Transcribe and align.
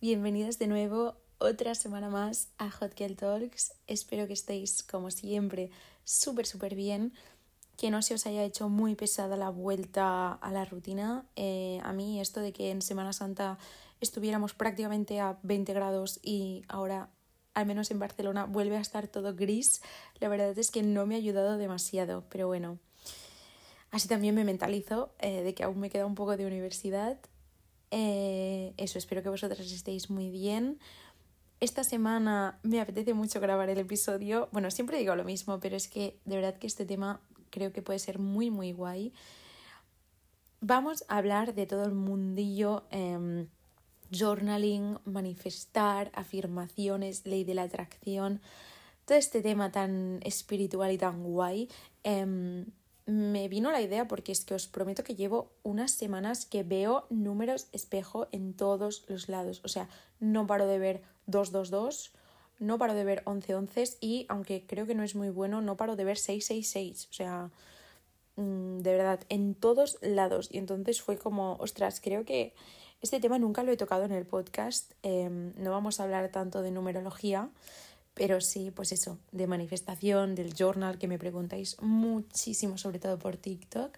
Bienvenidos 0.00 0.60
de 0.60 0.68
nuevo 0.68 1.16
otra 1.38 1.74
semana 1.74 2.08
más 2.08 2.50
a 2.56 2.70
Hot 2.70 2.96
Girl 2.96 3.16
Talks. 3.16 3.72
Espero 3.88 4.28
que 4.28 4.32
estéis, 4.34 4.84
como 4.84 5.10
siempre, 5.10 5.72
súper, 6.04 6.46
súper 6.46 6.76
bien. 6.76 7.12
Que 7.76 7.90
no 7.90 8.00
se 8.02 8.14
os 8.14 8.24
haya 8.24 8.44
hecho 8.44 8.68
muy 8.68 8.94
pesada 8.94 9.36
la 9.36 9.50
vuelta 9.50 10.34
a 10.34 10.52
la 10.52 10.64
rutina. 10.64 11.26
Eh, 11.34 11.80
a 11.82 11.92
mí 11.92 12.20
esto 12.20 12.38
de 12.38 12.52
que 12.52 12.70
en 12.70 12.80
Semana 12.80 13.12
Santa 13.12 13.58
estuviéramos 14.00 14.54
prácticamente 14.54 15.18
a 15.18 15.40
20 15.42 15.72
grados 15.72 16.20
y 16.22 16.62
ahora, 16.68 17.10
al 17.54 17.66
menos 17.66 17.90
en 17.90 17.98
Barcelona, 17.98 18.44
vuelve 18.44 18.76
a 18.76 18.80
estar 18.80 19.08
todo 19.08 19.34
gris, 19.34 19.82
la 20.20 20.28
verdad 20.28 20.56
es 20.56 20.70
que 20.70 20.84
no 20.84 21.06
me 21.06 21.16
ha 21.16 21.18
ayudado 21.18 21.58
demasiado. 21.58 22.22
Pero 22.28 22.46
bueno, 22.46 22.78
así 23.90 24.06
también 24.06 24.36
me 24.36 24.44
mentalizo 24.44 25.10
eh, 25.18 25.42
de 25.42 25.54
que 25.54 25.64
aún 25.64 25.80
me 25.80 25.90
queda 25.90 26.06
un 26.06 26.14
poco 26.14 26.36
de 26.36 26.46
universidad. 26.46 27.18
Eh, 27.90 28.74
eso, 28.76 28.98
espero 28.98 29.22
que 29.22 29.28
vosotras 29.28 29.60
estéis 29.70 30.10
muy 30.10 30.30
bien. 30.30 30.78
Esta 31.60 31.82
semana 31.82 32.58
me 32.62 32.80
apetece 32.80 33.14
mucho 33.14 33.40
grabar 33.40 33.68
el 33.68 33.78
episodio. 33.78 34.48
Bueno, 34.52 34.70
siempre 34.70 34.98
digo 34.98 35.16
lo 35.16 35.24
mismo, 35.24 35.58
pero 35.58 35.76
es 35.76 35.88
que 35.88 36.16
de 36.24 36.36
verdad 36.36 36.56
que 36.56 36.66
este 36.66 36.86
tema 36.86 37.20
creo 37.50 37.72
que 37.72 37.82
puede 37.82 37.98
ser 37.98 38.18
muy, 38.18 38.50
muy 38.50 38.72
guay. 38.72 39.12
Vamos 40.60 41.04
a 41.08 41.18
hablar 41.18 41.54
de 41.54 41.66
todo 41.66 41.84
el 41.84 41.94
mundillo 41.94 42.84
em, 42.90 43.48
journaling, 44.10 44.98
manifestar, 45.04 46.10
afirmaciones, 46.14 47.26
ley 47.26 47.44
de 47.44 47.54
la 47.54 47.62
atracción, 47.62 48.40
todo 49.04 49.18
este 49.18 49.40
tema 49.42 49.70
tan 49.72 50.20
espiritual 50.22 50.92
y 50.92 50.98
tan 50.98 51.22
guay. 51.22 51.68
Em, 52.04 52.66
me 53.08 53.48
vino 53.48 53.72
la 53.72 53.80
idea 53.80 54.06
porque 54.06 54.32
es 54.32 54.44
que 54.44 54.52
os 54.52 54.66
prometo 54.66 55.02
que 55.02 55.14
llevo 55.14 55.50
unas 55.62 55.92
semanas 55.92 56.44
que 56.44 56.62
veo 56.62 57.06
números 57.08 57.68
espejo 57.72 58.28
en 58.32 58.52
todos 58.52 59.06
los 59.08 59.30
lados. 59.30 59.62
O 59.64 59.68
sea, 59.68 59.88
no 60.20 60.46
paro 60.46 60.66
de 60.66 60.78
ver 60.78 61.02
222, 61.24 62.12
no 62.58 62.76
paro 62.76 62.92
de 62.92 63.04
ver 63.04 63.22
1111 63.26 63.96
y, 64.02 64.26
aunque 64.28 64.66
creo 64.66 64.86
que 64.86 64.94
no 64.94 65.04
es 65.04 65.14
muy 65.14 65.30
bueno, 65.30 65.62
no 65.62 65.78
paro 65.78 65.96
de 65.96 66.04
ver 66.04 66.18
666. 66.18 67.08
O 67.10 67.14
sea, 67.14 67.50
mm, 68.36 68.80
de 68.80 68.92
verdad, 68.92 69.20
en 69.30 69.54
todos 69.54 69.96
lados. 70.02 70.50
Y 70.52 70.58
entonces 70.58 71.00
fue 71.00 71.16
como, 71.16 71.56
ostras, 71.60 72.02
creo 72.02 72.26
que 72.26 72.52
este 73.00 73.20
tema 73.20 73.38
nunca 73.38 73.62
lo 73.62 73.72
he 73.72 73.78
tocado 73.78 74.04
en 74.04 74.12
el 74.12 74.26
podcast. 74.26 74.92
Em, 75.02 75.54
no 75.56 75.70
vamos 75.70 75.98
a 75.98 76.02
hablar 76.02 76.30
tanto 76.30 76.60
de 76.60 76.72
numerología 76.72 77.48
pero 78.18 78.40
sí, 78.40 78.72
pues 78.72 78.90
eso, 78.90 79.16
de 79.30 79.46
manifestación, 79.46 80.34
del 80.34 80.52
journal, 80.52 80.98
que 80.98 81.06
me 81.06 81.20
preguntáis 81.20 81.80
muchísimo, 81.80 82.76
sobre 82.76 82.98
todo 82.98 83.16
por 83.16 83.36
TikTok. 83.36 83.96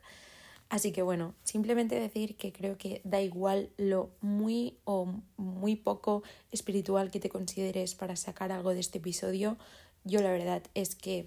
Así 0.68 0.92
que 0.92 1.00
bueno, 1.00 1.34
simplemente 1.42 1.98
decir 1.98 2.36
que 2.36 2.52
creo 2.52 2.77
que 2.77 3.00
da 3.02 3.22
igual 3.22 3.70
lo 3.78 4.10
muy 4.20 4.77
o 4.84 5.08
muy 5.38 5.74
poco 5.74 6.22
espiritual 6.52 7.10
que 7.10 7.18
te 7.18 7.30
consideres 7.30 7.94
para 7.94 8.14
sacar 8.14 8.52
algo 8.52 8.74
de 8.74 8.80
este 8.80 8.98
episodio. 8.98 9.56
Yo 10.04 10.20
la 10.20 10.30
verdad 10.30 10.62
es 10.74 10.94
que 10.94 11.27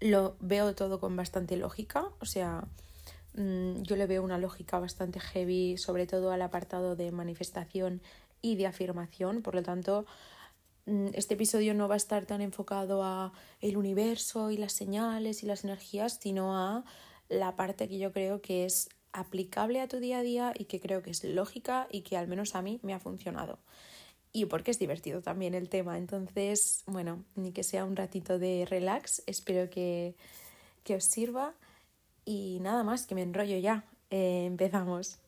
lo 0.00 0.34
veo 0.40 0.74
todo 0.74 0.98
con 0.98 1.14
bastante 1.14 1.56
lógica, 1.56 2.08
o 2.20 2.26
sea, 2.26 2.64
mm, 3.34 3.82
yo 3.82 3.94
le 3.94 4.06
veo 4.06 4.24
una 4.24 4.38
lógica 4.38 4.80
bastante 4.80 5.20
heavy, 5.20 5.78
sobre 5.78 6.08
todo 6.08 6.32
al 6.32 6.42
apartado 6.42 6.96
de 6.96 7.12
manifestación 7.12 8.02
y 8.42 8.56
de 8.56 8.66
afirmación, 8.66 9.42
por 9.42 9.54
lo 9.54 9.62
tanto, 9.62 10.06
este 11.14 11.34
episodio 11.34 11.74
no 11.74 11.88
va 11.88 11.94
a 11.94 11.98
estar 11.98 12.26
tan 12.26 12.40
enfocado 12.40 13.02
a 13.02 13.32
el 13.60 13.76
universo 13.76 14.50
y 14.50 14.56
las 14.56 14.72
señales 14.72 15.42
y 15.42 15.46
las 15.46 15.64
energías, 15.64 16.18
sino 16.20 16.56
a 16.56 16.84
la 17.28 17.56
parte 17.56 17.88
que 17.88 17.98
yo 17.98 18.12
creo 18.12 18.40
que 18.40 18.64
es 18.64 18.88
aplicable 19.12 19.80
a 19.80 19.88
tu 19.88 19.98
día 19.98 20.18
a 20.18 20.22
día 20.22 20.54
y 20.56 20.64
que 20.64 20.80
creo 20.80 21.02
que 21.02 21.10
es 21.10 21.24
lógica 21.24 21.88
y 21.90 22.02
que 22.02 22.16
al 22.16 22.28
menos 22.28 22.54
a 22.54 22.62
mí 22.62 22.80
me 22.82 22.94
ha 22.94 22.98
funcionado. 22.98 23.58
Y 24.32 24.46
porque 24.46 24.70
es 24.70 24.78
divertido 24.78 25.22
también 25.22 25.54
el 25.54 25.68
tema. 25.68 25.98
Entonces, 25.98 26.84
bueno, 26.86 27.24
ni 27.34 27.52
que 27.52 27.64
sea 27.64 27.84
un 27.84 27.96
ratito 27.96 28.38
de 28.38 28.66
relax, 28.68 29.22
espero 29.26 29.70
que, 29.70 30.14
que 30.84 30.96
os 30.96 31.04
sirva. 31.04 31.54
Y 32.24 32.58
nada 32.60 32.84
más, 32.84 33.06
que 33.06 33.14
me 33.14 33.22
enrollo 33.22 33.56
ya. 33.58 33.84
Eh, 34.10 34.44
empezamos. 34.46 35.18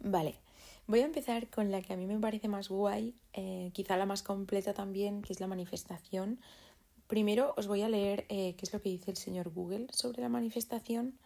Vale, 0.00 0.43
Voy 0.86 1.00
a 1.00 1.06
empezar 1.06 1.48
con 1.48 1.70
la 1.70 1.80
que 1.80 1.94
a 1.94 1.96
mí 1.96 2.06
me 2.06 2.18
parece 2.18 2.46
más 2.46 2.68
guay, 2.68 3.14
eh, 3.32 3.70
quizá 3.72 3.96
la 3.96 4.04
más 4.04 4.22
completa 4.22 4.74
también, 4.74 5.22
que 5.22 5.32
es 5.32 5.40
la 5.40 5.46
manifestación. 5.46 6.40
Primero 7.06 7.54
os 7.56 7.66
voy 7.66 7.80
a 7.80 7.88
leer 7.88 8.26
eh, 8.28 8.54
qué 8.56 8.66
es 8.66 8.72
lo 8.72 8.82
que 8.82 8.90
dice 8.90 9.10
el 9.10 9.16
señor 9.16 9.48
Google 9.48 9.86
sobre 9.90 10.20
la 10.20 10.28
manifestación. 10.28 11.18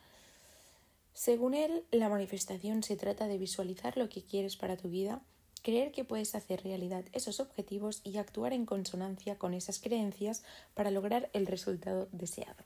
Según 1.12 1.54
él, 1.54 1.84
la 1.90 2.08
manifestación 2.08 2.84
se 2.84 2.96
trata 2.96 3.26
de 3.26 3.38
visualizar 3.38 3.96
lo 3.96 4.08
que 4.08 4.22
quieres 4.22 4.56
para 4.56 4.76
tu 4.76 4.90
vida, 4.90 5.22
creer 5.62 5.90
que 5.90 6.04
puedes 6.04 6.36
hacer 6.36 6.62
realidad 6.62 7.04
esos 7.12 7.40
objetivos 7.40 8.00
y 8.04 8.18
actuar 8.18 8.52
en 8.52 8.64
consonancia 8.64 9.38
con 9.38 9.54
esas 9.54 9.80
creencias 9.80 10.44
para 10.74 10.92
lograr 10.92 11.30
el 11.32 11.48
resultado 11.48 12.08
deseado. 12.12 12.64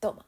Toma. 0.00 0.26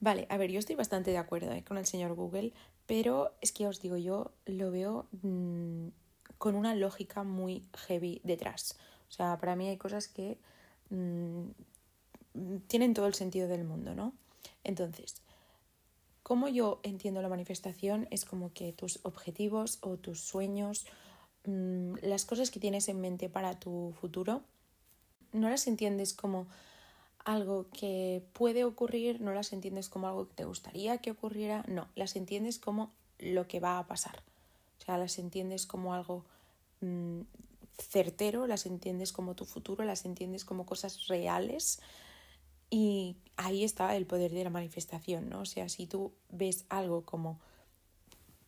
Vale, 0.00 0.26
a 0.30 0.36
ver, 0.36 0.50
yo 0.50 0.58
estoy 0.58 0.74
bastante 0.74 1.12
de 1.12 1.18
acuerdo 1.18 1.52
eh, 1.52 1.62
con 1.62 1.78
el 1.78 1.86
señor 1.86 2.14
Google, 2.14 2.52
pero 2.86 3.32
es 3.40 3.52
que 3.52 3.66
os 3.66 3.80
digo, 3.80 3.96
yo 3.96 4.32
lo 4.46 4.70
veo 4.70 5.06
mm, 5.22 5.88
con 6.38 6.54
una 6.54 6.74
lógica 6.74 7.22
muy 7.22 7.64
heavy 7.86 8.20
detrás. 8.24 8.76
O 9.08 9.12
sea, 9.12 9.38
para 9.38 9.56
mí 9.56 9.68
hay 9.68 9.76
cosas 9.76 10.08
que 10.08 10.38
mm, 10.90 11.50
tienen 12.66 12.94
todo 12.94 13.06
el 13.06 13.14
sentido 13.14 13.48
del 13.48 13.64
mundo, 13.64 13.94
¿no? 13.94 14.14
Entonces, 14.64 15.22
como 16.22 16.48
yo 16.48 16.80
entiendo 16.82 17.20
la 17.22 17.28
manifestación 17.28 18.08
es 18.10 18.24
como 18.24 18.52
que 18.52 18.72
tus 18.72 19.00
objetivos 19.02 19.78
o 19.82 19.96
tus 19.96 20.20
sueños, 20.20 20.86
mm, 21.44 21.94
las 22.02 22.24
cosas 22.24 22.50
que 22.50 22.60
tienes 22.60 22.88
en 22.88 23.00
mente 23.00 23.28
para 23.28 23.58
tu 23.58 23.92
futuro, 24.00 24.42
no 25.32 25.48
las 25.48 25.66
entiendes 25.66 26.14
como 26.14 26.46
algo 27.24 27.66
que 27.70 28.22
puede 28.32 28.64
ocurrir, 28.64 29.20
no 29.20 29.32
las 29.32 29.52
entiendes 29.52 29.88
como 29.88 30.08
algo 30.08 30.28
que 30.28 30.34
te 30.34 30.44
gustaría 30.44 30.98
que 30.98 31.10
ocurriera, 31.10 31.64
no, 31.68 31.88
las 31.94 32.16
entiendes 32.16 32.58
como 32.58 32.92
lo 33.18 33.46
que 33.46 33.60
va 33.60 33.78
a 33.78 33.86
pasar. 33.86 34.22
O 34.80 34.84
sea, 34.84 34.98
las 34.98 35.18
entiendes 35.18 35.66
como 35.66 35.94
algo 35.94 36.24
mm, 36.80 37.20
certero, 37.78 38.46
las 38.46 38.66
entiendes 38.66 39.12
como 39.12 39.34
tu 39.34 39.44
futuro, 39.44 39.84
las 39.84 40.04
entiendes 40.04 40.44
como 40.44 40.66
cosas 40.66 41.06
reales. 41.06 41.80
Y 42.70 43.16
ahí 43.36 43.64
está 43.64 43.94
el 43.96 44.06
poder 44.06 44.32
de 44.32 44.44
la 44.44 44.50
manifestación, 44.50 45.28
¿no? 45.28 45.40
O 45.40 45.46
sea, 45.46 45.68
si 45.68 45.86
tú 45.86 46.12
ves 46.30 46.64
algo 46.68 47.02
como 47.02 47.38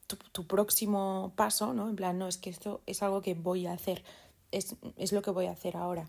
tu, 0.06 0.16
tu 0.16 0.46
próximo 0.46 1.32
paso, 1.36 1.74
¿no? 1.74 1.88
En 1.88 1.96
plan, 1.96 2.18
no, 2.18 2.26
es 2.26 2.38
que 2.38 2.50
esto 2.50 2.80
es 2.86 3.02
algo 3.02 3.20
que 3.22 3.34
voy 3.34 3.66
a 3.66 3.72
hacer, 3.72 4.02
es, 4.50 4.76
es 4.96 5.12
lo 5.12 5.22
que 5.22 5.30
voy 5.30 5.46
a 5.46 5.52
hacer 5.52 5.76
ahora 5.76 6.08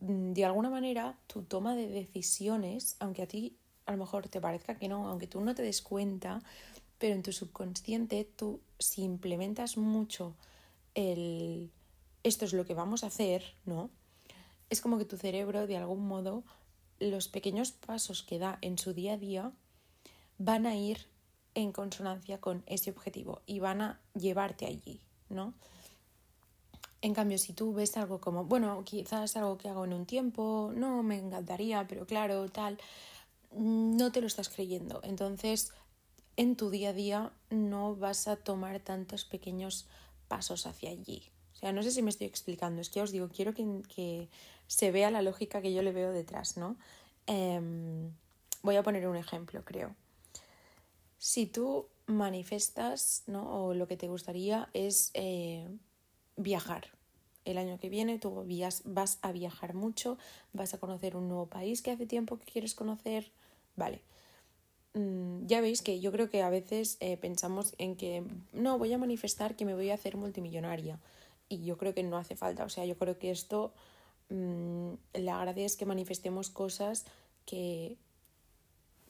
de 0.00 0.44
alguna 0.44 0.70
manera 0.70 1.18
tu 1.26 1.42
toma 1.42 1.74
de 1.74 1.88
decisiones, 1.88 2.96
aunque 3.00 3.22
a 3.22 3.26
ti 3.26 3.56
a 3.86 3.92
lo 3.92 3.98
mejor 3.98 4.28
te 4.28 4.40
parezca 4.40 4.78
que 4.78 4.88
no, 4.88 5.08
aunque 5.08 5.26
tú 5.26 5.40
no 5.40 5.54
te 5.54 5.62
des 5.62 5.82
cuenta, 5.82 6.42
pero 6.98 7.14
en 7.14 7.22
tu 7.22 7.32
subconsciente 7.32 8.24
tú 8.24 8.60
si 8.78 9.02
implementas 9.02 9.76
mucho 9.76 10.36
el 10.94 11.70
esto 12.22 12.44
es 12.44 12.52
lo 12.52 12.64
que 12.64 12.74
vamos 12.74 13.02
a 13.02 13.08
hacer, 13.08 13.42
¿no? 13.64 13.90
Es 14.70 14.80
como 14.80 14.98
que 14.98 15.04
tu 15.04 15.16
cerebro 15.16 15.66
de 15.66 15.76
algún 15.76 16.06
modo 16.06 16.44
los 17.00 17.28
pequeños 17.28 17.72
pasos 17.72 18.22
que 18.22 18.38
da 18.38 18.58
en 18.60 18.78
su 18.78 18.94
día 18.94 19.14
a 19.14 19.18
día 19.18 19.52
van 20.38 20.66
a 20.66 20.76
ir 20.76 21.08
en 21.54 21.72
consonancia 21.72 22.40
con 22.40 22.62
ese 22.66 22.90
objetivo 22.90 23.42
y 23.46 23.58
van 23.58 23.80
a 23.82 24.00
llevarte 24.14 24.66
allí, 24.66 25.00
¿no? 25.28 25.54
En 27.02 27.14
cambio, 27.14 27.36
si 27.36 27.52
tú 27.52 27.74
ves 27.74 27.96
algo 27.96 28.20
como, 28.20 28.44
bueno, 28.44 28.82
quizás 28.84 29.36
algo 29.36 29.58
que 29.58 29.68
hago 29.68 29.84
en 29.84 29.92
un 29.92 30.06
tiempo, 30.06 30.72
no 30.74 31.02
me 31.02 31.18
encantaría, 31.18 31.86
pero 31.88 32.06
claro, 32.06 32.48
tal, 32.48 32.78
no 33.50 34.12
te 34.12 34.20
lo 34.20 34.28
estás 34.28 34.48
creyendo. 34.48 35.00
Entonces, 35.02 35.72
en 36.36 36.54
tu 36.54 36.70
día 36.70 36.90
a 36.90 36.92
día 36.92 37.32
no 37.50 37.96
vas 37.96 38.28
a 38.28 38.36
tomar 38.36 38.78
tantos 38.78 39.24
pequeños 39.24 39.86
pasos 40.28 40.64
hacia 40.64 40.90
allí. 40.90 41.24
O 41.54 41.56
sea, 41.56 41.72
no 41.72 41.82
sé 41.82 41.90
si 41.90 42.02
me 42.02 42.10
estoy 42.10 42.28
explicando, 42.28 42.80
es 42.80 42.88
que 42.88 43.02
os 43.02 43.10
digo, 43.10 43.28
quiero 43.28 43.52
que, 43.52 44.28
se 44.68 44.90
vea 44.90 45.10
la 45.10 45.22
lógica 45.22 45.60
que 45.60 45.74
yo 45.74 45.82
le 45.82 45.92
veo 45.92 46.12
detrás, 46.12 46.56
¿no? 46.56 46.76
Em, 47.26 48.10
voy 48.62 48.76
a 48.76 48.82
poner 48.82 49.06
un 49.06 49.16
ejemplo, 49.16 49.62
creo. 49.64 49.94
Si 51.18 51.46
tú 51.46 51.88
manifestas, 52.06 53.24
¿no? 53.26 53.66
O 53.66 53.74
lo 53.74 53.86
que 53.86 53.96
te 53.96 54.08
gustaría 54.08 54.70
es 54.72 55.10
eh, 55.14 55.68
viajar. 56.36 56.88
El 57.44 57.58
año 57.58 57.78
que 57.78 57.88
viene 57.88 58.18
tú 58.18 58.46
vas 58.84 59.18
a 59.22 59.32
viajar 59.32 59.74
mucho, 59.74 60.16
vas 60.52 60.74
a 60.74 60.78
conocer 60.78 61.16
un 61.16 61.28
nuevo 61.28 61.46
país 61.46 61.82
que 61.82 61.90
hace 61.90 62.06
tiempo 62.06 62.38
que 62.38 62.44
quieres 62.44 62.74
conocer. 62.74 63.32
Vale. 63.76 64.02
Mm, 64.94 65.46
ya 65.46 65.60
veis 65.60 65.82
que 65.82 66.00
yo 66.00 66.12
creo 66.12 66.28
que 66.30 66.42
a 66.42 66.50
veces 66.50 66.98
eh, 67.00 67.16
pensamos 67.16 67.74
en 67.78 67.96
que 67.96 68.22
no, 68.52 68.78
voy 68.78 68.92
a 68.92 68.98
manifestar 68.98 69.56
que 69.56 69.64
me 69.64 69.74
voy 69.74 69.90
a 69.90 69.94
hacer 69.94 70.16
multimillonaria. 70.16 71.00
Y 71.48 71.64
yo 71.64 71.76
creo 71.76 71.94
que 71.94 72.02
no 72.02 72.16
hace 72.16 72.36
falta. 72.36 72.64
O 72.64 72.68
sea, 72.68 72.84
yo 72.84 72.96
creo 72.96 73.18
que 73.18 73.30
esto 73.30 73.72
mmm, 74.28 74.94
la 75.14 75.38
gracia 75.38 75.66
es 75.66 75.76
que 75.76 75.86
manifestemos 75.86 76.50
cosas 76.50 77.04
que 77.46 77.96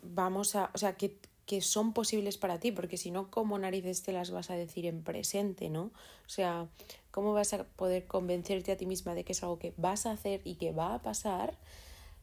vamos 0.03 0.57
a. 0.57 0.71
O 0.75 0.79
sea, 0.79 0.97
que, 0.97 1.19
que 1.47 1.61
son 1.61 1.93
posibles 1.93 2.39
para 2.39 2.59
ti, 2.61 2.73
porque 2.73 2.97
si 2.97 3.11
no, 3.11 3.31
¿cómo 3.31 3.59
narices 3.59 4.03
te 4.03 4.13
las 4.13 4.31
vas 4.31 4.51
a 4.51 4.55
decir 4.55 4.87
en 4.87 5.03
presente, 5.03 5.71
no? 5.71 5.85
O 6.27 6.29
sea, 6.29 6.69
¿cómo 7.13 7.33
vas 7.33 7.53
a 7.53 7.65
poder 7.65 8.07
convencerte 8.09 8.73
a 8.73 8.77
ti 8.77 8.87
misma 8.87 9.15
de 9.15 9.23
que 9.23 9.33
es 9.33 9.43
algo 9.45 9.61
que 9.61 9.73
vas 9.77 10.07
a 10.07 10.11
hacer 10.11 10.41
y 10.45 10.57
que 10.57 10.73
va 10.73 10.95
a 10.95 11.03
pasar 11.03 11.57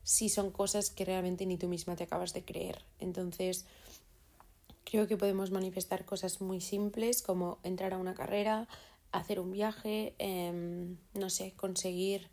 si 0.03 0.27
son 0.27 0.51
cosas 0.51 0.89
que 0.89 1.05
realmente 1.05 1.45
ni 1.45 1.57
tú 1.57 1.69
misma 1.69 1.95
te 1.95 2.03
acabas 2.03 2.33
de 2.33 2.43
creer? 2.43 2.83
Entonces, 2.99 3.65
creo 4.83 5.07
que 5.07 5.15
podemos 5.15 5.51
manifestar 5.51 6.03
cosas 6.03 6.41
muy 6.41 6.59
simples 6.59 7.21
como 7.21 7.59
entrar 7.63 7.93
a 7.93 7.97
una 7.97 8.15
carrera, 8.15 8.67
hacer 9.11 9.39
un 9.39 9.51
viaje, 9.51 10.15
em, 10.17 10.97
no 11.13 11.29
sé, 11.29 11.53
conseguir 11.55 12.27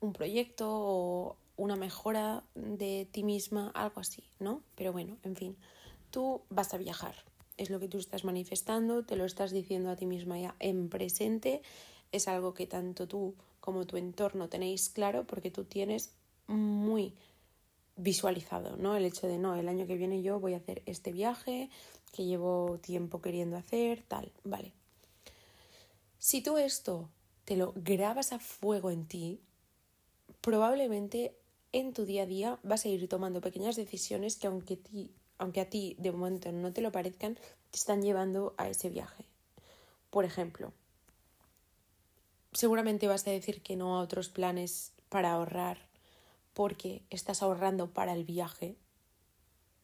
un 0.00 0.12
proyecto 0.12 0.68
o 0.70 1.36
una 1.56 1.76
mejora 1.76 2.42
de 2.54 3.06
ti 3.12 3.22
misma, 3.22 3.70
algo 3.74 4.00
así, 4.00 4.24
¿no? 4.40 4.62
Pero 4.74 4.92
bueno, 4.92 5.18
en 5.22 5.36
fin, 5.36 5.56
tú 6.10 6.40
vas 6.48 6.72
a 6.74 6.78
viajar, 6.78 7.14
es 7.62 7.70
lo 7.70 7.80
que 7.80 7.88
tú 7.88 7.98
estás 7.98 8.24
manifestando, 8.24 9.04
te 9.04 9.16
lo 9.16 9.24
estás 9.24 9.50
diciendo 9.50 9.90
a 9.90 9.96
ti 9.96 10.06
misma 10.06 10.38
ya 10.38 10.54
en 10.58 10.88
presente, 10.88 11.62
es 12.10 12.28
algo 12.28 12.54
que 12.54 12.66
tanto 12.66 13.08
tú 13.08 13.34
como 13.60 13.86
tu 13.86 13.96
entorno 13.96 14.48
tenéis 14.48 14.90
claro 14.90 15.24
porque 15.26 15.50
tú 15.50 15.64
tienes 15.64 16.12
muy 16.46 17.14
visualizado, 17.96 18.76
¿no? 18.76 18.96
El 18.96 19.04
hecho 19.04 19.26
de, 19.26 19.38
no, 19.38 19.54
el 19.54 19.68
año 19.68 19.86
que 19.86 19.96
viene 19.96 20.22
yo 20.22 20.40
voy 20.40 20.54
a 20.54 20.58
hacer 20.58 20.82
este 20.86 21.12
viaje 21.12 21.70
que 22.12 22.24
llevo 22.24 22.78
tiempo 22.80 23.20
queriendo 23.20 23.56
hacer, 23.56 24.02
tal, 24.02 24.32
vale. 24.44 24.72
Si 26.18 26.42
tú 26.42 26.58
esto 26.58 27.08
te 27.44 27.56
lo 27.56 27.72
grabas 27.76 28.32
a 28.32 28.38
fuego 28.38 28.90
en 28.90 29.06
ti, 29.06 29.40
probablemente 30.40 31.36
en 31.72 31.92
tu 31.92 32.04
día 32.04 32.24
a 32.24 32.26
día 32.26 32.58
vas 32.62 32.84
a 32.84 32.88
ir 32.88 33.08
tomando 33.08 33.40
pequeñas 33.40 33.76
decisiones 33.76 34.36
que 34.36 34.46
aunque, 34.46 34.78
aunque 35.42 35.60
a 35.60 35.68
ti 35.68 35.96
de 35.98 36.12
momento 36.12 36.52
no 36.52 36.72
te 36.72 36.82
lo 36.82 36.92
parezcan, 36.92 37.34
te 37.34 37.76
están 37.76 38.00
llevando 38.00 38.54
a 38.58 38.68
ese 38.68 38.90
viaje. 38.90 39.24
Por 40.08 40.24
ejemplo, 40.24 40.72
seguramente 42.52 43.08
vas 43.08 43.26
a 43.26 43.32
decir 43.32 43.60
que 43.60 43.74
no 43.74 43.96
a 43.96 44.02
otros 44.02 44.28
planes 44.28 44.92
para 45.08 45.32
ahorrar 45.32 45.78
porque 46.54 47.02
estás 47.10 47.42
ahorrando 47.42 47.90
para 47.90 48.12
el 48.12 48.24
viaje. 48.24 48.76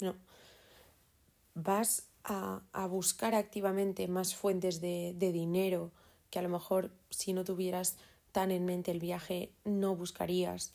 No. 0.01 0.15
Vas 1.55 2.07
a, 2.23 2.63
buscar 2.89 3.35
activamente 3.35 4.07
más 4.07 4.37
fuentes 4.37 4.81
de 4.81 5.33
dinero 5.33 5.91
que 6.31 6.39
a 6.39 6.43
lo 6.43 6.51
mejor 6.51 6.93
si 7.11 7.33
no 7.33 7.43
tuvieras 7.43 7.97
tan 8.31 8.53
en 8.53 8.65
mente 8.65 8.93
el 8.93 9.01
viaje 9.01 9.51
no 9.65 9.97
buscarías 9.97 10.73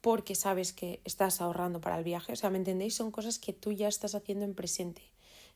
porque 0.00 0.34
sabes 0.34 0.72
que 0.72 1.00
estás 1.04 1.40
ahorrando 1.40 1.80
para 1.80 1.98
el 1.98 2.04
viaje. 2.04 2.32
O 2.32 2.36
sea, 2.36 2.50
¿me 2.50 2.58
entendéis? 2.58 2.94
Son 2.94 3.10
cosas 3.10 3.38
que 3.38 3.52
tú 3.52 3.72
ya 3.72 3.88
estás 3.88 4.14
haciendo 4.14 4.44
en 4.44 4.54
presente. 4.54 5.02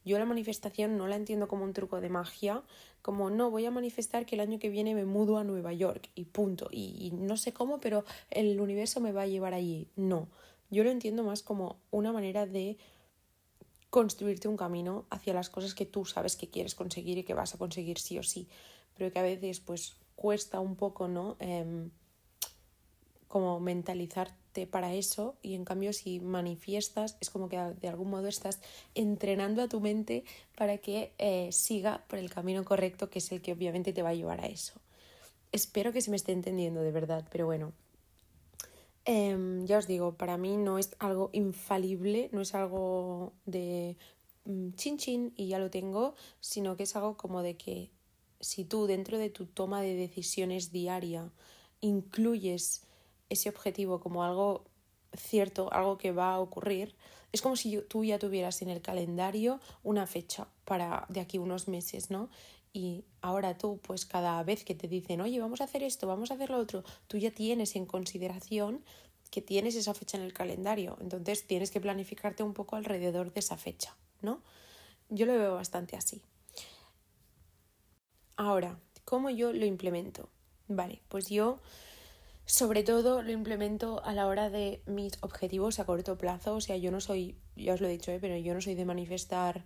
Yo 0.05 0.19
la 0.19 0.25
manifestación 0.25 0.99
no 0.99 1.07
la 1.07 1.17
entiendo 1.17 1.47
como 1.47 1.65
un 1.65 1.73
truco 1.73 2.01
de 2.01 2.09
magia, 2.09 2.63
como 3.03 3.31
no, 3.31 3.51
voy 3.51 3.67
a 3.67 3.71
manifestar 3.71 4.27
que 4.27 4.35
el 4.35 4.41
año 4.41 4.59
que 4.59 4.69
viene 4.69 4.95
me 4.95 5.05
mudo 5.05 5.39
a 5.39 5.45
Nueva 5.45 5.73
York 5.73 6.11
y 6.15 6.25
punto. 6.25 6.69
Y, 6.73 7.13
no 7.15 7.37
sé 7.37 7.53
cómo, 7.53 7.81
pero 7.81 8.05
el 8.31 8.61
universo 8.61 9.01
me 9.01 9.13
va 9.13 9.23
a 9.23 9.27
llevar 9.27 9.55
allí. 9.55 9.89
No, 9.95 10.29
yo 10.71 10.83
lo 10.83 10.91
entiendo 10.91 11.23
más 11.23 11.43
como 11.43 11.77
una 11.91 12.13
manera 12.13 12.47
de 12.47 12.79
construirte 13.91 14.49
un 14.49 14.57
camino 14.57 15.05
hacia 15.11 15.35
las 15.35 15.51
cosas 15.51 15.75
que 15.75 15.87
tú 15.87 16.05
sabes 16.05 16.35
que 16.35 16.49
quieres 16.49 16.75
conseguir 16.75 17.19
y 17.19 17.25
que 17.25 17.35
vas 17.35 17.55
a 17.55 17.59
conseguir 17.59 17.99
sí 17.99 18.19
o 18.19 18.23
sí, 18.23 18.49
pero 18.97 19.13
que 19.13 19.19
a 19.19 19.23
veces 19.23 19.61
pues 19.61 19.97
cuesta 20.17 20.61
un 20.61 20.77
poco, 20.77 21.09
¿no? 21.09 21.37
Em, 21.41 21.91
como 23.33 23.61
mentalizarte 23.61 24.67
para 24.67 24.93
eso 24.93 25.37
y 25.41 25.55
en 25.55 25.65
cambio 25.65 25.95
si 25.95 26.21
manifiestas 26.21 27.17
es 27.19 27.31
como 27.31 27.49
que 27.49 27.57
de 27.57 27.89
algún 27.89 28.11
modo 28.11 28.29
estás 28.29 28.61
entrenando 28.95 29.63
a 29.63 29.69
tu 29.69 29.81
mente 29.81 30.25
para 30.55 30.77
que 30.77 31.15
eh, 31.17 31.51
siga 31.51 32.05
por 32.09 32.19
el 32.19 32.29
camino 32.29 32.63
correcto 32.63 33.09
que 33.09 33.21
es 33.21 33.33
el 33.33 33.41
que 33.41 33.55
obviamente 33.55 33.95
te 33.95 34.03
va 34.03 34.11
a 34.11 34.15
llevar 34.15 34.43
a 34.43 34.49
eso. 34.49 34.75
Espero 35.51 35.95
que 35.95 36.03
se 36.03 36.11
me 36.11 36.17
esté 36.17 36.33
entendiendo 36.33 36.83
de 36.83 36.93
verdad, 36.93 37.27
pero 37.33 37.47
bueno. 37.47 37.73
Em, 39.07 39.65
ya 39.65 39.79
os 39.79 39.87
digo, 39.87 40.13
para 40.13 40.37
mí 40.37 40.59
no 40.59 40.79
es 40.79 40.95
algo 40.99 41.31
infalible, 41.33 42.29
no 42.33 42.43
es 42.43 42.55
algo 42.55 43.33
de 43.47 43.97
mm, 44.45 44.73
chin 44.75 44.99
chin 44.99 45.33
y 45.37 45.49
ya 45.49 45.59
lo 45.59 45.71
tengo, 45.71 46.15
sino 46.41 46.77
que 46.77 46.83
es 46.83 46.95
algo 46.97 47.17
como 47.17 47.41
de 47.41 47.57
que 47.57 47.89
si 48.41 48.67
tú 48.67 48.87
dentro 48.87 49.17
de 49.17 49.31
tu 49.31 49.47
toma 49.47 49.81
de 49.81 49.95
decisiones 49.95 50.71
diaria 50.71 51.33
incluyes 51.81 52.83
ese 53.33 53.49
objetivo 53.49 54.01
como 54.01 54.25
algo 54.25 54.65
cierto, 55.15 55.73
algo 55.73 55.99
que 55.99 56.13
va 56.13 56.35
a 56.35 56.41
ocurrir, 56.41 56.95
es 57.33 57.43
como 57.43 57.57
si 57.57 57.79
tú 57.89 58.05
ya 58.05 58.19
tuvieras 58.19 58.63
en 58.63 58.69
el 58.69 58.83
calendario 58.83 59.61
una 59.83 60.07
fecha 60.07 60.49
para 60.65 61.07
de 61.09 61.21
aquí 61.21 61.39
unos 61.39 61.69
meses, 61.69 62.11
¿no? 62.11 62.29
Y 62.73 63.05
ahora 63.21 63.59
tú, 63.59 63.81
pues 63.83 64.07
cada 64.07 64.43
vez 64.43 64.65
que 64.65 64.75
te 64.75 64.89
dicen, 64.89 65.21
oye, 65.21 65.41
vamos 65.41 65.61
a 65.61 65.65
hacer 65.65 65.83
esto, 65.83 66.07
vamos 66.07 66.31
a 66.31 66.35
hacer 66.35 66.51
lo 66.51 66.59
otro, 66.59 66.85
tú 67.07 67.19
ya 67.19 67.31
tienes 67.31 67.77
en 67.77 67.87
consideración 67.87 68.85
que 69.31 69.43
tienes 69.43 69.75
esa 69.77 69.95
fecha 69.95 70.19
en 70.19 70.25
el 70.25 70.33
calendario. 70.33 70.99
Entonces 71.01 71.47
tienes 71.47 71.71
que 71.71 71.81
planificarte 71.81 72.43
un 72.43 72.53
poco 72.53 72.77
alrededor 72.77 73.33
de 73.33 73.41
esa 73.41 73.57
fecha, 73.57 73.97
¿no? 74.21 74.43
Yo 75.09 75.27
lo 75.27 75.33
veo 75.35 75.55
bastante 75.55 75.97
así. 75.97 76.23
Ahora, 78.37 78.79
¿cómo 79.05 79.31
yo 79.31 79.53
lo 79.53 79.65
implemento? 79.65 80.29
Vale, 80.69 81.01
pues 81.09 81.29
yo 81.29 81.61
sobre 82.45 82.83
todo 82.83 83.23
lo 83.23 83.33
implemento 83.33 84.03
a 84.05 84.13
la 84.13 84.27
hora 84.27 84.51
de 84.51 84.83
mis 84.87 85.15
objetivos 85.21 85.79
a 85.79 85.87
corto 85.87 86.19
plazo. 86.19 86.55
O 86.55 86.61
sea, 86.61 86.77
yo 86.77 86.91
no 86.91 87.01
soy, 87.01 87.37
ya 87.57 87.75
os 87.75 87.81
lo 87.81 87.87
he 87.87 87.91
dicho, 87.91 88.11
¿eh? 88.11 88.19
pero 88.21 88.37
yo 88.37 88.55
no 88.55 88.61
soy 88.61 88.75
de 88.75 88.85
manifestar 88.85 89.65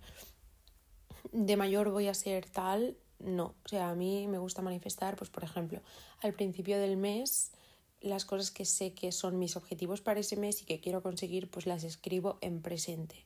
de 1.31 1.57
mayor 1.57 1.91
voy 1.91 2.07
a 2.07 2.13
ser 2.13 2.49
tal. 2.49 2.97
No, 3.19 3.55
o 3.65 3.67
sea, 3.67 3.89
a 3.89 3.95
mí 3.95 4.27
me 4.27 4.37
gusta 4.37 4.61
manifestar, 4.61 5.15
pues 5.15 5.29
por 5.29 5.43
ejemplo, 5.43 5.81
al 6.21 6.33
principio 6.33 6.79
del 6.79 6.97
mes 6.97 7.51
las 7.99 8.25
cosas 8.25 8.51
que 8.51 8.65
sé 8.65 8.93
que 8.93 9.11
son 9.11 9.39
mis 9.39 9.55
objetivos 9.55 10.01
para 10.01 10.19
ese 10.19 10.35
mes 10.37 10.61
y 10.61 10.65
que 10.65 10.79
quiero 10.79 11.01
conseguir, 11.01 11.49
pues 11.49 11.65
las 11.65 11.83
escribo 11.83 12.37
en 12.41 12.61
presente. 12.61 13.25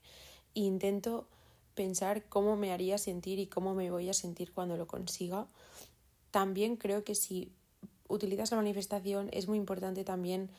E 0.56 0.62
intento 0.62 1.28
pensar 1.76 2.26
cómo 2.30 2.56
me 2.56 2.72
haría 2.72 2.98
sentir 2.98 3.40
y 3.40 3.48
cómo 3.48 3.74
me 3.74 3.92
voy 3.92 4.10
a 4.10 4.14
sentir 4.14 4.54
cuando 4.54 4.78
lo 4.78 4.88
consiga. 4.88 5.48
También 6.32 6.78
creo 6.78 7.04
que 7.04 7.16
si 7.16 7.52
utilizas 8.12 8.52
la 8.52 8.58
manifestación, 8.58 9.30
es 9.32 9.48
muy 9.48 9.58
importante 9.58 10.04
también 10.04 10.50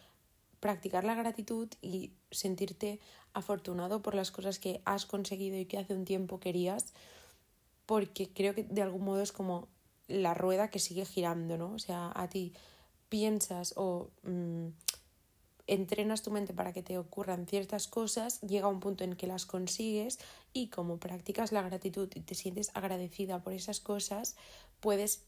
practicar 0.60 1.04
la 1.04 1.14
gratitud 1.14 1.68
y 1.82 2.12
sentirte 2.30 3.00
afortunado 3.34 4.00
por 4.00 4.14
las 4.14 4.30
cosas 4.30 4.58
que 4.58 4.80
has 4.84 5.06
conseguido 5.06 5.58
y 5.58 5.66
que 5.66 5.78
hace 5.78 5.94
un 5.94 6.04
tiempo 6.04 6.38
querías, 6.38 6.92
porque 7.84 8.28
creo 8.32 8.54
que 8.54 8.62
de 8.62 8.82
algún 8.82 9.04
modo 9.04 9.22
es 9.22 9.32
como 9.32 9.68
la 10.06 10.34
rueda 10.34 10.68
que 10.68 10.78
sigue 10.78 11.04
girando, 11.04 11.58
¿no? 11.58 11.72
O 11.72 11.78
sea, 11.78 12.12
a 12.14 12.28
ti 12.28 12.52
piensas 13.08 13.74
o 13.76 14.10
mm, 14.22 14.68
entrenas 15.66 16.22
tu 16.22 16.30
mente 16.30 16.52
para 16.52 16.72
que 16.72 16.82
te 16.82 16.98
ocurran 16.98 17.46
ciertas 17.46 17.88
cosas, 17.88 18.40
llega 18.42 18.68
un 18.68 18.80
punto 18.80 19.04
en 19.04 19.16
que 19.16 19.26
las 19.26 19.46
consigues 19.46 20.18
y 20.52 20.68
como 20.68 20.98
practicas 20.98 21.52
la 21.52 21.62
gratitud 21.62 22.08
y 22.14 22.20
te 22.20 22.34
sientes 22.34 22.70
agradecida 22.74 23.42
por 23.42 23.52
esas 23.52 23.80
cosas, 23.80 24.36
puedes 24.80 25.24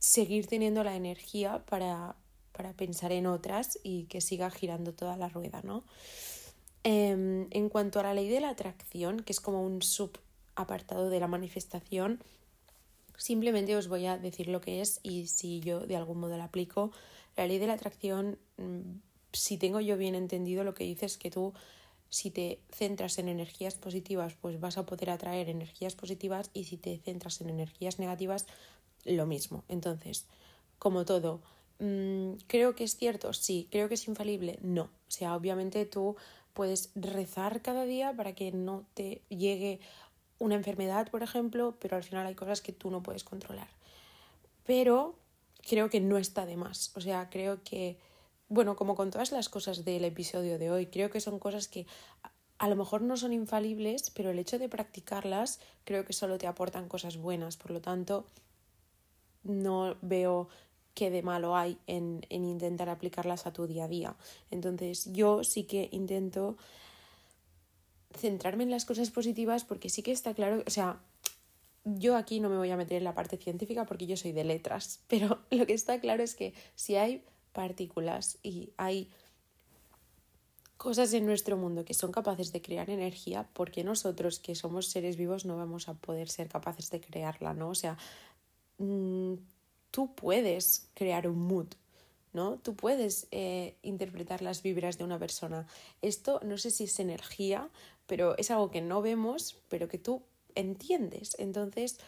seguir 0.00 0.46
teniendo 0.48 0.82
la 0.82 0.96
energía 0.96 1.64
para, 1.66 2.16
para 2.52 2.72
pensar 2.72 3.12
en 3.12 3.26
otras 3.26 3.78
y 3.84 4.04
que 4.04 4.20
siga 4.20 4.50
girando 4.50 4.92
toda 4.92 5.16
la 5.16 5.28
rueda, 5.28 5.60
¿no? 5.62 5.84
Em, 6.82 7.46
en 7.50 7.68
cuanto 7.68 8.00
a 8.00 8.02
la 8.02 8.14
ley 8.14 8.28
de 8.28 8.40
la 8.40 8.48
atracción, 8.48 9.20
que 9.20 9.32
es 9.32 9.40
como 9.40 9.62
un 9.62 9.82
subapartado 9.82 11.10
de 11.10 11.20
la 11.20 11.28
manifestación, 11.28 12.24
simplemente 13.18 13.76
os 13.76 13.88
voy 13.88 14.06
a 14.06 14.16
decir 14.16 14.48
lo 14.48 14.62
que 14.62 14.80
es 14.80 14.98
y 15.02 15.26
si 15.26 15.60
yo 15.60 15.80
de 15.80 15.96
algún 15.96 16.18
modo 16.18 16.38
la 16.38 16.44
aplico. 16.44 16.90
La 17.36 17.46
ley 17.46 17.58
de 17.58 17.66
la 17.66 17.74
atracción, 17.74 18.38
mm, 18.56 19.00
si 19.32 19.58
tengo 19.58 19.80
yo 19.80 19.98
bien 19.98 20.14
entendido, 20.14 20.64
lo 20.64 20.74
que 20.74 20.84
dice 20.84 21.04
es 21.04 21.18
que 21.18 21.30
tú, 21.30 21.52
si 22.08 22.30
te 22.30 22.60
centras 22.70 23.18
en 23.18 23.28
energías 23.28 23.74
positivas, 23.74 24.34
pues 24.40 24.58
vas 24.58 24.78
a 24.78 24.86
poder 24.86 25.10
atraer 25.10 25.50
energías 25.50 25.94
positivas 25.94 26.50
y 26.54 26.64
si 26.64 26.78
te 26.78 26.98
centras 26.98 27.42
en 27.42 27.50
energías 27.50 27.98
negativas, 27.98 28.46
lo 29.04 29.26
mismo. 29.26 29.64
Entonces, 29.68 30.26
como 30.78 31.04
todo, 31.04 31.40
mm, 31.78 32.34
¿creo 32.46 32.74
que 32.74 32.84
es 32.84 32.96
cierto? 32.96 33.32
Sí. 33.32 33.68
¿Creo 33.70 33.88
que 33.88 33.94
es 33.94 34.08
infalible? 34.08 34.58
No. 34.62 34.84
O 34.84 35.10
sea, 35.10 35.34
obviamente 35.34 35.86
tú 35.86 36.16
puedes 36.52 36.90
rezar 36.94 37.62
cada 37.62 37.84
día 37.84 38.12
para 38.14 38.34
que 38.34 38.52
no 38.52 38.84
te 38.94 39.22
llegue 39.28 39.80
una 40.38 40.54
enfermedad, 40.54 41.10
por 41.10 41.22
ejemplo, 41.22 41.76
pero 41.80 41.96
al 41.96 42.02
final 42.02 42.26
hay 42.26 42.34
cosas 42.34 42.60
que 42.60 42.72
tú 42.72 42.90
no 42.90 43.02
puedes 43.02 43.24
controlar. 43.24 43.68
Pero 44.64 45.14
creo 45.68 45.90
que 45.90 46.00
no 46.00 46.18
está 46.18 46.46
de 46.46 46.56
más. 46.56 46.92
O 46.96 47.00
sea, 47.00 47.28
creo 47.30 47.62
que, 47.62 47.98
bueno, 48.48 48.76
como 48.76 48.96
con 48.96 49.10
todas 49.10 49.32
las 49.32 49.48
cosas 49.48 49.84
del 49.84 50.04
episodio 50.04 50.58
de 50.58 50.70
hoy, 50.70 50.86
creo 50.86 51.10
que 51.10 51.20
son 51.20 51.38
cosas 51.38 51.68
que 51.68 51.86
a 52.58 52.68
lo 52.68 52.76
mejor 52.76 53.02
no 53.02 53.16
son 53.16 53.32
infalibles, 53.32 54.10
pero 54.10 54.30
el 54.30 54.38
hecho 54.38 54.58
de 54.58 54.68
practicarlas 54.68 55.60
creo 55.84 56.04
que 56.04 56.12
solo 56.12 56.38
te 56.38 56.46
aportan 56.46 56.88
cosas 56.88 57.16
buenas. 57.16 57.56
Por 57.56 57.70
lo 57.70 57.80
tanto, 57.80 58.26
no 59.42 59.96
veo 60.02 60.48
qué 60.94 61.10
de 61.10 61.22
malo 61.22 61.56
hay 61.56 61.78
en, 61.86 62.26
en 62.28 62.44
intentar 62.44 62.88
aplicarlas 62.88 63.46
a 63.46 63.52
tu 63.52 63.66
día 63.66 63.84
a 63.84 63.88
día. 63.88 64.16
Entonces 64.50 65.12
yo 65.12 65.44
sí 65.44 65.64
que 65.64 65.88
intento 65.92 66.56
centrarme 68.16 68.64
en 68.64 68.70
las 68.70 68.84
cosas 68.84 69.10
positivas 69.10 69.64
porque 69.64 69.88
sí 69.88 70.02
que 70.02 70.12
está 70.12 70.34
claro, 70.34 70.62
o 70.66 70.70
sea, 70.70 71.00
yo 71.84 72.16
aquí 72.16 72.40
no 72.40 72.48
me 72.48 72.58
voy 72.58 72.70
a 72.70 72.76
meter 72.76 72.98
en 72.98 73.04
la 73.04 73.14
parte 73.14 73.36
científica 73.36 73.86
porque 73.86 74.06
yo 74.06 74.16
soy 74.16 74.32
de 74.32 74.44
letras, 74.44 75.00
pero 75.08 75.38
lo 75.50 75.66
que 75.66 75.74
está 75.74 76.00
claro 76.00 76.22
es 76.22 76.34
que 76.34 76.54
si 76.74 76.96
hay 76.96 77.24
partículas 77.52 78.38
y 78.42 78.72
hay 78.76 79.10
cosas 80.76 81.12
en 81.12 81.26
nuestro 81.26 81.58
mundo 81.58 81.84
que 81.84 81.92
son 81.92 82.10
capaces 82.10 82.52
de 82.52 82.62
crear 82.62 82.88
energía, 82.88 83.46
porque 83.52 83.84
nosotros 83.84 84.38
que 84.38 84.54
somos 84.54 84.86
seres 84.86 85.16
vivos 85.16 85.44
no 85.44 85.56
vamos 85.56 85.88
a 85.88 85.94
poder 85.94 86.30
ser 86.30 86.48
capaces 86.48 86.90
de 86.90 87.02
crearla, 87.02 87.52
¿no? 87.52 87.68
O 87.68 87.74
sea, 87.74 87.98
mm, 88.80 89.34
tú 89.90 90.14
puedes 90.14 90.88
crear 90.94 91.28
un 91.28 91.38
mood, 91.38 91.68
¿no? 92.32 92.58
Tú 92.58 92.74
puedes 92.74 93.26
eh, 93.30 93.76
interpretar 93.82 94.42
las 94.42 94.62
vibras 94.62 94.98
de 94.98 95.04
una 95.04 95.18
persona. 95.18 95.66
Esto 96.02 96.40
no 96.44 96.58
sé 96.58 96.70
si 96.70 96.84
es 96.84 96.98
energía, 96.98 97.68
pero 98.06 98.36
es 98.38 98.50
algo 98.50 98.70
que 98.70 98.80
no 98.80 99.02
vemos, 99.02 99.56
pero 99.68 99.88
que 99.88 99.98
tú 99.98 100.22
entiendes. 100.54 101.36
Entonces, 101.38 101.98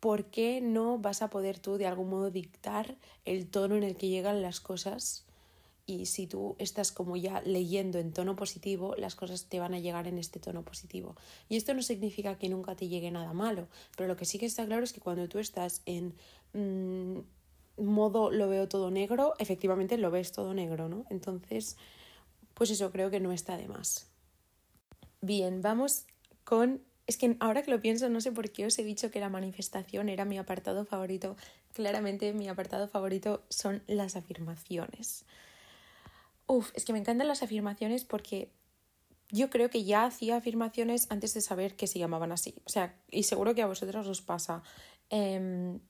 ¿por 0.00 0.26
qué 0.26 0.60
no 0.60 0.98
vas 0.98 1.22
a 1.22 1.30
poder 1.30 1.58
tú 1.58 1.76
de 1.76 1.86
algún 1.86 2.10
modo 2.10 2.30
dictar 2.30 2.96
el 3.24 3.48
tono 3.48 3.76
en 3.76 3.82
el 3.82 3.96
que 3.96 4.08
llegan 4.08 4.42
las 4.42 4.60
cosas? 4.60 5.24
Y 5.86 6.06
si 6.06 6.26
tú 6.26 6.56
estás 6.58 6.92
como 6.92 7.16
ya 7.16 7.42
leyendo 7.42 7.98
en 7.98 8.12
tono 8.12 8.36
positivo, 8.36 8.94
las 8.96 9.14
cosas 9.14 9.46
te 9.46 9.60
van 9.60 9.74
a 9.74 9.80
llegar 9.80 10.08
en 10.08 10.18
este 10.18 10.40
tono 10.40 10.62
positivo. 10.64 11.14
Y 11.48 11.56
esto 11.56 11.74
no 11.74 11.82
significa 11.82 12.38
que 12.38 12.48
nunca 12.48 12.74
te 12.74 12.88
llegue 12.88 13.10
nada 13.10 13.34
malo, 13.34 13.68
pero 13.96 14.08
lo 14.08 14.16
que 14.16 14.24
sí 14.24 14.38
que 14.38 14.46
está 14.46 14.64
claro 14.64 14.84
es 14.84 14.92
que 14.94 15.00
cuando 15.00 15.28
tú 15.28 15.38
estás 15.38 15.82
en 15.84 16.14
mm, 16.54 17.18
modo 17.76 18.30
lo 18.30 18.48
veo 18.48 18.68
todo 18.68 18.90
negro, 18.90 19.34
efectivamente 19.38 19.98
lo 19.98 20.10
ves 20.10 20.32
todo 20.32 20.54
negro, 20.54 20.88
¿no? 20.88 21.04
Entonces, 21.10 21.76
pues 22.54 22.70
eso 22.70 22.90
creo 22.90 23.10
que 23.10 23.20
no 23.20 23.32
está 23.32 23.56
de 23.56 23.68
más. 23.68 24.08
Bien, 25.20 25.62
vamos 25.62 26.06
con... 26.44 26.82
Es 27.06 27.18
que 27.18 27.36
ahora 27.40 27.62
que 27.62 27.70
lo 27.70 27.80
pienso, 27.80 28.08
no 28.08 28.22
sé 28.22 28.32
por 28.32 28.50
qué 28.50 28.64
os 28.64 28.78
he 28.78 28.84
dicho 28.84 29.10
que 29.10 29.20
la 29.20 29.28
manifestación 29.28 30.08
era 30.08 30.24
mi 30.24 30.38
apartado 30.38 30.86
favorito. 30.86 31.36
Claramente 31.74 32.32
mi 32.32 32.48
apartado 32.48 32.88
favorito 32.88 33.42
son 33.50 33.82
las 33.86 34.16
afirmaciones. 34.16 35.26
Uf, 36.46 36.72
es 36.74 36.84
que 36.84 36.92
me 36.92 36.98
encantan 36.98 37.28
las 37.28 37.42
afirmaciones 37.42 38.04
porque 38.04 38.50
yo 39.30 39.50
creo 39.50 39.70
que 39.70 39.84
ya 39.84 40.04
hacía 40.04 40.36
afirmaciones 40.36 41.06
antes 41.10 41.34
de 41.34 41.40
saber 41.40 41.76
que 41.76 41.86
se 41.86 41.98
llamaban 41.98 42.32
así. 42.32 42.54
O 42.64 42.70
sea, 42.70 42.94
y 43.10 43.24
seguro 43.24 43.54
que 43.54 43.62
a 43.62 43.66
vosotros 43.66 44.06
os 44.06 44.22
pasa. 44.22 44.62
Em, 45.10 45.80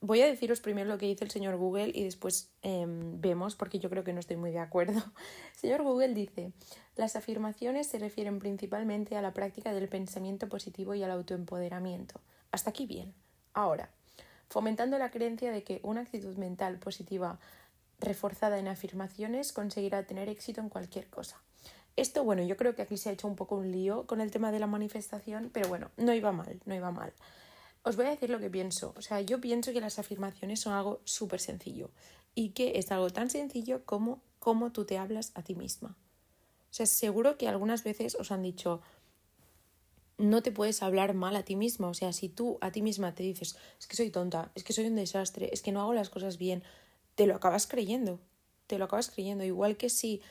voy 0.00 0.22
a 0.22 0.26
deciros 0.26 0.60
primero 0.60 0.88
lo 0.88 0.98
que 0.98 1.06
dice 1.06 1.24
el 1.24 1.30
señor 1.30 1.56
Google 1.56 1.92
y 1.94 2.04
después 2.04 2.50
em, 2.62 3.20
vemos, 3.20 3.54
porque 3.54 3.78
yo 3.78 3.90
creo 3.90 4.02
que 4.02 4.12
no 4.12 4.20
estoy 4.20 4.36
muy 4.36 4.50
de 4.50 4.58
acuerdo. 4.58 4.98
El 4.98 5.58
señor 5.60 5.82
Google 5.82 6.14
dice, 6.14 6.52
las 6.96 7.16
afirmaciones 7.16 7.86
se 7.86 7.98
refieren 7.98 8.38
principalmente 8.38 9.16
a 9.16 9.22
la 9.22 9.34
práctica 9.34 9.72
del 9.72 9.88
pensamiento 9.88 10.48
positivo 10.48 10.94
y 10.94 11.02
al 11.02 11.10
autoempoderamiento. 11.10 12.20
Hasta 12.50 12.70
aquí 12.70 12.86
bien. 12.86 13.14
Ahora, 13.52 13.90
fomentando 14.48 14.98
la 14.98 15.10
creencia 15.10 15.52
de 15.52 15.62
que 15.62 15.80
una 15.82 16.00
actitud 16.00 16.36
mental 16.36 16.78
positiva 16.78 17.38
reforzada 18.00 18.58
en 18.58 18.68
afirmaciones 18.68 19.52
conseguirá 19.52 20.06
tener 20.06 20.28
éxito 20.28 20.60
en 20.60 20.68
cualquier 20.68 21.08
cosa. 21.08 21.40
Esto, 21.96 22.24
bueno, 22.24 22.42
yo 22.42 22.56
creo 22.56 22.74
que 22.74 22.82
aquí 22.82 22.96
se 22.96 23.10
ha 23.10 23.12
hecho 23.12 23.28
un 23.28 23.36
poco 23.36 23.56
un 23.56 23.70
lío 23.70 24.06
con 24.06 24.20
el 24.20 24.30
tema 24.30 24.52
de 24.52 24.58
la 24.58 24.66
manifestación, 24.66 25.50
pero 25.52 25.68
bueno, 25.68 25.90
no 25.96 26.14
iba 26.14 26.32
mal, 26.32 26.60
no 26.64 26.74
iba 26.74 26.90
mal. 26.90 27.12
Os 27.82 27.96
voy 27.96 28.06
a 28.06 28.10
decir 28.10 28.30
lo 28.30 28.40
que 28.40 28.50
pienso. 28.50 28.94
O 28.96 29.02
sea, 29.02 29.20
yo 29.20 29.40
pienso 29.40 29.72
que 29.72 29.80
las 29.80 29.98
afirmaciones 29.98 30.60
son 30.60 30.72
algo 30.72 31.00
súper 31.04 31.40
sencillo 31.40 31.90
y 32.34 32.50
que 32.50 32.78
es 32.78 32.90
algo 32.92 33.10
tan 33.10 33.30
sencillo 33.30 33.84
como 33.84 34.22
cómo 34.38 34.72
tú 34.72 34.84
te 34.84 34.98
hablas 34.98 35.32
a 35.34 35.42
ti 35.42 35.54
misma. 35.54 35.96
O 36.70 36.72
sea, 36.72 36.86
seguro 36.86 37.36
que 37.36 37.48
algunas 37.48 37.82
veces 37.82 38.14
os 38.14 38.30
han 38.30 38.42
dicho, 38.42 38.80
no 40.18 40.42
te 40.42 40.52
puedes 40.52 40.82
hablar 40.82 41.14
mal 41.14 41.34
a 41.34 41.44
ti 41.44 41.56
misma. 41.56 41.88
O 41.88 41.94
sea, 41.94 42.12
si 42.12 42.28
tú 42.28 42.58
a 42.60 42.70
ti 42.70 42.82
misma 42.82 43.14
te 43.14 43.22
dices, 43.22 43.56
es 43.78 43.86
que 43.86 43.96
soy 43.96 44.10
tonta, 44.10 44.52
es 44.54 44.62
que 44.62 44.72
soy 44.72 44.86
un 44.86 44.96
desastre, 44.96 45.50
es 45.52 45.62
que 45.62 45.72
no 45.72 45.80
hago 45.80 45.94
las 45.94 46.10
cosas 46.10 46.38
bien, 46.38 46.62
te 47.20 47.26
lo 47.26 47.36
acabas 47.36 47.66
creyendo. 47.66 48.18
Te 48.66 48.78
lo 48.78 48.86
acabas 48.86 49.10
creyendo. 49.10 49.44
Igual 49.44 49.76
que 49.76 49.90
si 49.90 50.22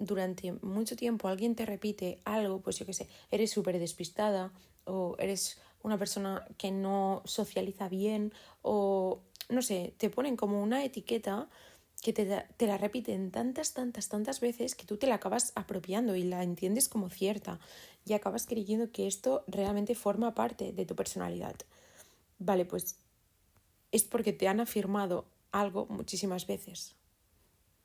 durante 0.00 0.54
mucho 0.54 0.96
tiempo 0.96 1.28
alguien 1.28 1.54
te 1.54 1.64
repite 1.64 2.18
algo, 2.24 2.60
pues 2.62 2.80
yo 2.80 2.84
qué 2.84 2.94
sé, 2.94 3.06
eres 3.30 3.52
súper 3.52 3.78
despistada 3.78 4.50
o 4.86 5.14
eres 5.20 5.60
una 5.84 5.98
persona 5.98 6.44
que 6.58 6.72
no 6.72 7.22
socializa 7.26 7.88
bien 7.88 8.32
o, 8.62 9.20
no 9.50 9.62
sé, 9.62 9.94
te 9.98 10.10
ponen 10.10 10.36
como 10.36 10.60
una 10.60 10.84
etiqueta 10.84 11.48
que 12.02 12.12
te, 12.12 12.26
te, 12.56 12.66
la 12.66 12.76
repiten 12.76 13.30
tantas, 13.30 13.72
tantas, 13.72 14.08
tantas 14.08 14.40
veces 14.40 14.74
que 14.74 14.84
tú 14.84 14.96
te 14.96 15.06
la 15.06 15.14
acabas 15.14 15.52
apropiando 15.54 16.16
y 16.16 16.24
la 16.24 16.42
entiendes 16.42 16.88
como 16.88 17.08
cierta 17.08 17.60
y 18.04 18.14
acabas 18.14 18.46
creyendo 18.46 18.90
que 18.90 19.06
esto 19.06 19.44
realmente 19.46 19.94
forma 19.94 20.34
parte 20.34 20.72
de 20.72 20.86
tu 20.86 20.96
personalidad. 20.96 21.54
Vale, 22.40 22.64
pues 22.64 22.96
es 23.92 24.02
porque 24.02 24.32
te 24.32 24.48
han 24.48 24.58
afirmado 24.58 25.35
algo 25.60 25.86
muchísimas 25.86 26.46
veces. 26.46 26.94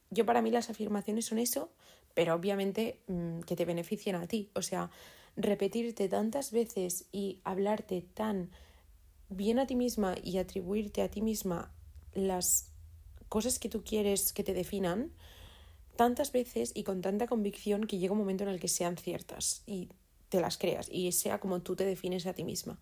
Yo 0.10 0.26
para 0.26 0.42
mí 0.42 0.52
las 0.52 0.70
afirmaciones 0.70 1.26
son 1.26 1.40
eso, 1.40 1.72
pero 2.14 2.36
obviamente 2.36 3.00
mm, 3.08 3.42
que 3.42 3.56
te 3.56 3.66
beneficien 3.66 4.16
a 4.16 4.28
ti. 4.28 4.50
O 4.56 4.62
sea, 4.62 4.92
repetirte 5.36 6.10
tantas 6.10 6.52
veces 6.52 7.06
y 7.12 7.40
hablarte 7.44 8.02
tan 8.02 8.52
bien 9.30 9.60
a 9.60 9.68
ti 9.68 9.76
misma 9.76 10.16
y 10.22 10.38
atribuirte 10.38 11.02
a 11.02 11.10
ti 11.10 11.22
misma 11.22 11.72
las 12.14 12.70
cosas 13.30 13.60
que 13.60 13.70
tú 13.70 13.84
quieres 13.84 14.34
que 14.34 14.44
te 14.44 14.54
definan 14.54 15.12
tantas 15.96 16.34
veces 16.34 16.72
y 16.76 16.84
con 16.84 17.02
tanta 17.02 17.28
convicción 17.28 17.86
que 17.86 17.98
llega 17.98 18.12
un 18.12 18.20
momento 18.20 18.44
en 18.44 18.50
el 18.50 18.60
que 18.60 18.68
sean 18.68 18.98
ciertas 18.98 19.64
y 19.66 19.90
te 20.28 20.42
las 20.42 20.58
creas 20.58 20.90
y 20.92 21.12
sea 21.14 21.40
como 21.40 21.62
tú 21.62 21.76
te 21.76 21.86
defines 21.86 22.26
a 22.26 22.34
ti 22.34 22.44
misma. 22.44 22.78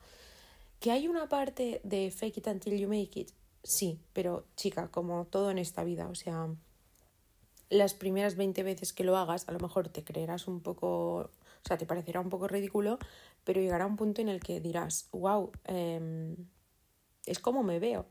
¿Que 0.79 0.91
hay 0.91 1.07
una 1.07 1.27
parte 1.27 1.81
de 1.83 2.09
fake 2.09 2.37
it 2.37 2.47
until 2.47 2.79
you 2.79 2.87
make 2.87 3.19
it? 3.19 3.31
Sí, 3.63 3.99
pero 4.13 4.45
chica, 4.55 4.89
como 4.89 5.25
todo 5.25 5.51
en 5.51 5.57
esta 5.57 5.83
vida, 5.83 6.07
o 6.07 6.15
sea, 6.15 6.47
las 7.69 7.93
primeras 7.93 8.35
20 8.35 8.63
veces 8.63 8.93
que 8.93 9.03
lo 9.03 9.17
hagas, 9.17 9.47
a 9.47 9.51
lo 9.51 9.59
mejor 9.59 9.89
te 9.89 10.03
creerás 10.03 10.47
un 10.47 10.61
poco 10.61 11.29
o 11.63 11.67
sea, 11.67 11.77
te 11.77 11.85
parecerá 11.85 12.19
un 12.19 12.29
poco 12.29 12.47
ridículo, 12.47 12.99
pero 13.43 13.61
llegará 13.61 13.85
un 13.85 13.95
punto 13.95 14.21
en 14.21 14.29
el 14.29 14.39
que 14.39 14.61
dirás, 14.61 15.09
wow, 15.11 15.51
em, 15.65 16.35
es 17.25 17.39
como 17.39 17.63
me 17.63 17.79
veo. 17.79 18.05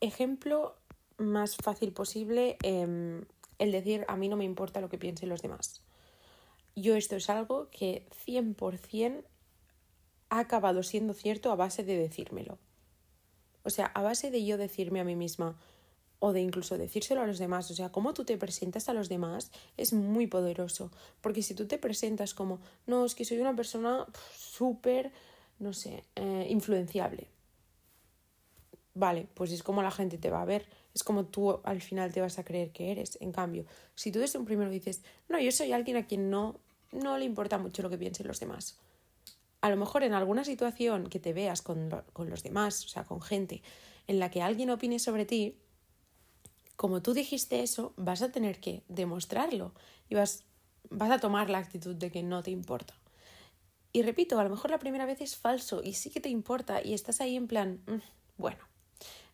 Ejemplo 0.00 0.76
más 1.18 1.56
fácil 1.56 1.92
posible, 1.92 2.56
em, 2.62 3.24
el 3.58 3.72
decir, 3.72 4.04
a 4.08 4.16
mí 4.16 4.28
no 4.28 4.36
me 4.36 4.44
importa 4.44 4.80
lo 4.80 4.88
que 4.88 4.98
piensen 4.98 5.28
los 5.28 5.42
demás. 5.42 5.82
Yo 6.74 6.96
esto 6.96 7.16
es 7.16 7.28
algo 7.30 7.68
que 7.70 8.06
100% 8.26 9.24
ha 10.30 10.38
acabado 10.38 10.82
siendo 10.82 11.14
cierto 11.14 11.52
a 11.52 11.56
base 11.56 11.84
de 11.84 11.96
decírmelo. 11.96 12.58
O 13.64 13.70
sea, 13.70 13.86
a 13.86 14.02
base 14.02 14.30
de 14.30 14.44
yo 14.44 14.58
decirme 14.58 15.00
a 15.00 15.04
mí 15.04 15.16
misma, 15.16 15.56
o 16.24 16.32
de 16.32 16.40
incluso 16.40 16.78
decírselo 16.78 17.20
a 17.20 17.26
los 17.26 17.40
demás. 17.40 17.68
O 17.72 17.74
sea, 17.74 17.90
cómo 17.90 18.14
tú 18.14 18.24
te 18.24 18.38
presentas 18.38 18.88
a 18.88 18.94
los 18.94 19.08
demás 19.08 19.50
es 19.76 19.92
muy 19.92 20.28
poderoso. 20.28 20.92
Porque 21.20 21.42
si 21.42 21.52
tú 21.52 21.66
te 21.66 21.78
presentas 21.78 22.32
como, 22.32 22.60
no, 22.86 23.04
es 23.04 23.16
que 23.16 23.24
soy 23.24 23.40
una 23.40 23.56
persona 23.56 24.06
súper, 24.38 25.10
no 25.58 25.72
sé, 25.72 26.04
eh, 26.14 26.46
influenciable. 26.48 27.26
Vale, 28.94 29.26
pues 29.34 29.50
es 29.50 29.64
como 29.64 29.82
la 29.82 29.90
gente 29.90 30.16
te 30.16 30.30
va 30.30 30.42
a 30.42 30.44
ver. 30.44 30.64
Es 30.94 31.02
como 31.02 31.24
tú 31.24 31.60
al 31.64 31.80
final 31.80 32.12
te 32.12 32.20
vas 32.20 32.38
a 32.38 32.44
creer 32.44 32.70
que 32.70 32.92
eres. 32.92 33.18
En 33.20 33.32
cambio, 33.32 33.64
si 33.96 34.12
tú 34.12 34.20
desde 34.20 34.38
un 34.38 34.44
primero 34.44 34.70
dices, 34.70 35.02
no, 35.28 35.40
yo 35.40 35.50
soy 35.50 35.72
alguien 35.72 35.96
a 35.96 36.06
quien 36.06 36.30
no, 36.30 36.54
no 36.92 37.18
le 37.18 37.24
importa 37.24 37.58
mucho 37.58 37.82
lo 37.82 37.90
que 37.90 37.98
piensen 37.98 38.28
los 38.28 38.38
demás. 38.38 38.78
A 39.62 39.70
lo 39.70 39.76
mejor 39.76 40.02
en 40.02 40.12
alguna 40.12 40.44
situación 40.44 41.08
que 41.08 41.18
te 41.18 41.32
veas 41.32 41.62
con, 41.62 41.88
con 42.12 42.28
los 42.28 42.42
demás, 42.42 42.84
o 42.84 42.88
sea, 42.88 43.04
con 43.04 43.22
gente, 43.22 43.62
en 44.06 44.18
la 44.18 44.30
que 44.30 44.42
alguien 44.42 44.70
opine 44.70 44.98
sobre 44.98 45.24
ti, 45.24 45.56
como 46.76 47.00
tú 47.00 47.14
dijiste 47.14 47.62
eso, 47.62 47.94
vas 47.96 48.22
a 48.22 48.32
tener 48.32 48.60
que 48.60 48.82
demostrarlo 48.88 49.72
y 50.08 50.14
vas, 50.14 50.44
vas 50.90 51.10
a 51.10 51.20
tomar 51.20 51.48
la 51.48 51.58
actitud 51.58 51.94
de 51.94 52.10
que 52.10 52.22
no 52.22 52.42
te 52.42 52.50
importa. 52.50 52.94
Y 53.92 54.02
repito, 54.02 54.38
a 54.40 54.44
lo 54.44 54.50
mejor 54.50 54.70
la 54.70 54.78
primera 54.78 55.06
vez 55.06 55.20
es 55.20 55.36
falso 55.36 55.82
y 55.82 55.94
sí 55.94 56.10
que 56.10 56.20
te 56.20 56.30
importa 56.30 56.82
y 56.82 56.94
estás 56.94 57.20
ahí 57.20 57.36
en 57.36 57.46
plan, 57.46 57.82
mm, 57.86 58.00
bueno, 58.38 58.58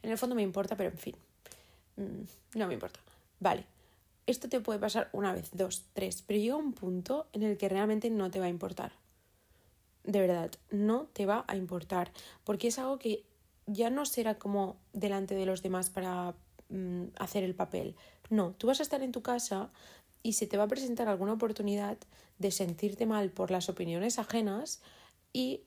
en 0.02 0.11
el 0.11 0.18
fondo 0.18 0.35
me 0.35 0.42
importa, 0.42 0.76
pero 0.76 0.90
en 0.90 0.99
fin, 0.99 1.16
mm, 1.97 2.58
no 2.58 2.66
me 2.66 2.75
importa. 2.75 3.00
Vale, 3.40 3.64
esto 4.26 4.49
te 4.49 4.61
puede 4.61 4.78
pasar 4.78 5.08
una 5.12 5.32
vez, 5.32 5.50
dos, 5.52 5.87
tres, 5.92 6.23
pero 6.26 6.40
llega 6.40 6.56
un 6.56 6.73
punto 6.73 7.28
en 7.32 7.44
el 7.44 7.56
que 7.56 7.68
realmente 7.68 8.11
no 8.11 8.30
te 8.30 8.40
va 8.40 8.47
a 8.47 8.50
importar. 8.50 8.92
De 10.05 10.21
verdad, 10.21 10.50
no 10.71 11.07
te 11.12 11.26
va 11.26 11.45
a 11.49 11.57
importar, 11.57 12.12
porque 12.45 12.69
es 12.69 12.78
algo 12.78 12.99
que 12.99 13.25
ya 13.67 13.90
no 13.90 14.07
será 14.07 14.38
como 14.38 14.76
delante 14.93 15.35
de 15.35 15.45
los 15.45 15.62
demás 15.62 15.90
para 15.90 16.35
Mm, 16.69 17.07
hacer 17.19 17.45
el 17.45 17.55
papel. 17.55 17.97
No, 18.28 18.52
tú 18.52 18.67
vas 18.67 18.81
a 18.81 18.83
estar 18.83 19.02
en 19.02 19.12
tu 19.12 19.23
casa 19.23 19.71
y 20.23 20.35
se 20.35 20.47
te 20.47 20.59
va 20.59 20.64
a 20.64 20.69
presentar 20.69 21.09
alguna 21.09 21.33
oportunidad 21.33 21.97
de 22.38 22.50
sentirte 22.50 23.07
mal 23.07 23.31
por 23.31 23.50
las 23.50 23.69
opiniones 23.71 24.19
ajenas 24.19 24.83
y 25.33 25.62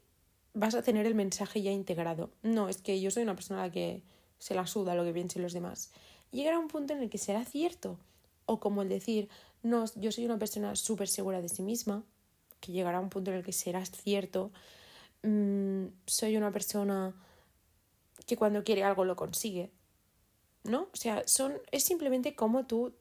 vas 0.54 0.76
a 0.76 0.84
tener 0.84 1.08
el 1.08 1.16
mensaje 1.16 1.62
ya 1.62 1.72
integrado. 1.72 2.30
No, 2.44 2.70
es 2.70 2.78
que 2.82 3.02
yo 3.02 3.10
soy 3.10 3.24
una 3.24 3.36
persona 3.36 3.64
a 3.64 3.68
la 3.68 3.72
que 3.72 4.04
se 4.38 4.54
la 4.54 4.68
suda 4.68 4.96
lo 4.96 5.04
que 5.04 5.14
piensen 5.14 5.42
los 5.42 5.54
demás. 5.54 5.92
Llegará 6.32 6.60
un 6.60 6.68
punto 6.68 6.94
en 6.94 7.02
el 7.02 7.10
que 7.10 7.18
será 7.18 7.44
cierto. 7.46 7.98
O 8.46 8.60
como 8.60 8.82
el 8.82 8.90
decir, 8.90 9.30
no, 9.64 9.86
yo 9.96 10.12
soy 10.12 10.26
una 10.26 10.38
persona 10.38 10.76
súper 10.76 11.08
segura 11.08 11.42
de 11.42 11.50
sí 11.50 11.64
misma. 11.64 12.04
Que 12.62 12.72
llegará 12.72 13.00
un 13.00 13.10
punto 13.10 13.32
en 13.32 13.38
el 13.38 13.44
que 13.44 13.52
serás 13.52 13.92
cierto. 13.92 14.52
Mm, 15.24 15.88
soy 16.06 16.38
una 16.38 16.52
persona 16.52 17.14
que 18.26 18.38
cuando 18.38 18.64
quiere 18.64 18.84
algo 18.84 19.04
lo 19.04 19.16
consigue. 19.16 19.70
¿No? 20.64 20.84
O 20.94 20.96
sea, 20.96 21.28
son, 21.28 21.58
es 21.72 21.84
simplemente 21.84 22.36
como 22.36 22.66
tú 22.66 22.94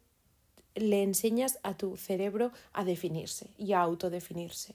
le 0.75 1.03
enseñas 1.03 1.59
a 1.63 1.77
tu 1.77 1.97
cerebro 1.97 2.53
a 2.73 2.85
definirse 2.85 3.51
y 3.59 3.73
a 3.73 3.81
autodefinirse. 3.81 4.75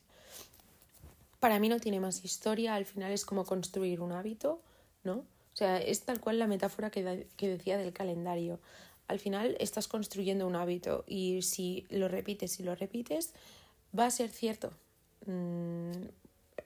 Para 1.39 1.59
mí 1.59 1.67
no 1.67 1.79
tiene 1.79 1.99
más 1.99 2.23
historia, 2.23 2.75
al 2.75 2.85
final 2.85 3.11
es 3.11 3.25
como 3.25 3.43
construir 3.43 4.01
un 4.01 4.11
hábito, 4.11 4.61
¿no? 5.03 5.13
O 5.13 5.57
sea, 5.57 5.77
es 5.77 6.01
tal 6.01 6.19
cual 6.19 6.37
la 6.37 6.47
metáfora 6.47 6.89
que, 6.89 7.27
que 7.37 7.47
decía 7.47 7.77
del 7.77 7.93
calendario. 7.93 8.59
Al 9.07 9.19
final 9.19 9.55
estás 9.59 9.87
construyendo 9.87 10.47
un 10.47 10.55
hábito 10.55 11.05
y 11.07 11.41
si 11.43 11.85
lo 11.89 12.07
repites 12.07 12.59
y 12.59 12.63
lo 12.63 12.75
repites, 12.75 13.33
va 13.97 14.05
a 14.05 14.11
ser 14.11 14.29
cierto. 14.29 14.71
Mm, 15.25 15.91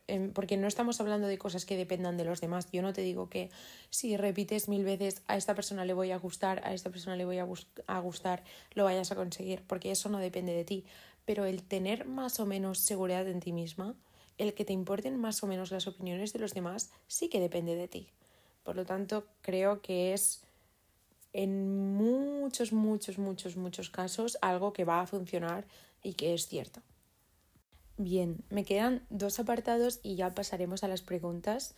em, 0.07 0.33
porque 0.33 0.57
no 0.57 0.67
estamos 0.67 0.99
hablando 0.99 1.27
de 1.27 1.37
cosas 1.37 1.65
que 1.65 1.77
dependan 1.77 2.17
de 2.17 2.25
los 2.25 2.41
demás. 2.41 2.67
Yo 2.71 2.81
no 2.81 2.93
te 2.93 3.01
digo 3.01 3.29
que 3.29 3.49
si 3.89 4.17
repites 4.17 4.67
mil 4.69 4.83
veces 4.83 5.21
a 5.27 5.37
esta 5.37 5.55
persona 5.55 5.85
le 5.85 5.93
voy 5.93 6.11
a 6.11 6.17
gustar, 6.17 6.61
a 6.65 6.73
esta 6.73 6.89
persona 6.89 7.15
le 7.15 7.25
voy 7.25 7.37
a, 7.37 7.47
a 7.87 7.99
gustar, 7.99 8.43
lo 8.73 8.83
vayas 8.83 9.11
a 9.11 9.15
conseguir, 9.15 9.63
porque 9.67 9.91
eso 9.91 10.09
no 10.09 10.19
depende 10.19 10.53
de 10.53 10.65
ti. 10.65 10.85
Pero 11.25 11.45
el 11.45 11.63
tener 11.63 12.05
más 12.05 12.39
o 12.39 12.45
menos 12.45 12.79
seguridad 12.79 13.27
en 13.27 13.39
ti 13.39 13.51
misma, 13.51 13.95
el 14.37 14.53
que 14.53 14.65
te 14.65 14.73
importen 14.73 15.17
más 15.17 15.43
o 15.43 15.47
menos 15.47 15.69
las 15.69 15.85
opiniones 15.87 16.33
de 16.33 16.39
los 16.39 16.53
demás, 16.53 16.91
sí 17.07 17.29
que 17.29 17.39
depende 17.39 17.75
de 17.75 17.87
ti. 17.87 18.09
Por 18.63 18.75
lo 18.75 18.85
tanto, 18.85 19.25
creo 19.41 19.81
que 19.81 20.13
es 20.13 20.41
en 21.33 21.93
muchos, 21.95 22.73
muchos, 22.73 23.17
muchos, 23.17 23.55
muchos 23.55 23.89
casos 23.89 24.37
algo 24.41 24.73
que 24.73 24.85
va 24.85 25.01
a 25.01 25.07
funcionar 25.07 25.65
y 26.01 26.13
que 26.13 26.33
es 26.33 26.47
cierto. 26.47 26.81
Bien, 28.01 28.45
me 28.49 28.63
quedan 28.63 29.05
dos 29.09 29.41
apartados 29.41 29.99
y 30.03 30.15
ya 30.15 30.33
pasaremos 30.33 30.85
a 30.85 30.87
las 30.87 31.01
preguntas. 31.01 31.75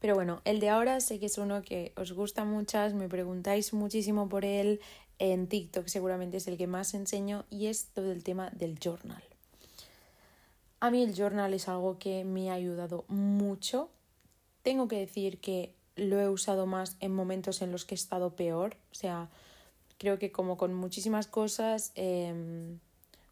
Pero 0.00 0.14
bueno, 0.14 0.42
el 0.44 0.60
de 0.60 0.68
ahora 0.68 1.00
sé 1.00 1.18
que 1.18 1.24
es 1.24 1.38
uno 1.38 1.62
que 1.62 1.94
os 1.96 2.12
gusta 2.12 2.44
muchas, 2.44 2.92
me 2.92 3.08
preguntáis 3.08 3.72
muchísimo 3.72 4.28
por 4.28 4.44
él. 4.44 4.82
En 5.18 5.46
TikTok 5.46 5.86
seguramente 5.86 6.36
es 6.36 6.46
el 6.46 6.58
que 6.58 6.66
más 6.66 6.92
enseño 6.92 7.46
y 7.48 7.68
es 7.68 7.86
todo 7.86 8.12
el 8.12 8.22
tema 8.22 8.50
del 8.50 8.78
journal. 8.78 9.22
A 10.80 10.90
mí 10.90 11.02
el 11.02 11.14
journal 11.14 11.54
es 11.54 11.68
algo 11.68 11.98
que 11.98 12.22
me 12.26 12.50
ha 12.50 12.52
ayudado 12.52 13.06
mucho. 13.08 13.88
Tengo 14.62 14.88
que 14.88 14.98
decir 14.98 15.38
que 15.38 15.74
lo 15.94 16.20
he 16.20 16.28
usado 16.28 16.66
más 16.66 16.98
en 17.00 17.14
momentos 17.14 17.62
en 17.62 17.72
los 17.72 17.86
que 17.86 17.94
he 17.94 17.96
estado 17.96 18.36
peor. 18.36 18.76
O 18.92 18.94
sea, 18.94 19.30
creo 19.96 20.18
que 20.18 20.30
como 20.30 20.58
con 20.58 20.74
muchísimas 20.74 21.26
cosas, 21.26 21.92
em, 21.94 22.78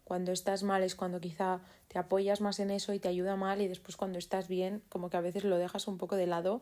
cuando 0.05 0.31
estás 0.31 0.63
mal 0.63 0.83
es 0.83 0.95
cuando 0.95 1.19
quizá 1.19 1.59
te 1.87 1.99
apoyas 1.99 2.39
más 2.39 2.59
en 2.59 2.69
eso 2.69 2.93
y 2.93 2.99
te 2.99 3.07
ayuda 3.09 3.35
mal 3.35 3.59
y 3.61 3.67
después 3.67 3.97
cuando 3.97 4.19
estás 4.19 4.47
bien 4.47 4.83
como 4.87 5.09
que 5.09 5.17
a 5.17 5.21
veces 5.21 5.43
lo 5.43 5.57
dejas 5.57 5.87
un 5.87 5.97
poco 5.97 6.15
de 6.15 6.27
lado. 6.27 6.61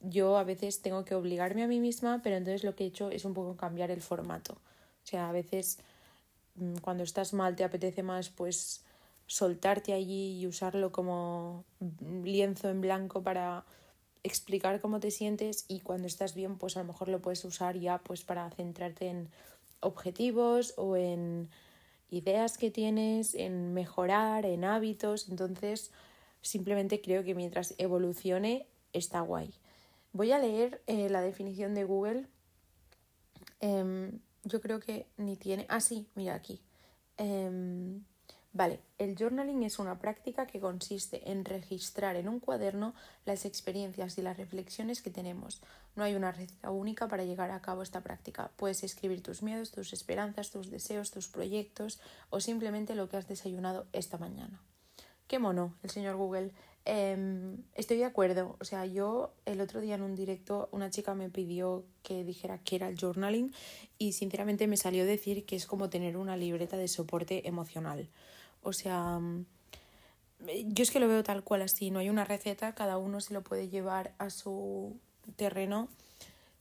Yo 0.00 0.36
a 0.36 0.44
veces 0.44 0.82
tengo 0.82 1.04
que 1.04 1.14
obligarme 1.14 1.62
a 1.62 1.68
mí 1.68 1.78
misma, 1.78 2.20
pero 2.22 2.36
entonces 2.36 2.64
lo 2.64 2.74
que 2.74 2.84
he 2.84 2.86
hecho 2.88 3.10
es 3.10 3.24
un 3.24 3.32
poco 3.32 3.56
cambiar 3.56 3.92
el 3.92 4.02
formato. 4.02 4.54
O 4.54 5.06
sea, 5.06 5.28
a 5.28 5.32
veces 5.32 5.78
mm, 6.56 6.78
cuando 6.78 7.04
estás 7.04 7.32
mal 7.32 7.54
te 7.54 7.62
apetece 7.62 8.02
más 8.02 8.28
pues 8.28 8.84
soltarte 9.28 9.92
allí 9.92 10.40
y 10.40 10.46
usarlo 10.48 10.90
como 10.90 11.64
lienzo 12.24 12.70
en 12.70 12.80
blanco 12.80 13.22
para 13.22 13.64
explicar 14.24 14.80
cómo 14.80 14.98
te 14.98 15.12
sientes 15.12 15.64
y 15.68 15.78
cuando 15.78 16.08
estás 16.08 16.34
bien 16.34 16.58
pues 16.58 16.76
a 16.76 16.80
lo 16.80 16.86
mejor 16.86 17.08
lo 17.08 17.22
puedes 17.22 17.44
usar 17.44 17.78
ya 17.78 17.98
pues 17.98 18.24
para 18.24 18.50
centrarte 18.50 19.06
en 19.06 19.28
objetivos 19.78 20.74
o 20.76 20.96
en 20.96 21.48
ideas 22.10 22.58
que 22.58 22.70
tienes, 22.70 23.34
en 23.34 23.72
mejorar, 23.72 24.46
en 24.46 24.64
hábitos. 24.64 25.28
Entonces, 25.28 25.92
simplemente 26.42 27.00
creo 27.00 27.24
que 27.24 27.34
mientras 27.34 27.74
evolucione, 27.78 28.66
está 28.92 29.20
guay. 29.20 29.54
Voy 30.12 30.32
a 30.32 30.38
leer 30.38 30.82
eh, 30.86 31.08
la 31.08 31.20
definición 31.20 31.74
de 31.74 31.84
Google. 31.84 32.26
Em, 33.60 34.18
yo 34.44 34.60
creo 34.60 34.80
que 34.80 35.06
ni 35.16 35.36
tiene. 35.36 35.66
Ah, 35.68 35.80
sí, 35.80 36.08
mira 36.14 36.34
aquí. 36.34 36.60
Em, 37.16 38.02
Vale, 38.52 38.80
el 38.98 39.16
journaling 39.16 39.62
es 39.62 39.78
una 39.78 40.00
práctica 40.00 40.46
que 40.46 40.58
consiste 40.58 41.30
en 41.30 41.44
registrar 41.44 42.16
en 42.16 42.28
un 42.28 42.40
cuaderno 42.40 42.94
las 43.24 43.44
experiencias 43.44 44.18
y 44.18 44.22
las 44.22 44.36
reflexiones 44.36 45.02
que 45.02 45.10
tenemos. 45.10 45.62
No 45.94 46.02
hay 46.02 46.16
una 46.16 46.32
receta 46.32 46.70
única 46.70 47.06
para 47.06 47.24
llegar 47.24 47.52
a 47.52 47.62
cabo 47.62 47.82
esta 47.82 48.00
práctica. 48.00 48.50
Puedes 48.56 48.82
escribir 48.82 49.22
tus 49.22 49.42
miedos, 49.42 49.70
tus 49.70 49.92
esperanzas, 49.92 50.50
tus 50.50 50.68
deseos, 50.68 51.12
tus 51.12 51.28
proyectos 51.28 52.00
o 52.28 52.40
simplemente 52.40 52.96
lo 52.96 53.08
que 53.08 53.18
has 53.18 53.28
desayunado 53.28 53.86
esta 53.92 54.18
mañana. 54.18 54.60
Qué 55.28 55.38
mono, 55.38 55.76
el 55.84 55.90
señor 55.90 56.16
Google. 56.16 56.52
Em, 56.84 57.62
estoy 57.74 57.98
de 57.98 58.04
acuerdo. 58.04 58.56
O 58.58 58.64
sea, 58.64 58.84
yo 58.84 59.32
el 59.44 59.60
otro 59.60 59.80
día 59.80 59.94
en 59.94 60.02
un 60.02 60.16
directo 60.16 60.68
una 60.72 60.90
chica 60.90 61.14
me 61.14 61.28
pidió 61.28 61.84
que 62.02 62.24
dijera 62.24 62.58
que 62.58 62.74
era 62.74 62.88
el 62.88 62.98
journaling 62.98 63.54
y 63.96 64.12
sinceramente 64.12 64.66
me 64.66 64.76
salió 64.76 65.06
decir 65.06 65.46
que 65.46 65.54
es 65.54 65.66
como 65.66 65.88
tener 65.88 66.16
una 66.16 66.36
libreta 66.36 66.76
de 66.76 66.88
soporte 66.88 67.46
emocional. 67.46 68.08
O 68.62 68.72
sea, 68.72 69.20
yo 70.40 70.82
es 70.82 70.90
que 70.90 71.00
lo 71.00 71.08
veo 71.08 71.22
tal 71.22 71.44
cual 71.44 71.62
así, 71.62 71.90
no 71.90 71.98
hay 71.98 72.08
una 72.08 72.24
receta, 72.24 72.74
cada 72.74 72.98
uno 72.98 73.20
se 73.20 73.34
lo 73.34 73.42
puede 73.42 73.68
llevar 73.68 74.14
a 74.18 74.30
su 74.30 74.98
terreno. 75.36 75.88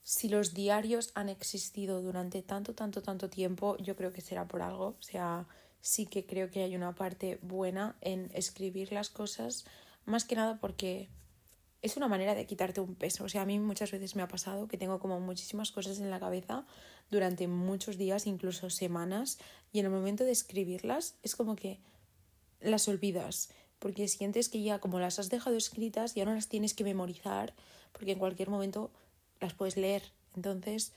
Si 0.04 0.28
los 0.30 0.54
diarios 0.54 1.12
han 1.16 1.30
existido 1.30 2.02
durante 2.02 2.42
tanto, 2.42 2.74
tanto, 2.74 3.02
tanto 3.02 3.30
tiempo, 3.30 3.78
yo 3.78 3.96
creo 3.96 4.12
que 4.12 4.22
será 4.22 4.48
por 4.48 4.62
algo. 4.62 4.96
O 5.00 5.02
sea, 5.02 5.48
sí 5.82 6.06
que 6.06 6.26
creo 6.26 6.50
que 6.50 6.64
hay 6.64 6.76
una 6.76 6.96
parte 6.96 7.40
buena 7.42 7.96
en 8.02 8.32
escribir 8.34 8.92
las 8.92 9.10
cosas, 9.10 9.66
más 10.06 10.26
que 10.26 10.36
nada 10.36 10.58
porque 10.60 11.10
es 11.82 11.96
una 11.96 12.08
manera 12.08 12.36
de 12.36 12.46
quitarte 12.46 12.82
un 12.82 12.96
peso. 12.96 13.24
O 13.24 13.30
sea, 13.30 13.44
a 13.44 13.46
mí 13.46 13.60
muchas 13.60 13.92
veces 13.92 14.16
me 14.16 14.22
ha 14.22 14.28
pasado 14.28 14.68
que 14.68 14.78
tengo 14.78 15.00
como 15.00 15.20
muchísimas 15.20 15.72
cosas 15.72 16.00
en 16.00 16.10
la 16.10 16.20
cabeza 16.20 16.66
durante 17.10 17.48
muchos 17.48 17.98
días, 17.98 18.28
incluso 18.28 18.70
semanas, 18.70 19.40
y 19.72 19.80
en 19.80 19.86
el 19.86 19.92
momento 19.92 20.24
de 20.24 20.32
escribirlas 20.32 21.16
es 21.24 21.36
como 21.36 21.56
que 21.56 21.80
las 22.62 22.88
olvidas, 22.88 23.50
porque 23.80 24.08
sientes 24.08 24.50
que 24.50 24.62
ya 24.62 24.80
como 24.80 25.00
las 25.00 25.20
has 25.20 25.30
dejado 25.30 25.56
escritas, 25.56 26.16
ya 26.16 26.26
no 26.26 26.34
las 26.34 26.48
tienes 26.48 26.74
que 26.74 26.84
memorizar, 26.84 27.54
porque 27.94 28.12
en 28.12 28.20
cualquier 28.20 28.50
momento 28.50 28.92
las 29.40 29.54
puedes 29.54 29.78
leer. 29.78 30.04
Entonces, 30.36 30.92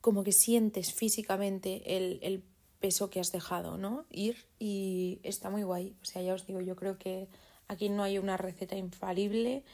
como 0.00 0.24
que 0.24 0.32
sientes 0.32 0.92
físicamente 0.92 1.96
el, 1.96 2.18
el 2.22 2.42
peso 2.80 3.10
que 3.10 3.20
has 3.20 3.32
dejado, 3.32 3.76
¿no? 3.76 4.04
Ir 4.10 4.36
y 4.58 5.20
está 5.22 5.50
muy 5.50 5.62
guay. 5.62 5.94
O 6.02 6.04
sea, 6.04 6.22
ya 6.22 6.34
os 6.34 6.46
digo, 6.46 6.60
yo 6.60 6.76
creo 6.76 6.98
que 6.98 7.28
aquí 7.66 7.88
no 7.88 8.02
hay 8.02 8.18
una 8.18 8.36
receta 8.36 8.76
infalible 8.76 9.64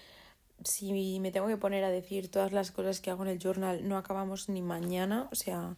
si 0.63 1.19
me 1.21 1.33
tengo 1.33 1.49
que 1.49 1.57
poner 1.57 1.85
a 1.85 1.91
decir 1.91 2.31
todas 2.31 2.53
las 2.53 2.71
cosas 2.71 3.01
que 3.01 3.11
hago 3.11 3.25
en 3.25 3.31
el 3.31 3.39
journal, 3.39 3.87
no 3.89 3.97
acabamos 3.97 4.49
ni 4.49 4.63
mañana. 4.63 5.29
O 5.33 5.35
sea, 5.35 5.77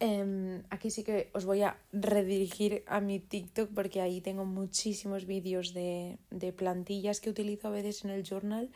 em, 0.00 0.62
aquí 0.70 0.90
sí 0.90 1.04
que 1.04 1.30
os 1.34 1.44
voy 1.44 1.62
a 1.62 1.76
redirigir 1.92 2.84
a 2.86 3.00
mi 3.00 3.20
TikTok 3.20 3.70
porque 3.74 4.00
ahí 4.00 4.20
tengo 4.20 4.44
muchísimos 4.44 5.26
vídeos 5.26 5.74
de, 5.74 6.18
de 6.30 6.52
plantillas 6.52 7.20
que 7.20 7.30
utilizo 7.30 7.68
a 7.68 7.72
veces 7.72 8.04
en 8.04 8.10
el 8.10 8.24
journal. 8.24 8.70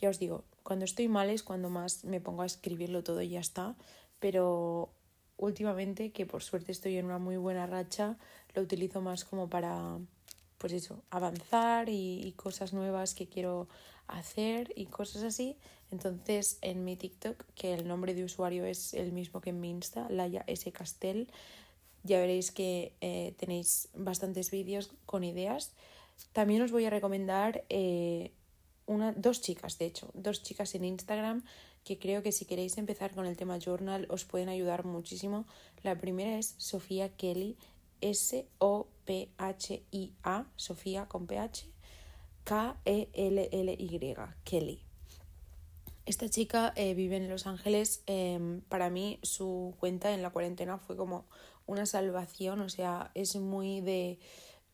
Ya 0.00 0.08
os 0.10 0.18
digo, 0.18 0.44
cuando 0.62 0.84
estoy 0.84 1.08
mal 1.08 1.30
es 1.30 1.42
cuando 1.42 1.68
más 1.70 2.04
me 2.04 2.20
pongo 2.20 2.42
a 2.42 2.46
escribirlo 2.46 3.02
todo 3.02 3.22
y 3.22 3.30
ya 3.30 3.40
está. 3.40 3.76
Pero 4.18 4.90
últimamente, 5.36 6.12
que 6.12 6.26
por 6.26 6.42
suerte 6.42 6.72
estoy 6.72 6.96
en 6.96 7.06
una 7.06 7.18
muy 7.18 7.36
buena 7.36 7.66
racha, 7.66 8.18
lo 8.54 8.62
utilizo 8.62 9.00
más 9.00 9.24
como 9.24 9.48
para, 9.48 9.98
pues 10.58 10.72
eso, 10.72 11.02
avanzar 11.10 11.88
y, 11.88 12.20
y 12.22 12.32
cosas 12.32 12.72
nuevas 12.72 13.14
que 13.14 13.28
quiero 13.28 13.68
hacer 14.18 14.72
y 14.76 14.86
cosas 14.86 15.22
así. 15.22 15.56
Entonces 15.90 16.58
en 16.62 16.84
mi 16.84 16.96
TikTok, 16.96 17.44
que 17.54 17.74
el 17.74 17.88
nombre 17.88 18.14
de 18.14 18.24
usuario 18.24 18.64
es 18.64 18.94
el 18.94 19.12
mismo 19.12 19.40
que 19.40 19.50
en 19.50 19.60
mi 19.60 19.70
Insta, 19.70 20.08
Laia 20.08 20.44
S. 20.46 20.70
Castel, 20.72 21.28
ya 22.02 22.18
veréis 22.18 22.50
que 22.50 22.94
eh, 23.00 23.34
tenéis 23.38 23.88
bastantes 23.94 24.50
vídeos 24.50 24.90
con 25.06 25.24
ideas. 25.24 25.72
También 26.32 26.62
os 26.62 26.72
voy 26.72 26.84
a 26.84 26.90
recomendar 26.90 27.64
eh, 27.68 28.32
una, 28.86 29.12
dos 29.12 29.40
chicas, 29.40 29.78
de 29.78 29.86
hecho, 29.86 30.10
dos 30.14 30.42
chicas 30.42 30.74
en 30.74 30.84
Instagram 30.84 31.44
que 31.84 31.98
creo 31.98 32.22
que 32.22 32.32
si 32.32 32.44
queréis 32.44 32.76
empezar 32.78 33.14
con 33.14 33.26
el 33.26 33.36
tema 33.36 33.58
journal 33.58 34.06
os 34.10 34.24
pueden 34.24 34.48
ayudar 34.48 34.84
muchísimo. 34.84 35.46
La 35.82 35.98
primera 35.98 36.38
es 36.38 36.54
Sofía 36.58 37.08
Kelly, 37.16 37.56
S-O-P-H-I-A, 38.00 38.56
Sofía 40.56 41.06
con 41.06 41.26
P-H, 41.26 41.66
K-E-L-L-Y, 42.44 44.16
Kelly. 44.44 44.84
Esta 46.06 46.28
chica 46.28 46.72
eh, 46.74 46.94
vive 46.94 47.16
en 47.16 47.28
Los 47.28 47.46
Ángeles. 47.46 48.02
Em, 48.06 48.62
para 48.62 48.90
mí 48.90 49.20
su 49.22 49.74
cuenta 49.78 50.12
en 50.12 50.22
la 50.22 50.30
cuarentena 50.30 50.78
fue 50.78 50.96
como 50.96 51.26
una 51.66 51.86
salvación, 51.86 52.60
o 52.62 52.68
sea, 52.68 53.12
es 53.14 53.36
muy 53.36 53.80
de 53.80 54.18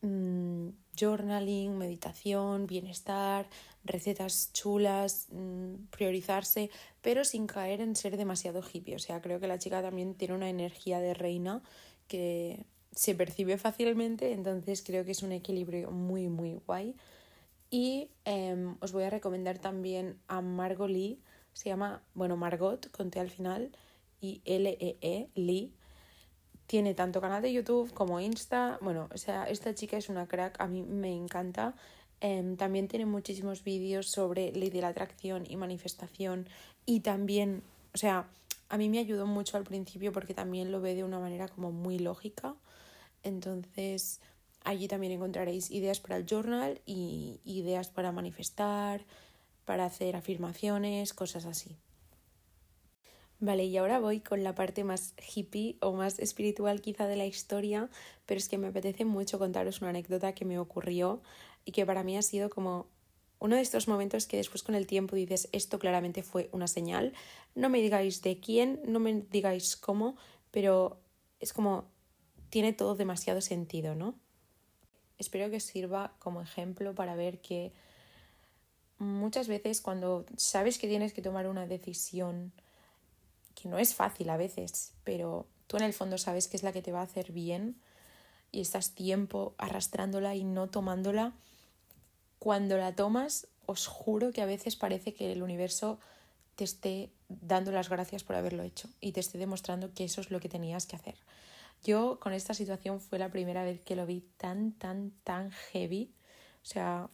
mm, 0.01 0.69
journaling, 0.99 1.77
meditación, 1.77 2.65
bienestar, 2.65 3.47
recetas 3.83 4.51
chulas, 4.53 5.27
mm, 5.31 5.87
priorizarse, 5.91 6.71
pero 7.01 7.23
sin 7.23 7.45
caer 7.45 7.81
en 7.81 7.95
ser 7.95 8.17
demasiado 8.17 8.63
hippie. 8.63 8.95
O 8.95 8.99
sea, 8.99 9.21
creo 9.21 9.39
que 9.39 9.47
la 9.47 9.59
chica 9.59 9.81
también 9.81 10.15
tiene 10.15 10.33
una 10.33 10.49
energía 10.49 10.99
de 10.99 11.13
reina 11.13 11.61
que 12.07 12.65
se 12.91 13.13
percibe 13.13 13.57
fácilmente, 13.57 14.31
entonces 14.31 14.81
creo 14.81 15.05
que 15.05 15.11
es 15.11 15.21
un 15.21 15.31
equilibrio 15.31 15.91
muy, 15.91 16.29
muy 16.29 16.59
guay. 16.65 16.95
Y 17.69 18.09
em, 18.25 18.77
os 18.79 18.91
voy 18.91 19.03
a 19.03 19.09
recomendar 19.09 19.59
también 19.59 20.19
a 20.27 20.41
Margot 20.41 20.89
Lee, 20.89 21.19
se 21.53 21.69
llama, 21.69 22.03
bueno, 22.13 22.37
Margot, 22.37 22.89
conté 22.91 23.19
al 23.19 23.29
final, 23.29 23.71
y 24.21 24.41
L-E-E, 24.45 24.97
-E, 25.01 25.29
Lee. 25.35 25.73
Tiene 26.65 26.93
tanto 26.93 27.21
canal 27.21 27.41
de 27.41 27.53
YouTube 27.53 27.93
como 27.93 28.19
Insta. 28.19 28.77
Bueno, 28.81 29.09
o 29.13 29.17
sea, 29.17 29.45
esta 29.45 29.73
chica 29.73 29.97
es 29.97 30.09
una 30.09 30.27
crack, 30.27 30.59
a 30.59 30.67
mí 30.67 30.83
me 30.83 31.13
encanta. 31.13 31.75
Em, 32.19 32.57
también 32.57 32.87
tiene 32.87 33.05
muchísimos 33.05 33.63
vídeos 33.63 34.07
sobre 34.07 34.51
ley 34.51 34.69
de 34.69 34.81
la 34.81 34.89
atracción 34.89 35.45
y 35.47 35.55
manifestación. 35.55 36.47
Y 36.85 37.01
también, 37.01 37.63
o 37.93 37.97
sea, 37.97 38.27
a 38.69 38.77
mí 38.77 38.89
me 38.89 38.99
ayudó 38.99 39.25
mucho 39.27 39.57
al 39.57 39.63
principio 39.63 40.11
porque 40.11 40.33
también 40.33 40.71
lo 40.71 40.81
ve 40.81 40.95
de 40.95 41.03
una 41.03 41.19
manera 41.19 41.47
como 41.47 41.71
muy 41.71 41.99
lógica. 41.99 42.55
Entonces, 43.23 44.19
allí 44.67 44.89
también 44.89 45.13
encontraréis 45.13 45.71
ideas 45.71 46.01
para 46.01 46.17
el 46.17 46.25
journal 46.25 46.81
y 46.85 47.39
ideas 47.45 47.87
para 47.89 48.11
manifestar, 48.11 49.05
para 49.63 49.85
hacer 49.85 50.15
afirmaciones, 50.17 51.13
cosas 51.13 51.45
así. 51.45 51.77
Vale, 53.39 53.63
y 53.65 53.77
ahora 53.77 53.99
voy 53.99 54.19
con 54.19 54.43
la 54.43 54.55
parte 54.55 54.83
más 54.83 55.13
hippie 55.33 55.77
o 55.79 55.93
más 55.93 56.19
espiritual 56.19 56.81
quizá 56.81 57.07
de 57.07 57.15
la 57.15 57.25
historia, 57.25 57.89
pero 58.25 58.39
es 58.39 58.49
que 58.49 58.57
me 58.57 58.67
apetece 58.67 59.05
mucho 59.05 59.39
contaros 59.39 59.79
una 59.79 59.91
anécdota 59.91 60.33
que 60.33 60.43
me 60.43 60.59
ocurrió 60.59 61.21
y 61.63 61.71
que 61.71 61.85
para 61.85 62.03
mí 62.03 62.17
ha 62.17 62.21
sido 62.21 62.49
como 62.49 62.87
uno 63.39 63.55
de 63.55 63.61
estos 63.61 63.87
momentos 63.87 64.25
que 64.25 64.37
después 64.37 64.63
con 64.63 64.75
el 64.75 64.87
tiempo 64.87 65.15
dices 65.15 65.47
esto 65.53 65.79
claramente 65.79 66.23
fue 66.23 66.49
una 66.51 66.67
señal. 66.67 67.13
No 67.55 67.69
me 67.69 67.79
digáis 67.79 68.21
de 68.21 68.39
quién, 68.39 68.81
no 68.85 68.99
me 68.99 69.13
digáis 69.13 69.77
cómo, 69.77 70.17
pero 70.51 70.99
es 71.39 71.53
como 71.53 71.85
tiene 72.49 72.73
todo 72.73 72.95
demasiado 72.95 73.39
sentido, 73.39 73.95
¿no? 73.95 74.15
Espero 75.17 75.49
que 75.49 75.59
sirva 75.59 76.13
como 76.19 76.41
ejemplo 76.41 76.93
para 76.93 77.15
ver 77.15 77.39
que 77.39 77.73
muchas 78.99 79.47
veces 79.47 79.81
cuando 79.81 80.25
sabes 80.37 80.77
que 80.77 80.87
tienes 80.87 81.13
que 81.13 81.21
tomar 81.21 81.47
una 81.47 81.67
decisión, 81.67 82.51
que 83.55 83.69
no 83.69 83.79
es 83.79 83.95
fácil 83.95 84.29
a 84.29 84.37
veces, 84.37 84.93
pero 85.03 85.47
tú 85.67 85.77
en 85.77 85.83
el 85.83 85.93
fondo 85.93 86.17
sabes 86.17 86.47
que 86.47 86.57
es 86.57 86.63
la 86.63 86.71
que 86.71 86.81
te 86.81 86.91
va 86.91 87.01
a 87.01 87.03
hacer 87.03 87.31
bien 87.31 87.75
y 88.51 88.61
estás 88.61 88.91
tiempo 88.91 89.55
arrastrándola 89.57 90.35
y 90.35 90.43
no 90.43 90.67
tomándola, 90.67 91.33
cuando 92.39 92.77
la 92.77 92.95
tomas, 92.95 93.47
os 93.65 93.87
juro 93.87 94.31
que 94.31 94.41
a 94.41 94.45
veces 94.45 94.75
parece 94.75 95.13
que 95.13 95.31
el 95.31 95.43
universo 95.43 95.99
te 96.55 96.63
esté 96.63 97.11
dando 97.29 97.71
las 97.71 97.89
gracias 97.89 98.23
por 98.23 98.35
haberlo 98.35 98.63
hecho 98.63 98.89
y 99.01 99.11
te 99.11 99.19
esté 99.19 99.37
demostrando 99.37 99.93
que 99.93 100.05
eso 100.05 100.21
es 100.21 100.31
lo 100.31 100.39
que 100.39 100.49
tenías 100.49 100.85
que 100.85 100.95
hacer. 100.95 101.15
Yo 101.83 102.19
con 102.19 102.33
esta 102.33 102.53
situación 102.53 102.99
fue 102.99 103.19
la 103.19 103.31
primera 103.31 103.63
vez 103.63 103.81
que 103.81 103.95
lo 103.95 104.05
vi 104.05 104.21
tan, 104.37 104.73
tan, 104.73 105.11
tan 105.23 105.51
heavy. 105.51 106.13
O 106.61 106.65
sea, 106.65 107.09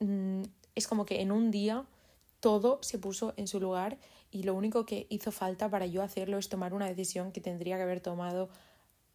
mm, 0.00 0.42
es 0.74 0.86
como 0.86 1.04
que 1.04 1.20
en 1.20 1.32
un 1.32 1.50
día 1.50 1.84
todo 2.40 2.78
se 2.82 2.98
puso 2.98 3.34
en 3.36 3.48
su 3.48 3.60
lugar 3.60 3.98
y 4.30 4.42
lo 4.42 4.54
único 4.54 4.86
que 4.86 5.06
hizo 5.10 5.32
falta 5.32 5.68
para 5.68 5.86
yo 5.86 6.02
hacerlo 6.02 6.38
es 6.38 6.48
tomar 6.48 6.74
una 6.74 6.86
decisión 6.86 7.32
que 7.32 7.40
tendría 7.40 7.76
que 7.76 7.82
haber 7.82 8.00
tomado 8.00 8.48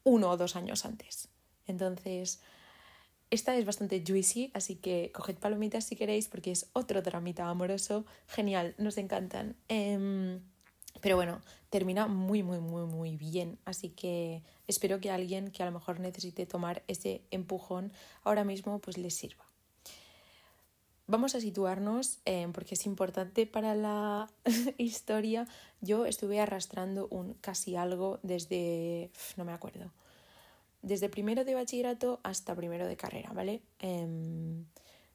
uno 0.04 0.30
o 0.30 0.38
dos 0.38 0.56
años 0.56 0.86
antes. 0.86 1.30
Entonces, 1.68 2.42
esta 3.30 3.56
es 3.56 3.66
bastante 3.66 4.04
juicy, 4.06 4.52
así 4.54 4.76
que 4.76 5.12
coged 5.14 5.38
palomitas 5.38 5.86
si 5.86 5.96
queréis 5.96 6.28
porque 6.28 6.52
es 6.52 6.70
otro 6.74 7.02
dramita 7.02 7.48
amoroso. 7.48 8.06
Genial, 8.28 8.76
nos 8.78 8.98
encantan. 8.98 9.56
Em, 9.70 10.42
pero 11.00 11.16
bueno, 11.16 11.42
termina 11.70 12.08
muy, 12.08 12.44
muy, 12.44 12.60
muy, 12.60 12.86
muy 12.86 13.16
bien. 13.16 13.58
Así 13.66 13.90
que 13.90 14.44
espero 14.68 15.00
que 15.00 15.10
alguien 15.10 15.52
que 15.52 15.64
a 15.64 15.66
lo 15.66 15.72
mejor 15.72 16.00
necesite 16.00 16.46
tomar 16.46 16.84
ese 16.88 17.22
empujón 17.32 17.94
ahora 18.24 18.44
mismo 18.44 18.80
pues 18.80 18.98
les 18.98 19.14
sirva. 19.14 19.46
Vamos 21.08 21.36
a 21.36 21.42
situarnos 21.42 22.20
eh, 22.26 22.48
porque 22.54 22.76
es 22.76 22.86
importante 22.86 23.46
para 23.46 23.76
la 23.76 24.30
historia. 24.78 25.48
Yo 25.82 26.06
estuve 26.06 26.40
arrastrando 26.40 27.08
un 27.10 27.34
casi 27.36 27.76
algo 27.76 28.20
desde, 28.24 29.12
no 29.36 29.44
me 29.44 29.52
acuerdo, 29.52 29.92
desde 30.82 31.10
primero 31.10 31.44
de 31.44 31.56
bachillerato 31.56 32.20
hasta 32.24 32.56
primero 32.56 32.88
de 32.88 32.98
carrera, 32.98 33.32
¿vale? 33.34 33.62
Eh, 33.80 34.64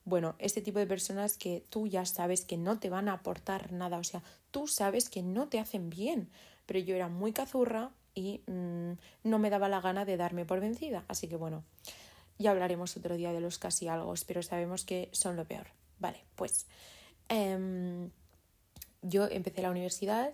bueno, 0.07 0.37
este 0.39 0.63
tipo 0.63 0.79
de 0.79 0.87
personas 0.87 1.37
que 1.37 1.65
tú 1.69 1.89
ya 1.89 2.07
sabes 2.07 2.45
que 2.45 2.57
no 2.57 2.79
te 2.79 2.89
van 2.89 3.09
a 3.09 3.15
aportar 3.15 3.73
nada, 3.73 3.99
o 3.99 4.05
sea, 4.05 4.23
tú 4.53 4.69
sabes 4.69 5.11
que 5.11 5.23
no 5.23 5.49
te 5.49 5.59
hacen 5.59 5.91
bien, 5.91 6.31
pero 6.65 6.79
yo 6.79 6.95
era 6.95 7.09
muy 7.09 7.33
cazurra 7.33 7.91
y 8.15 8.41
mmm, 8.47 8.93
no 9.25 9.39
me 9.41 9.51
daba 9.51 9.69
la 9.69 9.81
gana 9.81 10.05
de 10.05 10.17
darme 10.17 10.47
por 10.47 10.61
vencida, 10.61 11.05
así 11.09 11.27
que 11.27 11.35
bueno, 11.35 11.65
ya 12.39 12.53
hablaremos 12.53 12.97
otro 12.97 13.17
día 13.17 13.33
de 13.33 13.41
los 13.41 13.59
casi 13.59 13.89
algo, 13.89 14.15
pero 14.29 14.45
sabemos 14.45 14.85
que 14.85 15.09
son 15.13 15.37
lo 15.37 15.45
peor. 15.45 15.67
Vale, 15.99 16.23
pues 16.37 16.67
eh, 17.29 18.09
yo 19.03 19.27
empecé 19.27 19.61
la 19.61 19.71
universidad, 19.71 20.33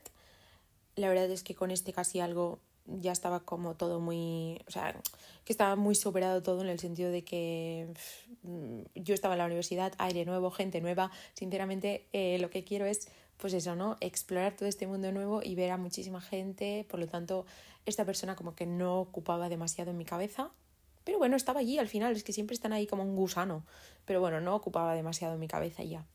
la 0.97 1.09
verdad 1.09 1.31
es 1.31 1.43
que 1.43 1.55
con 1.55 1.71
este 1.71 1.95
casi 1.95 2.21
algo 2.21 2.61
ya 2.87 3.13
estaba 3.13 3.41
como 3.41 3.75
todo 3.75 4.01
muy, 4.01 4.61
o 4.67 4.71
sea, 4.71 5.01
que 5.45 5.53
estaba 5.53 5.77
muy 5.77 5.95
superado 5.95 6.43
todo 6.43 6.63
en 6.63 6.69
el 6.69 6.79
sentido 6.79 7.11
de 7.11 7.25
que 7.25 7.93
mm, 8.43 8.81
yo 8.95 9.15
estaba 9.15 9.35
en 9.35 9.39
la 9.39 9.47
universidad, 9.47 9.93
aire 9.99 10.25
nuevo, 10.25 10.51
gente 10.51 10.81
nueva, 10.81 11.11
sinceramente 11.35 12.09
eh, 12.13 12.39
lo 12.41 12.51
que 12.51 12.65
quiero 12.65 12.87
es, 12.87 13.09
pues 13.37 13.55
eso, 13.55 13.75
¿no? 13.77 13.97
Explorar 14.01 14.57
todo 14.57 14.69
este 14.69 14.87
mundo 14.87 15.13
nuevo 15.13 15.43
y 15.43 15.55
ver 15.55 15.71
a 15.71 15.77
muchísima 15.77 16.21
gente, 16.21 16.87
por 16.89 17.01
lo 17.01 17.07
tanto, 17.07 17.47
esta 17.87 18.05
persona 18.05 18.37
como 18.37 18.55
que 18.55 18.67
no 18.67 19.01
ocupaba 19.01 19.49
demasiado 19.49 19.91
en 19.91 19.99
mi 19.99 20.05
cabeza, 20.05 20.51
pero 21.05 21.19
bueno, 21.19 21.37
estaba 21.37 21.61
allí 21.61 21.79
al 21.79 21.89
final, 21.89 22.15
es 22.15 22.25
que 22.25 22.33
siempre 22.33 22.55
están 22.55 22.73
ahí 22.73 22.87
como 22.87 23.03
un 23.03 23.17
gusano, 23.17 23.65
pero 24.05 24.21
bueno, 24.21 24.41
no 24.41 24.55
ocupaba 24.55 24.95
demasiado 24.95 25.35
en 25.35 25.41
mi 25.41 25.49
cabeza 25.49 25.83
ya. 25.83 26.07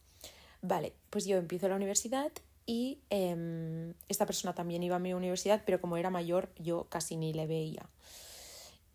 Vale, 0.62 0.93
pues 1.10 1.25
yo 1.25 1.38
empiezo 1.38 1.67
la 1.67 1.75
universidad 1.75 2.32
y 2.67 2.99
eh, 3.10 3.93
esta 4.10 4.27
persona 4.27 4.53
también 4.53 4.84
iba 4.84 4.97
a 4.97 4.99
mi 4.99 5.13
universidad, 5.13 5.63
pero 5.65 5.82
como 5.82 5.97
era 5.97 6.12
mayor 6.12 6.51
yo 6.60 6.86
casi 6.89 7.15
ni 7.15 7.34
le 7.34 7.47
veía. 7.47 7.89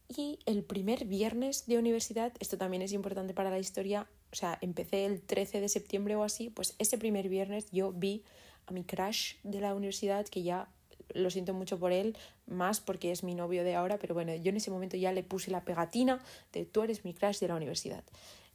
Y 0.09 0.39
el 0.45 0.63
primer 0.63 1.07
viernes 1.07 1.67
de 1.67 1.79
universidad, 1.79 2.35
esto 2.39 2.59
también 2.59 2.83
es 2.83 2.93
importante 2.93 3.33
para 3.33 3.51
la 3.51 3.59
historia, 3.59 4.07
o 4.31 4.37
sea, 4.37 4.59
empecé 4.61 5.07
el 5.07 5.23
13 5.23 5.63
de 5.63 5.71
septiembre 5.71 6.17
o 6.17 6.23
así, 6.23 6.51
pues 6.51 6.75
ese 6.79 6.99
primer 6.99 7.31
viernes 7.31 7.71
yo 7.73 7.93
vi 7.93 8.23
a 8.67 8.73
mi 8.73 8.85
crush 8.85 9.37
de 9.43 9.61
la 9.61 9.75
universidad, 9.75 10.27
que 10.27 10.43
ya 10.43 10.69
lo 11.15 11.31
siento 11.31 11.55
mucho 11.55 11.79
por 11.79 11.93
él, 11.93 12.15
más 12.47 12.81
porque 12.81 13.11
es 13.11 13.25
mi 13.25 13.35
novio 13.35 13.65
de 13.65 13.75
ahora, 13.75 13.99
pero 13.99 14.13
bueno, 14.13 14.35
yo 14.35 14.51
en 14.51 14.57
ese 14.59 14.71
momento 14.71 14.99
ya 14.99 15.13
le 15.13 15.23
puse 15.23 15.51
la 15.51 15.65
pegatina 15.65 16.23
de 16.53 16.67
tú 16.67 16.83
eres 16.83 17.07
mi 17.07 17.15
crush 17.15 17.39
de 17.39 17.49
la 17.49 17.57
universidad. 17.57 18.05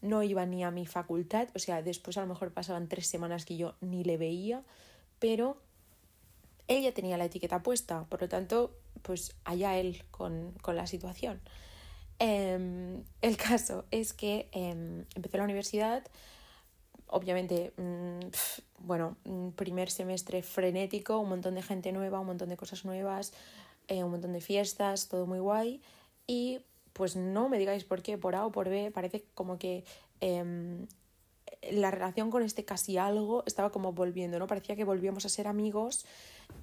No 0.01 0.21
iba 0.21 0.45
ni 0.45 0.63
a 0.63 0.69
mi 0.69 0.85
facultad, 0.85 1.49
o 1.55 1.59
sea, 1.59 1.81
después 1.81 2.17
a 2.17 2.21
lo 2.21 2.27
mejor 2.27 2.53
pasaban 2.53 2.87
tres 2.87 3.07
semanas 3.07 3.45
que 3.45 3.57
yo 3.57 3.75
ni 3.81 4.03
le 4.03 4.17
veía, 4.17 4.63
pero 5.19 5.57
él 6.67 6.83
ya 6.83 6.93
tenía 6.93 7.17
la 7.17 7.25
etiqueta 7.25 7.63
puesta, 7.63 8.05
por 8.05 8.21
lo 8.21 8.29
tanto, 8.29 8.75
pues 9.01 9.35
allá 9.45 9.77
él 9.77 10.03
con, 10.11 10.53
con 10.61 10.75
la 10.75 10.87
situación. 10.87 11.39
Eh, 12.19 13.01
el 13.21 13.37
caso 13.37 13.85
es 13.91 14.13
que 14.13 14.49
eh, 14.51 15.05
empecé 15.15 15.37
la 15.37 15.43
universidad, 15.43 16.03
obviamente, 17.07 17.73
mmm, 17.77 18.19
bueno, 18.79 19.17
primer 19.55 19.89
semestre 19.89 20.43
frenético, 20.43 21.19
un 21.19 21.29
montón 21.29 21.55
de 21.55 21.61
gente 21.61 21.91
nueva, 21.91 22.19
un 22.19 22.27
montón 22.27 22.49
de 22.49 22.57
cosas 22.57 22.85
nuevas, 22.85 23.33
eh, 23.87 24.03
un 24.03 24.11
montón 24.11 24.33
de 24.33 24.41
fiestas, 24.41 25.07
todo 25.07 25.25
muy 25.25 25.39
guay. 25.39 25.81
Y 26.25 26.59
pues 26.93 27.15
no 27.15 27.47
me 27.49 27.59
digáis 27.59 27.83
por 27.83 28.01
qué, 28.01 28.17
por 28.17 28.35
A 28.35 28.45
o 28.45 28.51
por 28.51 28.69
B, 28.69 28.91
parece 28.91 29.23
como 29.33 29.57
que 29.57 29.83
eh, 30.19 30.85
la 31.71 31.91
relación 31.91 32.31
con 32.31 32.43
este 32.43 32.65
casi 32.65 32.97
algo 32.97 33.43
estaba 33.45 33.71
como 33.71 33.93
volviendo, 33.93 34.39
¿no? 34.39 34.47
Parecía 34.47 34.75
que 34.75 34.83
volvíamos 34.83 35.25
a 35.25 35.29
ser 35.29 35.47
amigos 35.47 36.05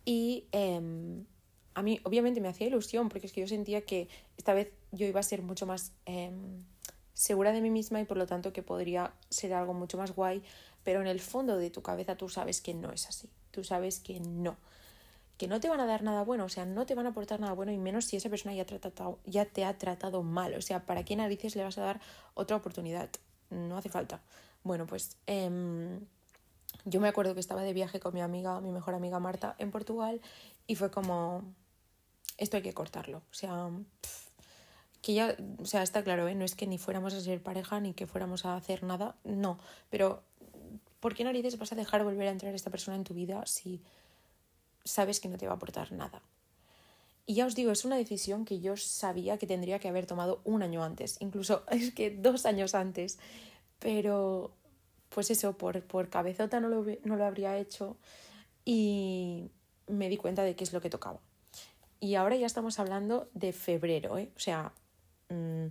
y 0.04 0.46
eh, 0.52 0.80
a 1.74 1.82
mí 1.82 2.00
obviamente 2.04 2.40
me 2.40 2.48
hacía 2.48 2.66
ilusión 2.66 3.08
porque 3.08 3.26
es 3.26 3.32
que 3.32 3.40
yo 3.40 3.48
sentía 3.48 3.82
que 3.82 4.08
esta 4.36 4.54
vez 4.54 4.72
yo 4.92 5.06
iba 5.06 5.20
a 5.20 5.24
ser 5.24 5.42
mucho 5.42 5.66
más 5.66 5.92
eh, 6.06 6.30
segura 7.12 7.52
de 7.52 7.60
mí 7.60 7.70
misma 7.70 8.00
y 8.00 8.04
por 8.04 8.16
lo 8.16 8.26
tanto 8.26 8.52
que 8.52 8.62
podría 8.62 9.12
ser 9.28 9.52
algo 9.52 9.74
mucho 9.74 9.98
más 9.98 10.14
guay, 10.14 10.42
pero 10.82 11.00
en 11.00 11.06
el 11.06 11.20
fondo 11.20 11.56
de 11.56 11.70
tu 11.70 11.82
cabeza 11.82 12.16
tú 12.16 12.28
sabes 12.28 12.60
que 12.60 12.74
no 12.74 12.92
es 12.92 13.08
así, 13.08 13.28
tú 13.50 13.64
sabes 13.64 14.00
que 14.00 14.20
no, 14.20 14.56
que 15.36 15.48
no 15.48 15.60
te 15.60 15.68
van 15.68 15.80
a 15.80 15.86
dar 15.86 16.02
nada 16.02 16.22
bueno, 16.22 16.44
o 16.44 16.48
sea, 16.48 16.64
no 16.64 16.86
te 16.86 16.94
van 16.94 17.06
a 17.06 17.10
aportar 17.10 17.40
nada 17.40 17.52
bueno 17.52 17.72
y 17.72 17.78
menos 17.78 18.04
si 18.04 18.16
esa 18.16 18.30
persona 18.30 18.54
ya, 18.54 18.66
ya 19.26 19.44
te 19.46 19.64
ha 19.64 19.76
tratado 19.78 20.22
mal, 20.22 20.54
o 20.54 20.62
sea, 20.62 20.86
¿para 20.86 21.04
qué 21.04 21.16
narices 21.16 21.56
le 21.56 21.64
vas 21.64 21.78
a 21.78 21.82
dar 21.82 22.00
otra 22.34 22.56
oportunidad? 22.56 23.08
No 23.50 23.76
hace 23.76 23.88
falta. 23.88 24.22
Bueno, 24.64 24.86
pues 24.86 25.16
eh, 25.26 25.48
yo 26.84 27.00
me 27.00 27.08
acuerdo 27.08 27.34
que 27.34 27.40
estaba 27.40 27.62
de 27.62 27.72
viaje 27.72 28.00
con 28.00 28.14
mi 28.14 28.20
amiga, 28.20 28.60
mi 28.60 28.72
mejor 28.72 28.94
amiga 28.94 29.20
Marta, 29.20 29.54
en 29.58 29.70
Portugal 29.70 30.20
y 30.66 30.74
fue 30.74 30.90
como, 30.90 31.42
esto 32.38 32.56
hay 32.56 32.62
que 32.62 32.74
cortarlo. 32.74 33.18
O 33.18 33.34
sea, 33.34 33.70
que 35.02 35.14
ya, 35.14 35.36
o 35.58 35.66
sea, 35.66 35.82
está 35.82 36.02
claro, 36.02 36.28
¿eh? 36.28 36.34
no 36.34 36.44
es 36.44 36.54
que 36.54 36.66
ni 36.66 36.78
fuéramos 36.78 37.14
a 37.14 37.20
ser 37.20 37.42
pareja 37.42 37.78
ni 37.78 37.92
que 37.92 38.06
fuéramos 38.06 38.46
a 38.46 38.56
hacer 38.56 38.82
nada, 38.82 39.16
no, 39.22 39.58
pero 39.90 40.22
¿por 41.00 41.14
qué 41.14 41.24
narices 41.24 41.58
vas 41.58 41.72
a 41.72 41.76
dejar 41.76 42.04
volver 42.04 42.28
a 42.28 42.30
entrar 42.30 42.54
esta 42.54 42.70
persona 42.70 42.96
en 42.96 43.04
tu 43.04 43.12
vida 43.12 43.44
si 43.44 43.82
sabes 44.84 45.20
que 45.20 45.28
no 45.28 45.36
te 45.36 45.46
va 45.46 45.52
a 45.52 45.56
aportar 45.56 45.92
nada? 45.92 46.22
Y 47.26 47.34
ya 47.34 47.46
os 47.46 47.54
digo, 47.54 47.72
es 47.72 47.84
una 47.84 47.96
decisión 47.96 48.44
que 48.44 48.60
yo 48.60 48.76
sabía 48.76 49.38
que 49.38 49.46
tendría 49.46 49.78
que 49.78 49.88
haber 49.88 50.06
tomado 50.06 50.40
un 50.44 50.62
año 50.62 50.82
antes, 50.84 51.16
incluso 51.20 51.64
es 51.70 51.92
que 51.92 52.10
dos 52.10 52.46
años 52.46 52.74
antes. 52.74 53.18
Pero, 53.78 54.52
pues 55.08 55.30
eso, 55.30 55.56
por, 55.56 55.82
por 55.82 56.08
cabezota 56.08 56.60
no 56.60 56.68
lo, 56.68 56.84
no 57.04 57.16
lo 57.16 57.24
habría 57.24 57.56
hecho 57.58 57.96
y 58.64 59.50
me 59.86 60.08
di 60.08 60.16
cuenta 60.16 60.42
de 60.42 60.56
qué 60.56 60.64
es 60.64 60.72
lo 60.72 60.80
que 60.80 60.90
tocaba. 60.90 61.20
Y 62.00 62.16
ahora 62.16 62.36
ya 62.36 62.46
estamos 62.46 62.78
hablando 62.78 63.30
de 63.34 63.52
febrero, 63.52 64.18
¿eh? 64.18 64.30
O 64.36 64.38
sea, 64.38 64.72
mm, 65.30 65.66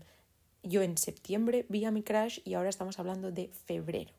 yo 0.63 0.81
en 0.81 0.97
septiembre 0.97 1.65
vi 1.69 1.85
a 1.85 1.91
mi 1.91 2.03
crash 2.03 2.39
y 2.45 2.53
ahora 2.53 2.69
estamos 2.69 2.99
hablando 2.99 3.31
de 3.31 3.49
febrero. 3.65 4.11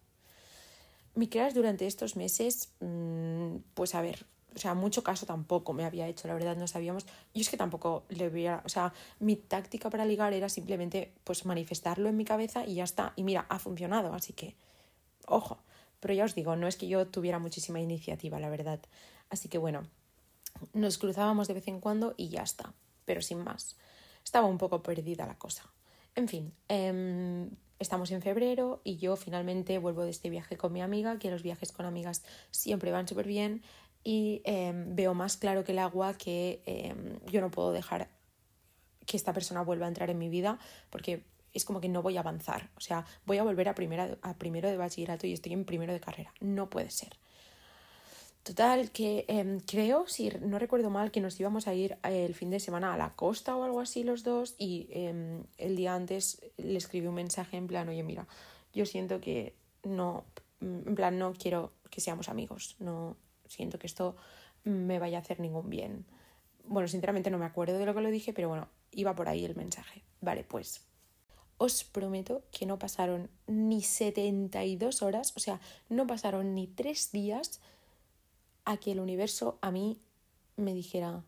Mi 1.15 1.29
crash 1.29 1.55
durante 1.55 1.87
estos 1.87 2.17
meses, 2.17 2.73
mm, 2.81 3.57
pues 3.75 3.95
a 3.95 4.03
ver, 4.03 4.27
o 4.55 4.59
sea, 4.59 4.75
mucho 4.75 5.03
caso 5.03 5.27
tampoco 5.27 5.73
me 5.73 5.85
había 5.85 6.07
hecho, 6.07 6.29
la 6.29 6.35
verdad 6.35 6.57
no 6.57 6.67
sabíamos. 6.67 7.05
Yo 7.35 7.41
es 7.41 7.49
que 7.49 7.57
tampoco 7.57 8.05
le 8.09 8.29
hubiera, 8.29 8.63
o 8.65 8.69
sea, 8.69 8.93
mi 9.19 9.37
táctica 9.37 9.91
para 9.91 10.05
ligar 10.05 10.33
era 10.33 10.49
simplemente 10.49 11.13
pues 11.25 11.45
manifestarlo 11.45 12.09
en 12.09 12.17
mi 12.17 12.25
cabeza 12.25 12.65
y 12.65 12.75
ya 12.77 12.85
está. 12.85 13.13
Y 13.17 13.25
mira, 13.25 13.47
ha 13.49 13.59
funcionado, 13.59 14.15
así 14.15 14.33
que, 14.33 14.55
ojo. 15.27 15.59
Pero 16.01 16.15
ya 16.15 16.25
os 16.25 16.35
digo, 16.35 16.55
no 16.55 16.69
es 16.69 16.77
que 16.77 16.87
yo 16.87 17.07
tuviera 17.07 17.39
muchísima 17.39 17.81
iniciativa, 17.81 18.39
la 18.39 18.51
verdad. 18.51 18.81
Así 19.31 19.49
que 19.49 19.59
bueno, 19.59 19.85
nos 20.73 20.99
cruzábamos 20.99 21.49
de 21.49 21.55
vez 21.55 21.67
en 21.69 21.81
cuando 21.81 22.15
y 22.17 22.29
ya 22.29 22.43
está, 22.43 22.75
pero 23.05 23.23
sin 23.23 23.43
más. 23.43 23.77
Estaba 24.23 24.47
un 24.47 24.59
poco 24.59 24.83
perdida 24.83 25.27
la 25.27 25.39
cosa. 25.39 25.65
En 26.15 26.29
fin, 26.29 26.53
eh, 26.69 27.49
estamos 27.79 28.11
en 28.11 28.23
febrero 28.23 28.81
y 28.85 28.97
yo 28.97 29.17
finalmente 29.17 29.79
vuelvo 29.79 30.05
de 30.05 30.11
este 30.11 30.31
viaje 30.31 30.57
con 30.57 30.73
mi 30.73 30.81
amiga, 30.81 31.19
que 31.19 31.31
los 31.31 31.43
viajes 31.43 31.73
con 31.73 31.87
amigas 31.87 32.23
siempre 32.51 32.93
van 32.93 33.09
súper 33.09 33.27
bien 33.27 33.63
y 34.05 34.43
em, 34.45 34.95
veo 34.95 35.15
más 35.15 35.39
claro 35.39 35.65
que 35.65 35.73
el 35.73 35.79
agua 35.79 36.15
que 36.15 36.63
em, 36.67 37.19
yo 37.27 37.41
no 37.41 37.51
puedo 37.51 37.73
dejar 37.73 38.11
que 39.07 39.17
esta 39.17 39.33
persona 39.33 39.63
vuelva 39.63 39.87
a 39.87 39.89
entrar 39.89 40.11
en 40.11 40.19
mi 40.19 40.29
vida 40.29 40.59
porque 40.91 41.25
es 41.55 41.65
como 41.65 41.81
que 41.81 41.89
no 41.89 42.03
voy 42.03 42.17
a 42.17 42.21
avanzar. 42.21 42.71
O 42.77 42.81
sea, 42.81 43.07
voy 43.25 43.39
a 43.39 43.43
volver 43.43 43.69
a, 43.69 43.75
primera, 43.75 44.19
a 44.23 44.35
primero 44.35 44.69
de 44.69 44.77
bachillerato 44.77 45.27
y 45.27 45.33
estoy 45.33 45.53
en 45.53 45.65
primero 45.65 45.93
de 45.93 46.01
carrera. 46.01 46.35
No 46.41 46.69
puede 46.69 46.91
ser. 46.91 47.17
Total, 48.43 48.91
que 48.91 49.25
em, 49.29 49.61
creo, 49.61 50.07
si 50.07 50.29
no 50.41 50.59
recuerdo 50.59 50.91
mal, 50.91 51.11
que 51.11 51.23
nos 51.23 51.41
íbamos 51.41 51.67
a 51.67 51.73
ir 51.73 51.97
eh, 52.03 52.27
el 52.27 52.35
fin 52.35 52.51
de 52.51 52.61
semana 52.61 52.93
a 52.93 52.99
la 52.99 53.15
costa 53.15 53.57
o 53.57 53.65
algo 53.65 53.81
así 53.81 54.05
los 54.05 54.23
dos 54.23 54.55
y 54.59 54.91
el 54.93 55.77
día 55.77 55.95
antes 55.95 56.43
le 56.59 56.77
escribí 56.77 57.07
un 57.07 57.15
mensaje 57.15 57.57
en 57.57 57.67
plan, 57.67 57.89
oye, 57.89 58.03
mira, 58.03 58.29
yo 58.75 58.85
siento 58.85 59.19
que 59.19 59.57
no, 59.83 60.27
en 60.61 60.95
plan, 60.95 61.19
no 61.19 61.33
quiero 61.33 61.73
que 61.89 62.03
seamos 62.03 62.29
amigos, 62.29 62.77
no, 62.81 63.17
siento 63.55 63.79
que 63.79 63.87
esto 63.87 64.17
me 64.65 64.99
vaya 64.99 65.19
a 65.19 65.21
hacer 65.21 65.41
ningún 65.41 65.71
bien. 65.71 66.05
Bueno, 66.65 66.89
sinceramente 66.89 67.31
no 67.31 67.39
me 67.39 67.45
acuerdo 67.45 67.79
de 67.79 67.87
lo 67.87 67.95
que 67.95 68.01
lo 68.01 68.11
dije, 68.11 68.33
pero 68.33 68.49
bueno, 68.49 68.69
iba 68.91 69.15
por 69.15 69.29
ahí 69.29 69.45
el 69.45 69.55
mensaje. 69.55 70.03
Vale, 70.21 70.45
pues 70.45 70.87
os 71.59 71.85
prometo 71.85 72.43
que 72.51 72.67
no 72.67 72.79
pasaron 72.79 73.31
ni 73.47 73.83
72 73.83 75.03
horas, 75.03 75.33
o 75.37 75.41
sea, 75.41 75.61
no 75.89 76.07
pasaron 76.07 76.55
ni 76.55 76.67
tres 76.67 77.13
días 77.13 77.61
a 78.65 78.77
que 78.77 78.93
el 78.93 79.01
universo 79.01 79.59
a 79.61 79.71
mí 79.71 80.01
me 80.57 80.75
dijera, 80.75 81.23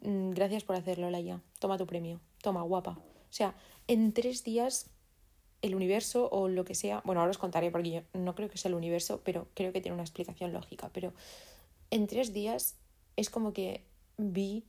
mm, 0.00 0.30
gracias 0.30 0.64
por 0.64 0.76
hacerlo, 0.76 1.10
Laia, 1.10 1.42
toma 1.58 1.78
tu 1.78 1.86
premio, 1.86 2.20
toma, 2.42 2.62
guapa. 2.62 2.98
O 2.98 3.32
sea, 3.32 3.54
en 3.86 4.12
tres 4.12 4.44
días 4.44 4.90
el 5.62 5.74
universo 5.74 6.28
o 6.30 6.48
lo 6.48 6.64
que 6.64 6.74
sea, 6.74 7.02
bueno, 7.04 7.20
ahora 7.20 7.30
os 7.30 7.38
contaré 7.38 7.70
porque 7.70 7.90
yo 7.90 8.02
no 8.14 8.34
creo 8.34 8.48
que 8.48 8.58
sea 8.58 8.68
el 8.68 8.74
universo, 8.74 9.20
pero 9.24 9.48
creo 9.54 9.72
que 9.72 9.80
tiene 9.80 9.94
una 9.94 10.04
explicación 10.04 10.52
lógica, 10.52 10.90
pero 10.92 11.12
en 11.90 12.06
tres 12.06 12.32
días 12.32 12.76
es 13.16 13.30
como 13.30 13.52
que 13.52 13.84
vi 14.16 14.64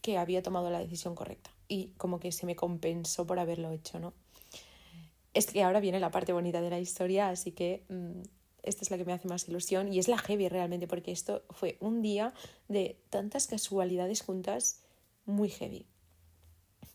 que 0.00 0.18
había 0.18 0.42
tomado 0.42 0.70
la 0.70 0.78
decisión 0.78 1.14
correcta 1.14 1.50
y 1.68 1.88
como 1.98 2.20
que 2.20 2.32
se 2.32 2.46
me 2.46 2.56
compensó 2.56 3.26
por 3.26 3.38
haberlo 3.38 3.70
hecho, 3.70 3.98
¿no? 3.98 4.14
Es 5.34 5.46
que 5.46 5.62
ahora 5.62 5.80
viene 5.80 6.00
la 6.00 6.10
parte 6.10 6.32
bonita 6.32 6.60
de 6.60 6.70
la 6.70 6.80
historia, 6.80 7.28
así 7.28 7.52
que 7.52 7.84
mm, 7.88 8.22
esta 8.62 8.82
es 8.82 8.90
la 8.90 8.98
que 8.98 9.04
me 9.04 9.12
hace 9.12 9.28
más 9.28 9.48
ilusión 9.48 9.92
y 9.92 9.98
es 9.98 10.08
la 10.08 10.18
heavy 10.18 10.48
realmente, 10.48 10.88
porque 10.88 11.12
esto 11.12 11.42
fue 11.50 11.76
un 11.80 12.02
día 12.02 12.34
de 12.68 12.98
tantas 13.10 13.46
casualidades 13.46 14.22
juntas 14.22 14.82
muy 15.26 15.50
heavy. 15.50 15.86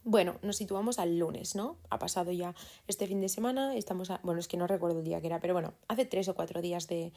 Bueno, 0.07 0.35
nos 0.43 0.57
situamos 0.57 0.99
al 0.99 1.17
lunes, 1.17 1.55
¿no? 1.55 1.79
Ha 1.89 1.97
pasado 1.97 2.31
ya 2.31 2.53
este 2.87 3.07
fin 3.07 3.21
de 3.21 3.27
semana, 3.27 3.75
estamos 3.75 4.11
a... 4.11 4.19
Bueno, 4.21 4.39
es 4.39 4.47
que 4.47 4.55
no 4.55 4.67
recuerdo 4.67 4.99
el 4.99 5.03
día 5.03 5.19
que 5.19 5.25
era, 5.25 5.39
pero 5.39 5.55
bueno, 5.55 5.73
hace 5.87 6.05
tres 6.05 6.27
o 6.29 6.35
cuatro 6.35 6.61
días 6.61 6.87
de, 6.87 7.11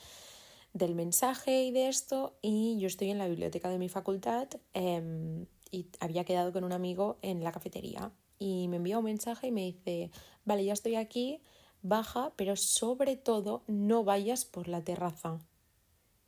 del 0.72 0.94
mensaje 0.94 1.64
y 1.64 1.70
de 1.70 1.88
esto, 1.88 2.38
y 2.40 2.78
yo 2.80 2.86
estoy 2.86 3.10
en 3.10 3.18
la 3.18 3.28
biblioteca 3.28 3.68
de 3.68 3.76
mi 3.76 3.90
facultad 3.90 4.48
em, 4.72 5.44
y 5.70 5.88
había 6.00 6.24
quedado 6.24 6.50
con 6.50 6.64
un 6.64 6.72
amigo 6.72 7.18
en 7.20 7.44
la 7.44 7.52
cafetería 7.52 8.10
y 8.38 8.68
me 8.68 8.76
envía 8.76 8.96
un 8.96 9.04
mensaje 9.04 9.48
y 9.48 9.52
me 9.52 9.66
dice, 9.66 10.10
vale, 10.46 10.64
ya 10.64 10.72
estoy 10.72 10.96
aquí, 10.96 11.42
baja, 11.82 12.32
pero 12.36 12.56
sobre 12.56 13.16
todo 13.16 13.64
no 13.66 14.02
vayas 14.02 14.46
por 14.46 14.66
la 14.66 14.82
terraza. 14.82 15.40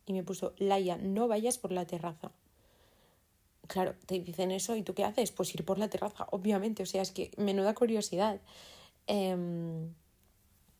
Y 0.04 0.12
me 0.12 0.24
puso, 0.24 0.52
Laia, 0.58 0.98
no 0.98 1.26
vayas 1.26 1.56
por 1.56 1.72
la 1.72 1.86
terraza 1.86 2.32
claro, 3.70 3.94
te 4.06 4.18
dicen 4.18 4.50
eso 4.50 4.74
y 4.74 4.82
tú 4.82 4.94
qué 4.94 5.04
haces? 5.04 5.30
Pues 5.30 5.54
ir 5.54 5.64
por 5.64 5.78
la 5.78 5.88
terraza, 5.88 6.26
obviamente, 6.32 6.82
o 6.82 6.86
sea, 6.86 7.02
es 7.02 7.12
que 7.12 7.30
menuda 7.36 7.72
curiosidad. 7.72 8.40
Em, 9.06 9.94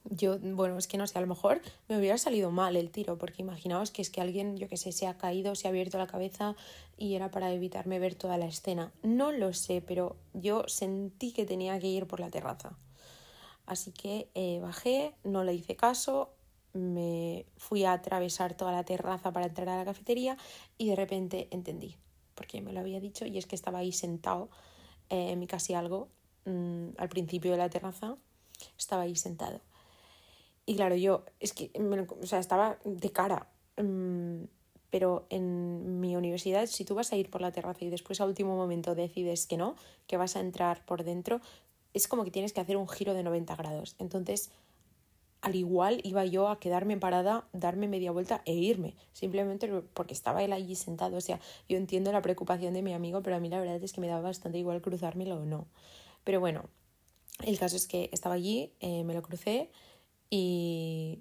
yo, 0.04 0.38
bueno, 0.40 0.76
es 0.76 0.88
que 0.88 0.98
no 0.98 1.06
sé, 1.06 1.16
a 1.16 1.20
lo 1.20 1.28
mejor 1.28 1.60
me 1.88 1.96
hubiera 1.98 2.18
salido 2.18 2.50
mal 2.50 2.74
el 2.74 2.90
tiro, 2.90 3.16
porque 3.16 3.42
imaginaos 3.42 3.92
que 3.92 4.02
es 4.02 4.10
que 4.10 4.20
alguien, 4.20 4.56
yo 4.56 4.68
qué 4.68 4.76
sé, 4.76 4.90
se 4.90 5.06
ha 5.06 5.16
caído, 5.16 5.54
se 5.54 5.68
ha 5.68 5.70
abierto 5.70 5.98
la 5.98 6.08
cabeza 6.08 6.56
y 6.96 7.14
era 7.14 7.30
para 7.30 7.52
evitarme 7.52 8.00
ver 8.00 8.16
toda 8.16 8.38
la 8.38 8.46
escena. 8.46 8.92
No 9.04 9.30
lo 9.30 9.52
sé, 9.52 9.82
pero 9.82 10.16
yo 10.34 10.64
sentí 10.66 11.32
que 11.32 11.46
tenía 11.46 11.78
que 11.78 11.86
ir 11.86 12.06
por 12.08 12.18
la 12.18 12.30
terraza. 12.30 12.76
Así 13.66 13.92
que 13.92 14.28
eh, 14.34 14.58
bajé, 14.60 15.14
no 15.22 15.44
le 15.44 15.54
hice 15.54 15.76
caso, 15.76 16.30
me 16.72 17.46
fui 17.56 17.84
a 17.84 17.92
atravesar 17.92 18.54
toda 18.54 18.72
la 18.72 18.84
terraza 18.84 19.32
para 19.32 19.46
entrar 19.46 19.68
a 19.68 19.76
la 19.76 19.84
cafetería 19.84 20.36
y 20.76 20.88
de 20.88 20.96
repente 20.96 21.46
entendí 21.52 21.96
porque 22.40 22.62
me 22.62 22.72
lo 22.72 22.80
había 22.80 23.00
dicho, 23.00 23.26
y 23.26 23.36
es 23.36 23.44
que 23.44 23.54
estaba 23.54 23.80
ahí 23.80 23.92
sentado 23.92 24.48
eh, 25.10 25.32
en 25.32 25.38
mi 25.38 25.46
casi 25.46 25.74
algo, 25.74 26.08
mm, 26.46 26.92
al 26.96 27.10
principio 27.10 27.50
de 27.50 27.58
la 27.58 27.68
terraza, 27.68 28.16
estaba 28.78 29.02
ahí 29.02 29.14
sentado. 29.14 29.60
Y 30.64 30.74
claro, 30.74 30.96
yo, 30.96 31.26
es 31.38 31.52
que, 31.52 31.70
o 31.76 32.26
sea, 32.26 32.38
estaba 32.38 32.78
de 32.86 33.12
cara. 33.12 33.50
Mm, 33.76 34.44
pero 34.88 35.26
en 35.28 36.00
mi 36.00 36.16
universidad, 36.16 36.64
si 36.64 36.86
tú 36.86 36.94
vas 36.94 37.12
a 37.12 37.16
ir 37.16 37.28
por 37.28 37.42
la 37.42 37.52
terraza 37.52 37.84
y 37.84 37.90
después 37.90 38.22
a 38.22 38.24
último 38.24 38.56
momento 38.56 38.94
decides 38.94 39.46
que 39.46 39.58
no, 39.58 39.76
que 40.06 40.16
vas 40.16 40.34
a 40.34 40.40
entrar 40.40 40.82
por 40.86 41.04
dentro, 41.04 41.42
es 41.92 42.08
como 42.08 42.24
que 42.24 42.30
tienes 42.30 42.54
que 42.54 42.62
hacer 42.62 42.78
un 42.78 42.88
giro 42.88 43.12
de 43.12 43.22
90 43.22 43.54
grados. 43.54 43.96
Entonces, 43.98 44.50
al 45.42 45.54
igual 45.54 46.00
iba 46.04 46.24
yo 46.24 46.48
a 46.48 46.60
quedarme 46.60 46.96
parada, 46.98 47.48
darme 47.52 47.88
media 47.88 48.12
vuelta 48.12 48.42
e 48.44 48.54
irme, 48.54 48.94
simplemente 49.12 49.68
porque 49.94 50.12
estaba 50.12 50.42
él 50.42 50.52
allí 50.52 50.74
sentado. 50.74 51.16
O 51.16 51.20
sea, 51.20 51.40
yo 51.68 51.78
entiendo 51.78 52.12
la 52.12 52.22
preocupación 52.22 52.74
de 52.74 52.82
mi 52.82 52.92
amigo, 52.92 53.22
pero 53.22 53.36
a 53.36 53.40
mí 53.40 53.48
la 53.48 53.60
verdad 53.60 53.82
es 53.82 53.92
que 53.92 54.00
me 54.00 54.08
daba 54.08 54.20
bastante 54.20 54.58
igual 54.58 54.82
cruzármelo 54.82 55.36
o 55.36 55.44
no. 55.46 55.66
Pero 56.24 56.40
bueno, 56.40 56.64
el 57.44 57.58
caso 57.58 57.76
es 57.76 57.86
que 57.86 58.10
estaba 58.12 58.34
allí, 58.34 58.72
eh, 58.80 59.02
me 59.04 59.14
lo 59.14 59.22
crucé 59.22 59.70
y 60.28 61.20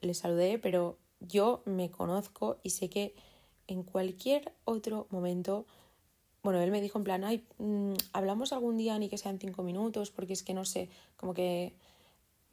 le 0.00 0.14
saludé, 0.14 0.58
pero 0.58 0.98
yo 1.20 1.62
me 1.66 1.90
conozco 1.90 2.58
y 2.62 2.70
sé 2.70 2.88
que 2.88 3.14
en 3.66 3.82
cualquier 3.82 4.52
otro 4.64 5.06
momento, 5.10 5.66
bueno, 6.42 6.60
él 6.60 6.70
me 6.70 6.80
dijo 6.80 6.98
en 6.98 7.04
plan, 7.04 7.24
ay, 7.24 7.44
mm, 7.58 7.92
hablamos 8.14 8.52
algún 8.54 8.78
día 8.78 8.98
ni 8.98 9.08
que 9.10 9.18
sean 9.18 9.38
cinco 9.38 9.62
minutos, 9.62 10.10
porque 10.10 10.32
es 10.32 10.42
que 10.42 10.54
no 10.54 10.64
sé, 10.64 10.88
como 11.16 11.34
que 11.34 11.74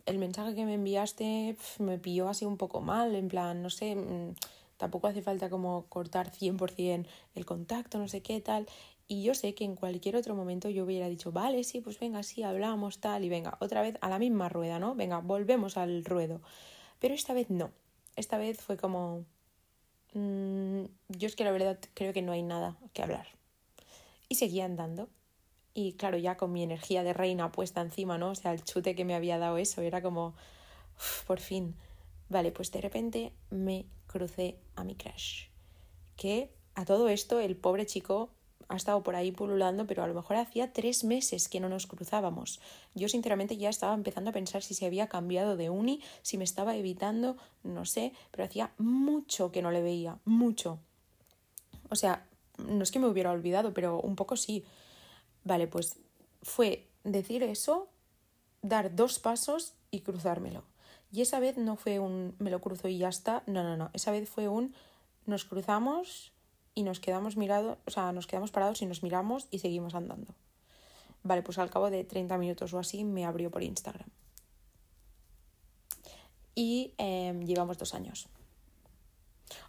el 0.07 0.17
mensaje 0.17 0.55
que 0.55 0.65
me 0.65 0.75
enviaste 0.75 1.57
me 1.79 1.99
pilló 1.99 2.29
así 2.29 2.45
un 2.45 2.57
poco 2.57 2.81
mal, 2.81 3.13
en 3.13 3.27
plan, 3.27 3.61
no 3.61 3.69
sé, 3.69 3.95
mm, 3.95 4.35
tampoco 4.77 5.07
hace 5.07 5.21
falta 5.21 5.49
como 5.49 5.85
cortar 5.89 6.31
100% 6.31 7.05
el 7.35 7.45
contacto, 7.45 7.99
no 7.99 8.07
sé 8.07 8.21
qué 8.21 8.41
tal. 8.41 8.65
Y 9.09 9.23
yo 9.23 9.35
sé 9.35 9.53
que 9.53 9.63
en 9.63 9.75
cualquier 9.75 10.15
otro 10.15 10.35
momento 10.35 10.69
yo 10.69 10.83
hubiera 10.85 11.07
dicho, 11.07 11.31
vale, 11.31 11.63
sí, 11.63 11.81
pues 11.81 11.99
venga, 11.99 12.23
sí, 12.23 12.43
hablamos, 12.43 12.99
tal, 12.99 13.23
y 13.23 13.29
venga, 13.29 13.57
otra 13.61 13.81
vez 13.81 13.95
a 14.01 14.09
la 14.09 14.19
misma 14.19 14.49
rueda, 14.49 14.79
¿no? 14.79 14.95
Venga, 14.95 15.19
volvemos 15.19 15.77
al 15.77 16.03
ruedo. 16.03 16.41
Pero 16.99 17.13
esta 17.13 17.33
vez 17.33 17.49
no. 17.49 17.71
Esta 18.15 18.37
vez 18.37 18.59
fue 18.59 18.77
como... 18.77 19.25
Mm, 20.13 20.85
yo 21.09 21.27
es 21.27 21.35
que 21.35 21.43
la 21.43 21.51
verdad 21.51 21.79
creo 21.93 22.13
que 22.13 22.21
no 22.21 22.31
hay 22.31 22.43
nada 22.43 22.77
que 22.93 23.03
hablar. 23.03 23.27
Y 24.29 24.35
seguía 24.35 24.65
andando. 24.65 25.09
Y 25.79 25.93
claro, 25.93 26.17
ya 26.17 26.37
con 26.37 26.51
mi 26.51 26.63
energía 26.63 27.03
de 27.03 27.13
reina 27.13 27.51
puesta 27.51 27.81
encima, 27.81 28.17
¿no? 28.17 28.31
O 28.31 28.35
sea, 28.35 28.51
el 28.51 28.63
chute 28.63 28.95
que 28.95 29.05
me 29.05 29.13
había 29.13 29.37
dado 29.37 29.57
eso 29.57 29.83
era 29.83 30.01
como, 30.01 30.33
por 31.27 31.39
fin. 31.39 31.75
Vale, 32.29 32.51
pues 32.51 32.71
de 32.71 32.81
repente 32.81 33.31
me 33.51 33.85
crucé 34.07 34.57
a 34.75 34.83
mi 34.83 34.95
crush. 34.95 35.49
Que 36.15 36.49
a 36.73 36.83
todo 36.83 37.09
esto 37.09 37.39
el 37.39 37.55
pobre 37.55 37.85
chico 37.85 38.31
ha 38.69 38.75
estado 38.75 39.03
por 39.03 39.15
ahí 39.15 39.31
pululando, 39.31 39.85
pero 39.85 40.01
a 40.01 40.07
lo 40.07 40.15
mejor 40.15 40.37
hacía 40.37 40.73
tres 40.73 41.03
meses 41.03 41.47
que 41.47 41.59
no 41.59 41.69
nos 41.69 41.85
cruzábamos. 41.85 42.59
Yo 42.95 43.07
sinceramente 43.07 43.55
ya 43.55 43.69
estaba 43.69 43.93
empezando 43.93 44.31
a 44.31 44.33
pensar 44.33 44.63
si 44.63 44.73
se 44.73 44.87
había 44.87 45.05
cambiado 45.05 45.57
de 45.57 45.69
uni, 45.69 46.01
si 46.23 46.39
me 46.39 46.43
estaba 46.43 46.75
evitando, 46.75 47.37
no 47.61 47.85
sé, 47.85 48.13
pero 48.31 48.45
hacía 48.45 48.71
mucho 48.79 49.51
que 49.51 49.61
no 49.61 49.69
le 49.69 49.83
veía, 49.83 50.17
mucho. 50.25 50.79
O 51.91 51.95
sea, 51.95 52.25
no 52.57 52.81
es 52.81 52.91
que 52.91 52.97
me 52.97 53.07
hubiera 53.07 53.29
olvidado, 53.29 53.75
pero 53.75 54.01
un 54.01 54.15
poco 54.15 54.37
sí. 54.37 54.65
Vale, 55.47 55.65
pues 55.67 55.97
fue 56.41 56.89
decir 57.05 57.41
eso, 57.41 57.87
dar 58.61 58.93
dos 58.93 59.17
pasos 59.17 59.75
y 59.91 60.01
cruzármelo. 60.01 60.65
Y 61.09 61.21
esa 61.21 61.39
vez 61.39 61.57
no 61.57 61.77
fue 61.77 61.99
un 61.99 62.35
me 62.37 62.51
lo 62.51 62.59
cruzo 62.59 62.89
y 62.89 62.97
ya 62.97 63.07
está, 63.07 63.43
no, 63.45 63.63
no, 63.63 63.77
no, 63.77 63.89
esa 63.93 64.11
vez 64.11 64.27
fue 64.29 64.49
un 64.49 64.75
nos 65.25 65.45
cruzamos 65.45 66.33
y 66.75 66.83
nos 66.83 66.99
quedamos 66.99 67.37
mirados, 67.37 67.77
o 67.85 67.91
sea, 67.91 68.11
nos 68.11 68.27
quedamos 68.27 68.51
parados 68.51 68.81
y 68.81 68.85
nos 68.87 69.03
miramos 69.03 69.47
y 69.49 69.59
seguimos 69.59 69.95
andando. 69.95 70.35
Vale, 71.23 71.43
pues 71.43 71.57
al 71.59 71.69
cabo 71.69 71.89
de 71.89 72.03
30 72.03 72.37
minutos 72.37 72.73
o 72.73 72.79
así 72.79 73.05
me 73.05 73.23
abrió 73.23 73.49
por 73.49 73.63
Instagram. 73.63 74.09
Y 76.55 76.93
em, 76.97 77.45
llevamos 77.45 77.77
dos 77.77 77.93
años. 77.93 78.27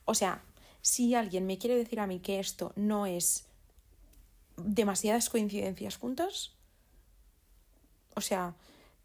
O 0.04 0.14
sea, 0.14 0.42
si 0.82 1.14
alguien 1.14 1.46
me 1.46 1.56
quiere 1.56 1.76
decir 1.76 2.00
a 2.00 2.08
mí 2.08 2.18
que 2.18 2.40
esto 2.40 2.72
no 2.74 3.06
es 3.06 3.47
demasiadas 4.64 5.30
coincidencias 5.30 5.96
juntas, 5.96 6.52
o 8.14 8.20
sea, 8.20 8.54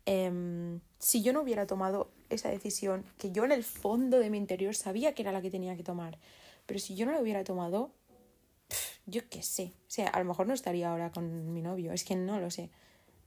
em, 0.05 0.79
si 0.99 1.21
yo 1.21 1.33
no 1.33 1.41
hubiera 1.41 1.67
tomado 1.67 2.11
esa 2.29 2.49
decisión, 2.49 3.05
que 3.17 3.31
yo 3.31 3.45
en 3.45 3.51
el 3.51 3.63
fondo 3.63 4.19
de 4.19 4.29
mi 4.29 4.37
interior 4.37 4.75
sabía 4.75 5.13
que 5.13 5.21
era 5.21 5.31
la 5.31 5.41
que 5.41 5.51
tenía 5.51 5.75
que 5.75 5.83
tomar, 5.83 6.17
pero 6.65 6.79
si 6.79 6.95
yo 6.95 7.05
no 7.05 7.11
la 7.11 7.21
hubiera 7.21 7.43
tomado, 7.43 7.91
yo 9.05 9.27
qué 9.29 9.43
sé, 9.43 9.73
o 9.87 9.91
sea, 9.91 10.07
a 10.07 10.19
lo 10.19 10.25
mejor 10.25 10.47
no 10.47 10.53
estaría 10.53 10.89
ahora 10.89 11.11
con 11.11 11.53
mi 11.53 11.61
novio, 11.61 11.93
es 11.93 12.03
que 12.03 12.15
no 12.15 12.39
lo 12.39 12.49
sé, 12.49 12.69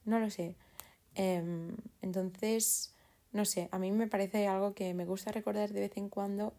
no 0.04 0.18
lo 0.18 0.30
sé. 0.30 0.56
Em, 1.14 1.76
entonces, 2.02 2.94
no 3.32 3.44
sé, 3.44 3.68
a 3.72 3.78
mí 3.78 3.92
me 3.92 4.06
parece 4.06 4.46
algo 4.46 4.74
que 4.74 4.94
me 4.94 5.04
gusta 5.04 5.32
recordar 5.32 5.72
de 5.72 5.80
vez 5.80 5.96
en 5.96 6.08
cuando 6.08 6.52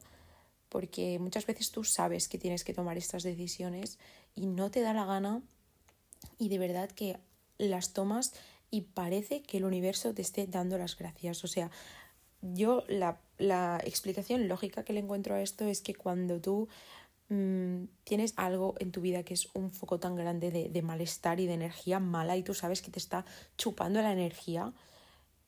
porque 0.69 1.17
muchas 1.19 1.45
veces 1.45 1.71
tú 1.71 1.83
sabes 1.83 2.27
que 2.27 2.37
tienes 2.37 2.63
que 2.63 2.73
tomar 2.73 2.97
estas 2.97 3.23
decisiones 3.23 3.99
y 4.35 4.47
no 4.47 4.69
te 4.69 4.81
da 4.81 4.93
la 4.93 5.05
gana 5.05 5.41
y 6.37 6.49
de 6.49 6.59
verdad 6.59 6.89
que 6.89 7.17
las 7.57 7.93
tomas 7.93 8.33
y 8.69 8.81
parece 8.81 9.41
que 9.41 9.57
el 9.57 9.65
universo 9.65 10.13
te 10.13 10.21
esté 10.21 10.47
dando 10.47 10.77
las 10.77 10.97
gracias. 10.97 11.43
O 11.43 11.47
sea, 11.47 11.71
yo 12.41 12.83
la, 12.87 13.19
la 13.37 13.81
explicación 13.83 14.47
lógica 14.47 14.83
que 14.83 14.93
le 14.93 14.99
encuentro 14.99 15.35
a 15.35 15.41
esto 15.41 15.65
es 15.65 15.81
que 15.81 15.95
cuando 15.95 16.39
tú 16.39 16.67
mmm, 17.29 17.85
tienes 18.03 18.33
algo 18.35 18.75
en 18.79 18.91
tu 18.91 19.01
vida 19.01 19.23
que 19.23 19.33
es 19.33 19.47
un 19.53 19.71
foco 19.71 19.99
tan 19.99 20.15
grande 20.15 20.51
de, 20.51 20.69
de 20.69 20.81
malestar 20.81 21.39
y 21.39 21.47
de 21.47 21.53
energía 21.53 21.99
mala 21.99 22.37
y 22.37 22.43
tú 22.43 22.53
sabes 22.53 22.81
que 22.81 22.91
te 22.91 22.99
está 22.99 23.25
chupando 23.57 24.01
la 24.01 24.11
energía, 24.11 24.73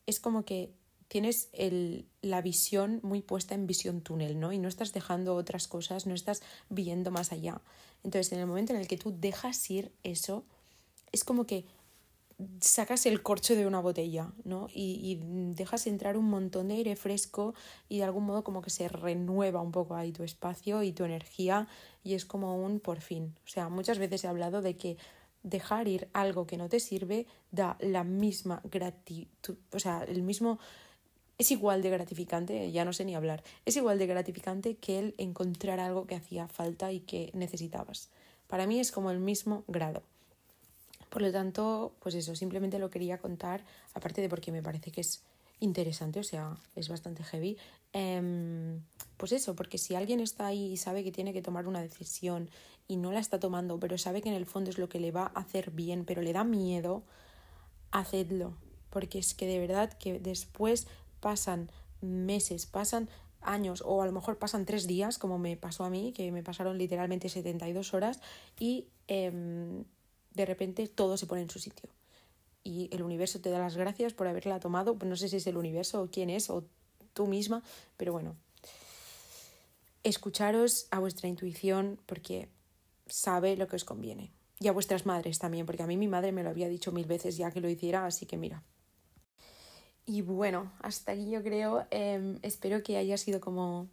es 0.05 0.19
como 0.19 0.43
que 0.43 0.71
tienes 1.09 1.49
el, 1.53 2.07
la 2.21 2.41
visión 2.41 2.99
muy 3.03 3.21
puesta 3.21 3.55
en 3.55 3.67
visión 3.67 4.01
túnel, 4.01 4.39
¿no? 4.39 4.53
Y 4.53 4.59
no 4.59 4.69
estás 4.69 4.93
dejando 4.93 5.35
otras 5.35 5.67
cosas, 5.67 6.05
no 6.05 6.13
estás 6.13 6.41
viendo 6.69 7.11
más 7.11 7.31
allá. 7.31 7.61
Entonces, 8.03 8.31
en 8.31 8.39
el 8.39 8.45
momento 8.45 8.73
en 8.73 8.79
el 8.79 8.87
que 8.87 8.97
tú 8.97 9.13
dejas 9.19 9.69
ir 9.69 9.91
eso, 10.03 10.45
es 11.11 11.23
como 11.23 11.45
que 11.45 11.65
sacas 12.61 13.05
el 13.05 13.21
corcho 13.21 13.55
de 13.55 13.67
una 13.67 13.81
botella, 13.81 14.31
¿no? 14.45 14.67
Y, 14.73 15.19
dejas 15.53 15.87
entrar 15.87 16.15
un 16.15 16.29
montón 16.29 16.69
de 16.69 16.75
aire 16.75 16.95
fresco 16.95 17.53
y 17.89 17.97
de 17.97 18.03
algún 18.05 18.25
modo 18.25 18.43
como 18.43 18.61
que 18.61 18.69
se 18.69 18.87
renueva 18.87 19.61
un 19.61 19.71
poco 19.71 19.95
ahí 19.95 20.11
tu 20.11 20.23
espacio 20.23 20.83
y 20.83 20.93
tu 20.93 21.03
energía 21.03 21.67
y 22.03 22.13
es 22.13 22.25
como 22.25 22.55
un 22.63 22.79
por 22.79 23.01
fin. 23.01 23.35
O 23.45 23.49
sea, 23.49 23.67
muchas 23.67 23.99
veces 23.99 24.23
he 24.23 24.27
hablado 24.27 24.61
de 24.61 24.77
que 24.77 24.97
dejar 25.43 25.87
ir 25.87 26.07
algo 26.13 26.47
que 26.47 26.57
no 26.57 26.69
te 26.69 26.79
sirve 26.79 27.25
da 27.51 27.77
la 27.81 28.03
misma 28.03 28.61
gratitud, 28.63 29.57
o 29.73 29.79
sea, 29.79 30.03
el 30.03 30.21
mismo 30.21 30.59
es 31.37 31.51
igual 31.51 31.81
de 31.81 31.89
gratificante, 31.89 32.71
ya 32.71 32.83
no 32.83 32.91
sé 32.91 33.05
ni 33.05 33.15
hablar, 33.15 33.43
es 33.65 33.77
igual 33.77 33.97
de 33.97 34.07
gratificante 34.07 34.75
que 34.75 34.99
el 34.99 35.15
encontrar 35.17 35.79
algo 35.79 36.05
que 36.05 36.15
hacía 36.15 36.47
falta 36.47 36.91
y 36.91 36.99
que 37.01 37.31
necesitabas. 37.33 38.09
Para 38.47 38.67
mí 38.67 38.79
es 38.79 38.91
como 38.91 39.11
el 39.11 39.19
mismo 39.19 39.63
grado. 39.67 40.03
Por 41.09 41.21
lo 41.21 41.31
tanto, 41.31 41.93
pues 41.99 42.15
eso, 42.15 42.35
simplemente 42.35 42.79
lo 42.79 42.89
quería 42.89 43.17
contar, 43.17 43.63
aparte 43.93 44.21
de 44.21 44.29
porque 44.29 44.51
me 44.51 44.61
parece 44.61 44.91
que 44.91 45.01
es 45.01 45.23
interesante, 45.59 46.19
o 46.19 46.23
sea, 46.23 46.55
es 46.75 46.89
bastante 46.89 47.23
heavy. 47.23 47.57
Eh, 47.93 48.79
pues 49.17 49.31
eso, 49.31 49.55
porque 49.55 49.77
si 49.77 49.95
alguien 49.95 50.19
está 50.19 50.47
ahí 50.47 50.71
y 50.71 50.77
sabe 50.77 51.03
que 51.03 51.11
tiene 51.11 51.33
que 51.33 51.41
tomar 51.41 51.67
una 51.67 51.81
decisión 51.81 52.49
y 52.87 52.97
no 52.97 53.11
la 53.11 53.19
está 53.19 53.39
tomando, 53.39 53.79
pero 53.79 53.97
sabe 53.97 54.21
que 54.21 54.29
en 54.29 54.35
el 54.35 54.45
fondo 54.45 54.69
es 54.69 54.77
lo 54.77 54.89
que 54.89 54.99
le 54.99 55.11
va 55.11 55.31
a 55.35 55.41
hacer 55.41 55.71
bien, 55.71 56.05
pero 56.05 56.21
le 56.21 56.33
da 56.33 56.43
miedo, 56.43 57.03
hacedlo. 57.91 58.53
Porque 58.89 59.19
es 59.19 59.33
que 59.33 59.45
de 59.45 59.59
verdad 59.59 59.93
que 59.93 60.19
después 60.19 60.87
pasan 61.19 61.69
meses, 62.01 62.65
pasan 62.65 63.09
años 63.41 63.83
o 63.85 64.01
a 64.01 64.05
lo 64.05 64.11
mejor 64.11 64.37
pasan 64.37 64.65
tres 64.65 64.87
días, 64.87 65.17
como 65.17 65.37
me 65.37 65.57
pasó 65.57 65.83
a 65.83 65.89
mí, 65.89 66.13
que 66.13 66.31
me 66.31 66.43
pasaron 66.43 66.77
literalmente 66.77 67.29
72 67.29 67.93
horas 67.93 68.21
y 68.57 68.87
eh, 69.07 69.83
de 70.41 70.45
repente 70.45 70.87
todo 70.87 71.17
se 71.17 71.25
pone 71.25 71.41
en 71.41 71.49
su 71.49 71.59
sitio. 71.59 71.89
Y 72.63 72.89
el 72.91 73.03
universo 73.03 73.39
te 73.39 73.49
da 73.49 73.59
las 73.59 73.77
gracias 73.77 74.13
por 74.13 74.27
haberla 74.27 74.59
tomado. 74.59 74.97
No 75.03 75.15
sé 75.15 75.29
si 75.29 75.37
es 75.37 75.47
el 75.47 75.57
universo 75.57 76.01
o 76.01 76.07
quién 76.07 76.29
es 76.29 76.49
o 76.49 76.63
tú 77.13 77.27
misma, 77.27 77.63
pero 77.97 78.11
bueno, 78.13 78.35
escucharos 80.03 80.87
a 80.91 80.99
vuestra 80.99 81.27
intuición 81.27 81.99
porque 82.05 82.49
sabe 83.07 83.57
lo 83.57 83.67
que 83.67 83.75
os 83.75 83.85
conviene. 83.85 84.31
Y 84.59 84.67
a 84.67 84.73
vuestras 84.73 85.05
madres 85.05 85.39
también, 85.39 85.65
porque 85.65 85.83
a 85.83 85.87
mí 85.87 85.95
mi 85.95 86.07
madre 86.07 86.31
me 86.31 86.43
lo 86.43 86.49
había 86.49 86.67
dicho 86.67 86.91
mil 86.91 87.05
veces 87.05 87.37
ya 87.37 87.49
que 87.51 87.61
lo 87.61 87.69
hiciera, 87.69 88.05
así 88.05 88.25
que 88.25 88.35
mira, 88.35 88.61
y 90.09 90.23
bueno, 90.23 90.71
hasta 90.79 91.11
aquí 91.11 91.29
yo 91.29 91.43
creo. 91.43 91.85
Eh, 91.91 92.39
espero 92.41 92.81
que 92.81 92.97
haya 92.97 93.15
sido 93.15 93.39
como 93.39 93.87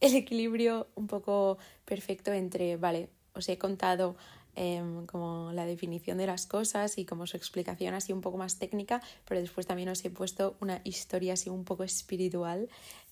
el 0.00 0.16
equilibrio 0.16 0.88
un 0.96 1.06
poco 1.06 1.58
perfecto 1.84 2.32
entre, 2.32 2.76
vale, 2.76 3.08
os 3.32 3.48
he 3.48 3.56
contado 3.56 4.16
eh, 4.54 4.82
como 5.06 5.52
la 5.52 5.66
definición 5.66 6.18
de 6.18 6.26
las 6.26 6.46
cosas 6.46 6.98
y 6.98 7.04
como 7.04 7.26
su 7.26 7.36
explicación 7.36 7.94
así 7.94 8.12
un 8.12 8.20
poco 8.20 8.38
más 8.38 8.58
técnica, 8.58 9.02
pero 9.26 9.40
después 9.40 9.66
también 9.66 9.88
os 9.88 10.04
he 10.04 10.10
puesto 10.10 10.56
una 10.60 10.80
historia 10.84 11.34
así 11.34 11.50
un 11.50 11.64
poco 11.64 11.84
espiritual, 11.84 12.68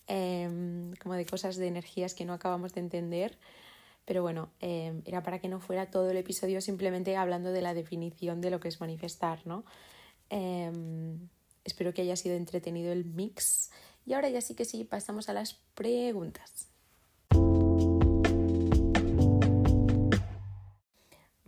eh, 0.07 0.93
como 1.01 1.15
de 1.15 1.27
cosas 1.27 1.57
de 1.57 1.67
energías 1.67 2.15
que 2.15 2.25
no 2.25 2.33
acabamos 2.33 2.75
de 2.75 2.81
entender. 2.81 3.39
Pero 4.05 4.23
bueno, 4.23 4.51
era 4.61 5.23
para 5.23 5.39
que 5.39 5.47
no 5.47 5.61
fuera 5.61 5.91
todo 5.91 6.11
el 6.11 6.17
episodio 6.17 6.61
simplemente 6.61 7.17
hablando 7.17 7.53
de 7.53 7.63
la 7.63 7.75
definición 7.75 8.41
de 8.41 8.51
lo 8.51 8.59
que 8.59 8.67
es 8.67 8.81
manifestar, 8.81 9.47
¿no? 9.47 9.65
Espero 11.65 11.95
que 11.95 12.03
haya 12.03 12.17
sido 12.17 12.35
entretenido 12.35 12.91
el 12.91 13.05
mix. 13.05 13.71
Y 14.07 14.15
ahora 14.15 14.29
ya 14.29 14.41
sí 14.41 14.55
que 14.55 14.65
sí, 14.65 14.83
pasamos 14.85 15.29
a 15.29 15.33
las 15.33 15.55
preguntas. 15.75 16.71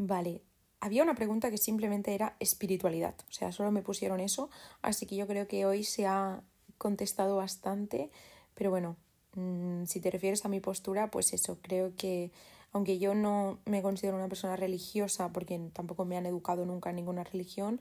Vale, 0.04 0.42
había 0.80 1.04
una 1.04 1.14
pregunta 1.14 1.48
que 1.48 1.58
simplemente 1.58 2.12
era 2.12 2.34
espiritualidad, 2.40 3.14
o 3.28 3.32
sea, 3.32 3.52
solo 3.52 3.70
me 3.70 3.82
pusieron 3.82 4.18
eso, 4.18 4.50
así 4.82 5.06
que 5.06 5.14
yo 5.14 5.28
creo 5.28 5.46
que 5.46 5.64
hoy 5.64 5.84
se 5.84 6.06
ha 6.08 6.42
contestado 6.76 7.36
bastante, 7.36 8.10
pero 8.54 8.70
bueno, 8.70 8.96
mmm, 9.36 9.84
si 9.84 10.00
te 10.00 10.10
refieres 10.10 10.44
a 10.44 10.48
mi 10.48 10.58
postura, 10.58 11.08
pues 11.08 11.32
eso, 11.34 11.58
creo 11.62 11.94
que 11.94 12.32
aunque 12.72 12.98
yo 12.98 13.14
no 13.14 13.60
me 13.64 13.80
considero 13.80 14.16
una 14.16 14.26
persona 14.26 14.56
religiosa, 14.56 15.30
porque 15.32 15.60
tampoco 15.72 16.04
me 16.04 16.16
han 16.16 16.26
educado 16.26 16.66
nunca 16.66 16.90
en 16.90 16.96
ninguna 16.96 17.22
religión, 17.22 17.80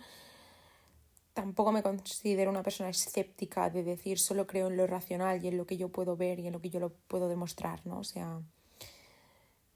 tampoco 1.34 1.72
me 1.72 1.82
considero 1.82 2.52
una 2.52 2.62
persona 2.62 2.90
escéptica 2.92 3.72
de 3.72 3.84
decir 3.84 4.20
solo 4.20 4.46
creo 4.46 4.68
en 4.68 4.78
lo 4.78 4.86
racional 4.86 5.44
y 5.44 5.48
en 5.48 5.58
lo 5.58 5.66
que 5.66 5.78
yo 5.78 5.90
puedo 5.90 6.16
ver 6.18 6.40
y 6.40 6.46
en 6.46 6.54
lo 6.54 6.62
que 6.62 6.70
yo 6.70 6.80
lo 6.80 6.92
puedo 7.08 7.30
demostrar, 7.30 7.84
¿no? 7.88 7.98
O 7.98 8.04
sea, 8.04 8.42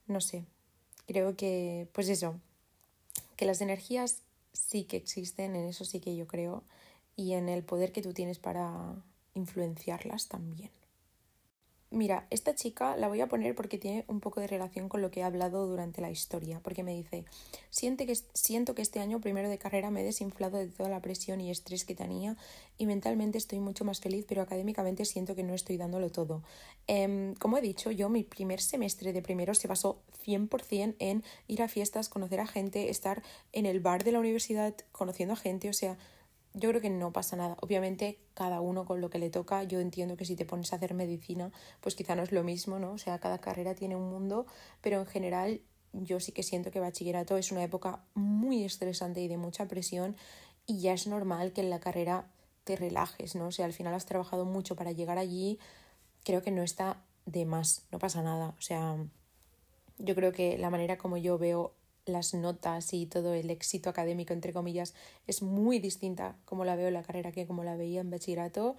no 0.08 0.22
sé, 0.22 0.46
creo 1.06 1.36
que, 1.36 1.88
pues 1.94 2.10
eso, 2.10 2.40
que 3.36 3.46
las 3.46 3.62
energías 3.62 4.22
sí 4.54 4.84
que 4.84 4.98
existen, 4.98 5.56
en 5.56 5.66
eso 5.66 5.86
sí 5.86 6.00
que 6.00 6.16
yo 6.16 6.28
creo, 6.28 6.64
y 7.16 7.34
en 7.34 7.50
el 7.50 7.64
poder 7.64 7.92
que 7.92 8.02
tú 8.02 8.14
tienes 8.14 8.40
para 8.40 8.96
influenciarlas 9.34 10.28
también. 10.28 10.70
Mira, 11.96 12.28
esta 12.30 12.54
chica 12.56 12.98
la 12.98 13.08
voy 13.08 13.22
a 13.22 13.28
poner 13.28 13.56
porque 13.56 13.78
tiene 13.78 14.04
un 14.10 14.20
poco 14.20 14.42
de 14.42 14.48
relación 14.48 14.90
con 14.90 15.02
lo 15.02 15.12
que 15.12 15.22
he 15.22 15.24
hablado 15.24 15.66
durante 15.66 16.02
la 16.02 16.12
historia, 16.12 16.60
porque 16.62 16.84
me 16.84 16.94
dice, 16.94 17.24
Siente 17.70 18.06
que, 18.06 18.18
siento 18.34 18.76
que 18.76 18.82
este 18.82 19.00
año 19.00 19.22
primero 19.22 19.48
de 19.48 19.58
carrera 19.58 19.92
me 19.92 20.02
he 20.02 20.04
desinflado 20.04 20.58
de 20.58 20.68
toda 20.68 20.90
la 20.90 21.02
presión 21.02 21.40
y 21.40 21.52
estrés 21.52 21.86
que 21.86 21.96
tenía 21.96 22.36
y 22.78 22.86
mentalmente 22.86 23.38
estoy 23.38 23.62
mucho 23.62 23.86
más 23.86 24.02
feliz, 24.02 24.26
pero 24.28 24.42
académicamente 24.42 25.06
siento 25.06 25.36
que 25.36 25.44
no 25.44 25.54
estoy 25.54 25.78
dándolo 25.78 26.10
todo. 26.12 26.44
Eh, 26.90 27.34
como 27.40 27.58
he 27.58 27.62
dicho, 27.62 27.92
yo 27.92 28.10
mi 28.10 28.24
primer 28.24 28.60
semestre 28.60 29.14
de 29.14 29.22
primero 29.22 29.56
se 29.56 29.70
basó 29.70 30.02
100% 30.26 30.96
en 31.00 31.24
ir 31.48 31.62
a 31.62 31.70
fiestas, 31.70 32.10
conocer 32.10 32.42
a 32.42 32.48
gente, 32.48 32.90
estar 32.90 33.24
en 33.54 33.66
el 33.66 33.80
bar 33.80 34.04
de 34.04 34.12
la 34.12 34.20
universidad 34.20 34.76
conociendo 34.92 35.36
a 35.36 35.38
gente, 35.38 35.70
o 35.70 35.74
sea, 35.74 35.98
yo 36.56 36.70
creo 36.70 36.82
que 36.82 36.90
no 36.90 37.12
pasa 37.12 37.36
nada. 37.36 37.58
Obviamente, 37.62 38.18
cada 38.34 38.62
uno 38.62 38.86
con 38.86 39.02
lo 39.02 39.10
que 39.10 39.20
le 39.20 39.30
toca. 39.30 39.64
Yo 39.64 39.80
entiendo 39.82 40.16
que 40.16 40.26
si 40.26 40.36
te 40.36 40.46
pones 40.46 40.72
a 40.72 40.78
hacer 40.78 40.94
medicina, 40.94 41.52
pues 41.82 41.96
quizá 41.96 42.16
no 42.16 42.24
es 42.24 42.32
lo 42.32 42.44
mismo, 42.44 42.80
¿no? 42.80 42.94
O 42.94 42.98
sea, 42.98 43.20
cada 43.20 43.40
carrera 43.40 43.76
tiene 43.76 43.96
un 43.96 44.10
mundo, 44.10 44.46
pero 44.82 45.00
en 45.00 45.06
general 45.06 45.62
yo 45.92 46.20
sí 46.20 46.32
que 46.32 46.44
siento 46.44 46.72
que 46.72 46.80
bachillerato 46.80 47.38
es 47.38 47.52
una 47.52 47.64
época 47.64 48.04
muy 48.14 48.64
estresante 48.64 49.22
y 49.22 49.28
de 49.28 49.38
mucha 49.38 49.68
presión 49.68 50.16
y 50.66 50.80
ya 50.80 50.94
es 50.94 51.08
normal 51.08 51.52
que 51.52 51.62
en 51.62 51.70
la 51.70 51.80
carrera 51.80 52.28
te 52.64 52.76
relajes, 52.76 53.36
¿no? 53.36 53.48
O 53.48 53.52
sea, 53.52 53.66
al 53.66 53.74
final 53.74 53.94
has 53.94 54.06
trabajado 54.06 54.46
mucho 54.46 54.76
para 54.76 54.92
llegar 54.92 55.18
allí, 55.18 55.60
creo 56.24 56.42
que 56.42 56.52
no 56.52 56.64
está 56.64 57.04
de 57.26 57.46
más, 57.46 57.84
no 57.92 58.00
pasa 58.00 58.24
nada. 58.24 58.56
O 58.58 58.62
sea, 58.62 58.98
yo 59.98 60.16
creo 60.16 60.32
que 60.32 60.58
la 60.58 60.70
manera 60.70 60.98
como 60.98 61.18
yo 61.18 61.38
veo 61.38 61.74
las 62.06 62.34
notas 62.34 62.94
y 62.94 63.06
todo 63.06 63.34
el 63.34 63.50
éxito 63.50 63.90
académico, 63.90 64.34
entre 64.34 64.54
comillas, 64.54 64.94
es 65.28 65.42
muy 65.42 65.80
distinta 65.80 66.38
como 66.46 66.66
la 66.66 66.76
veo 66.76 66.88
en 66.88 66.94
la 66.94 67.04
carrera 67.04 67.32
que 67.32 67.48
como 67.48 67.64
la 67.64 67.76
veía 67.76 68.02
en 68.02 68.10
bachillerato. 68.12 68.78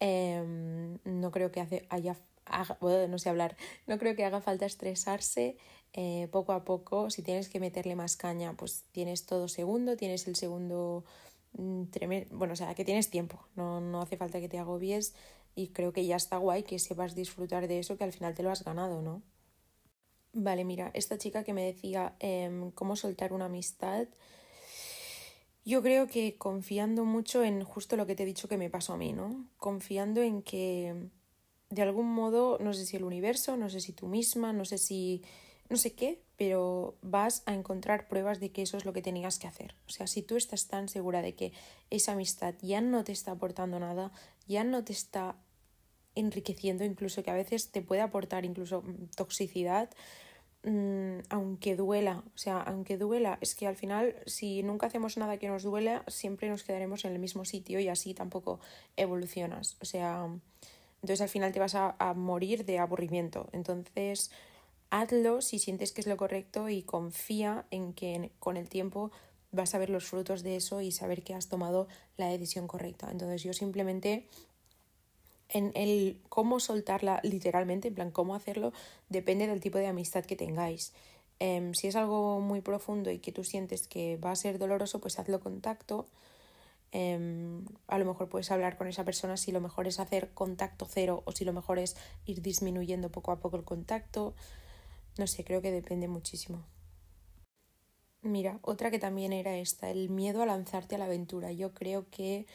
Em, 0.00 0.98
no 1.04 1.30
creo 1.30 1.50
que 1.52 1.60
hace, 1.60 1.86
haya, 1.90 2.16
no 2.80 3.18
sé 3.18 3.28
hablar, 3.28 3.56
no 3.86 3.98
creo 3.98 4.16
que 4.16 4.24
haga 4.24 4.40
falta 4.40 4.66
estresarse 4.66 5.56
eh, 5.92 6.28
poco 6.32 6.52
a 6.52 6.64
poco. 6.64 7.10
Si 7.10 7.22
tienes 7.22 7.48
que 7.48 7.60
meterle 7.60 7.96
más 7.96 8.16
caña, 8.16 8.54
pues 8.56 8.84
tienes 8.92 9.26
todo 9.26 9.48
segundo, 9.48 9.96
tienes 9.96 10.26
el 10.28 10.36
segundo 10.36 11.04
mm, 11.52 11.84
bueno, 12.32 12.52
o 12.54 12.56
sea, 12.56 12.74
que 12.74 12.84
tienes 12.84 13.10
tiempo, 13.10 13.46
no, 13.56 13.80
no 13.80 14.02
hace 14.02 14.16
falta 14.16 14.40
que 14.40 14.48
te 14.48 14.58
agobies 14.58 15.14
y 15.54 15.68
creo 15.68 15.92
que 15.92 16.06
ya 16.06 16.16
está 16.16 16.36
guay 16.38 16.62
que 16.62 16.78
sepas 16.78 17.14
disfrutar 17.14 17.68
de 17.68 17.78
eso 17.80 17.96
que 17.96 18.04
al 18.04 18.12
final 18.12 18.34
te 18.34 18.42
lo 18.42 18.50
has 18.50 18.64
ganado, 18.64 19.02
¿no? 19.02 19.22
Vale, 20.32 20.64
mira, 20.64 20.90
esta 20.94 21.18
chica 21.18 21.42
que 21.42 21.52
me 21.52 21.64
decía 21.64 22.14
em, 22.20 22.70
cómo 22.70 22.94
soltar 22.94 23.32
una 23.32 23.46
amistad, 23.46 24.06
yo 25.64 25.82
creo 25.82 26.06
que 26.06 26.36
confiando 26.36 27.04
mucho 27.04 27.42
en 27.42 27.64
justo 27.64 27.96
lo 27.96 28.06
que 28.06 28.14
te 28.14 28.22
he 28.22 28.26
dicho 28.26 28.48
que 28.48 28.56
me 28.56 28.70
pasó 28.70 28.92
a 28.92 28.96
mí, 28.96 29.12
¿no? 29.12 29.46
Confiando 29.56 30.22
en 30.22 30.42
que 30.42 31.10
de 31.70 31.82
algún 31.82 32.12
modo, 32.12 32.58
no 32.60 32.74
sé 32.74 32.86
si 32.86 32.96
el 32.96 33.04
universo, 33.04 33.56
no 33.56 33.70
sé 33.70 33.80
si 33.80 33.92
tú 33.92 34.06
misma, 34.06 34.52
no 34.52 34.64
sé 34.64 34.78
si, 34.78 35.22
no 35.68 35.76
sé 35.76 35.94
qué, 35.94 36.22
pero 36.36 36.96
vas 37.02 37.42
a 37.46 37.54
encontrar 37.54 38.08
pruebas 38.08 38.40
de 38.40 38.50
que 38.50 38.62
eso 38.62 38.76
es 38.76 38.84
lo 38.84 38.92
que 38.92 39.02
tenías 39.02 39.38
que 39.38 39.46
hacer. 39.46 39.76
O 39.86 39.90
sea, 39.90 40.06
si 40.06 40.22
tú 40.22 40.36
estás 40.36 40.66
tan 40.66 40.88
segura 40.88 41.22
de 41.22 41.34
que 41.34 41.52
esa 41.90 42.12
amistad 42.12 42.54
ya 42.60 42.80
no 42.80 43.04
te 43.04 43.12
está 43.12 43.32
aportando 43.32 43.78
nada, 43.78 44.10
ya 44.48 44.64
no 44.64 44.82
te 44.84 44.92
está 44.92 45.36
enriqueciendo, 46.14 46.84
incluso 46.84 47.22
que 47.22 47.30
a 47.30 47.34
veces 47.34 47.70
te 47.70 47.82
puede 47.82 48.00
aportar 48.00 48.44
incluso 48.44 48.82
mm, 48.82 49.10
toxicidad, 49.16 49.90
mm, 50.64 51.20
aunque 51.28 51.76
duela, 51.76 52.24
o 52.34 52.38
sea, 52.38 52.60
aunque 52.60 52.96
duela, 52.98 53.38
es 53.40 53.54
que 53.54 53.66
al 53.66 53.76
final 53.76 54.16
si 54.26 54.62
nunca 54.62 54.86
hacemos 54.86 55.16
nada 55.16 55.38
que 55.38 55.48
nos 55.48 55.62
duela, 55.62 56.04
siempre 56.08 56.48
nos 56.48 56.64
quedaremos 56.64 57.04
en 57.04 57.12
el 57.12 57.18
mismo 57.18 57.44
sitio 57.44 57.80
y 57.80 57.88
así 57.88 58.14
tampoco 58.14 58.60
evolucionas, 58.96 59.76
o 59.80 59.84
sea, 59.84 60.28
entonces 61.02 61.20
al 61.22 61.28
final 61.28 61.52
te 61.52 61.60
vas 61.60 61.74
a, 61.74 61.96
a 61.98 62.14
morir 62.14 62.64
de 62.64 62.78
aburrimiento, 62.78 63.48
entonces 63.52 64.30
hazlo 64.90 65.40
si 65.40 65.58
sientes 65.58 65.92
que 65.92 66.00
es 66.00 66.06
lo 66.06 66.16
correcto 66.16 66.68
y 66.68 66.82
confía 66.82 67.64
en 67.70 67.92
que 67.92 68.32
con 68.38 68.56
el 68.56 68.68
tiempo 68.68 69.12
vas 69.52 69.74
a 69.74 69.78
ver 69.78 69.90
los 69.90 70.04
frutos 70.04 70.42
de 70.42 70.56
eso 70.56 70.80
y 70.80 70.92
saber 70.92 71.22
que 71.22 71.34
has 71.34 71.48
tomado 71.48 71.88
la 72.16 72.28
decisión 72.28 72.66
correcta. 72.66 73.08
Entonces 73.10 73.42
yo 73.42 73.52
simplemente 73.52 74.26
en 75.52 75.72
el 75.74 76.20
cómo 76.28 76.60
soltarla 76.60 77.20
literalmente, 77.22 77.88
en 77.88 77.94
plan 77.94 78.10
cómo 78.10 78.34
hacerlo, 78.34 78.72
depende 79.08 79.46
del 79.46 79.60
tipo 79.60 79.78
de 79.78 79.86
amistad 79.86 80.24
que 80.24 80.36
tengáis. 80.36 80.92
Em, 81.38 81.72
si 81.74 81.88
es 81.88 81.96
algo 81.96 82.40
muy 82.40 82.60
profundo 82.60 83.10
y 83.10 83.18
que 83.18 83.32
tú 83.32 83.44
sientes 83.44 83.88
que 83.88 84.16
va 84.18 84.30
a 84.30 84.36
ser 84.36 84.58
doloroso, 84.58 85.00
pues 85.00 85.18
hazlo 85.18 85.40
contacto. 85.40 86.06
Em, 86.92 87.64
a 87.86 87.98
lo 87.98 88.04
mejor 88.04 88.28
puedes 88.28 88.50
hablar 88.50 88.76
con 88.76 88.88
esa 88.88 89.04
persona 89.04 89.36
si 89.36 89.52
lo 89.52 89.60
mejor 89.60 89.86
es 89.86 90.00
hacer 90.00 90.30
contacto 90.34 90.86
cero 90.88 91.22
o 91.24 91.32
si 91.32 91.44
lo 91.44 91.52
mejor 91.52 91.78
es 91.78 91.96
ir 92.26 92.42
disminuyendo 92.42 93.10
poco 93.10 93.32
a 93.32 93.40
poco 93.40 93.56
el 93.56 93.64
contacto. 93.64 94.34
No 95.18 95.26
sé, 95.26 95.44
creo 95.44 95.62
que 95.62 95.70
depende 95.72 96.08
muchísimo. 96.08 96.64
Mira, 98.22 98.58
otra 98.62 98.90
que 98.90 98.98
también 98.98 99.32
era 99.32 99.56
esta, 99.56 99.88
el 99.90 100.10
miedo 100.10 100.42
a 100.42 100.46
lanzarte 100.46 100.96
a 100.96 100.98
la 100.98 101.06
aventura. 101.06 101.52
Yo 101.52 101.72
creo 101.72 102.06
que 102.10 102.46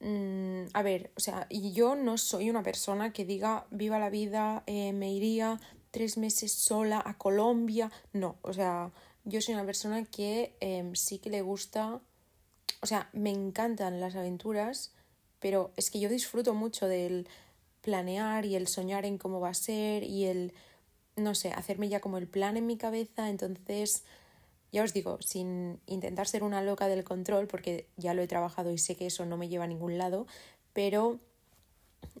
Mm, 0.00 0.66
a 0.74 0.82
ver, 0.82 1.10
o 1.16 1.20
sea, 1.20 1.46
y 1.50 1.72
yo 1.72 1.96
no 1.96 2.18
soy 2.18 2.50
una 2.50 2.62
persona 2.62 3.12
que 3.12 3.24
diga 3.24 3.66
viva 3.70 3.98
la 3.98 4.10
vida, 4.10 4.62
eh, 4.66 4.92
me 4.92 5.12
iría 5.12 5.60
tres 5.90 6.16
meses 6.18 6.52
sola 6.52 7.02
a 7.04 7.18
Colombia. 7.18 7.90
No, 8.12 8.36
o 8.42 8.52
sea, 8.52 8.92
yo 9.24 9.40
soy 9.40 9.54
una 9.54 9.66
persona 9.66 10.04
que 10.04 10.56
em, 10.60 10.94
sí 10.94 11.18
que 11.18 11.30
le 11.30 11.42
gusta, 11.42 12.00
o 12.80 12.86
sea, 12.86 13.10
me 13.12 13.30
encantan 13.30 14.00
las 14.00 14.14
aventuras, 14.16 14.92
pero 15.40 15.72
es 15.76 15.90
que 15.90 16.00
yo 16.00 16.08
disfruto 16.08 16.54
mucho 16.54 16.86
del 16.88 17.28
planear 17.82 18.44
y 18.46 18.56
el 18.56 18.68
soñar 18.68 19.04
en 19.04 19.18
cómo 19.18 19.40
va 19.40 19.50
a 19.50 19.54
ser 19.54 20.04
y 20.04 20.26
el, 20.26 20.52
no 21.16 21.34
sé, 21.34 21.52
hacerme 21.52 21.88
ya 21.88 22.00
como 22.00 22.18
el 22.18 22.28
plan 22.28 22.56
en 22.56 22.66
mi 22.66 22.76
cabeza, 22.76 23.28
entonces 23.30 24.04
ya 24.72 24.82
os 24.82 24.92
digo, 24.92 25.18
sin 25.20 25.80
intentar 25.86 26.26
ser 26.26 26.42
una 26.42 26.62
loca 26.62 26.88
del 26.88 27.04
control, 27.04 27.46
porque 27.46 27.88
ya 27.96 28.14
lo 28.14 28.22
he 28.22 28.26
trabajado 28.26 28.70
y 28.70 28.78
sé 28.78 28.96
que 28.96 29.06
eso 29.06 29.24
no 29.26 29.36
me 29.36 29.48
lleva 29.48 29.64
a 29.64 29.68
ningún 29.68 29.98
lado, 29.98 30.26
pero 30.72 31.20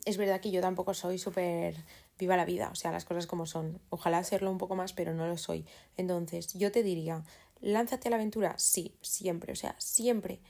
es 0.04 0.16
verdad 0.16 0.40
que 0.40 0.50
yo 0.50 0.60
tampoco 0.60 0.94
soy 0.94 1.18
súper 1.18 1.76
viva 2.18 2.36
la 2.36 2.44
vida, 2.44 2.70
o 2.72 2.74
sea, 2.74 2.90
las 2.90 3.04
cosas 3.04 3.26
como 3.26 3.46
son. 3.46 3.80
Ojalá 3.90 4.24
serlo 4.24 4.50
un 4.50 4.58
poco 4.58 4.74
más, 4.74 4.92
pero 4.92 5.14
no 5.14 5.26
lo 5.26 5.36
soy. 5.36 5.64
Entonces, 5.96 6.52
yo 6.54 6.72
te 6.72 6.82
diría, 6.82 7.22
lánzate 7.60 8.08
a 8.08 8.10
la 8.10 8.16
aventura, 8.16 8.54
sí, 8.58 8.94
siempre, 9.02 9.52
o 9.52 9.56
sea, 9.56 9.76
siempre, 9.78 10.40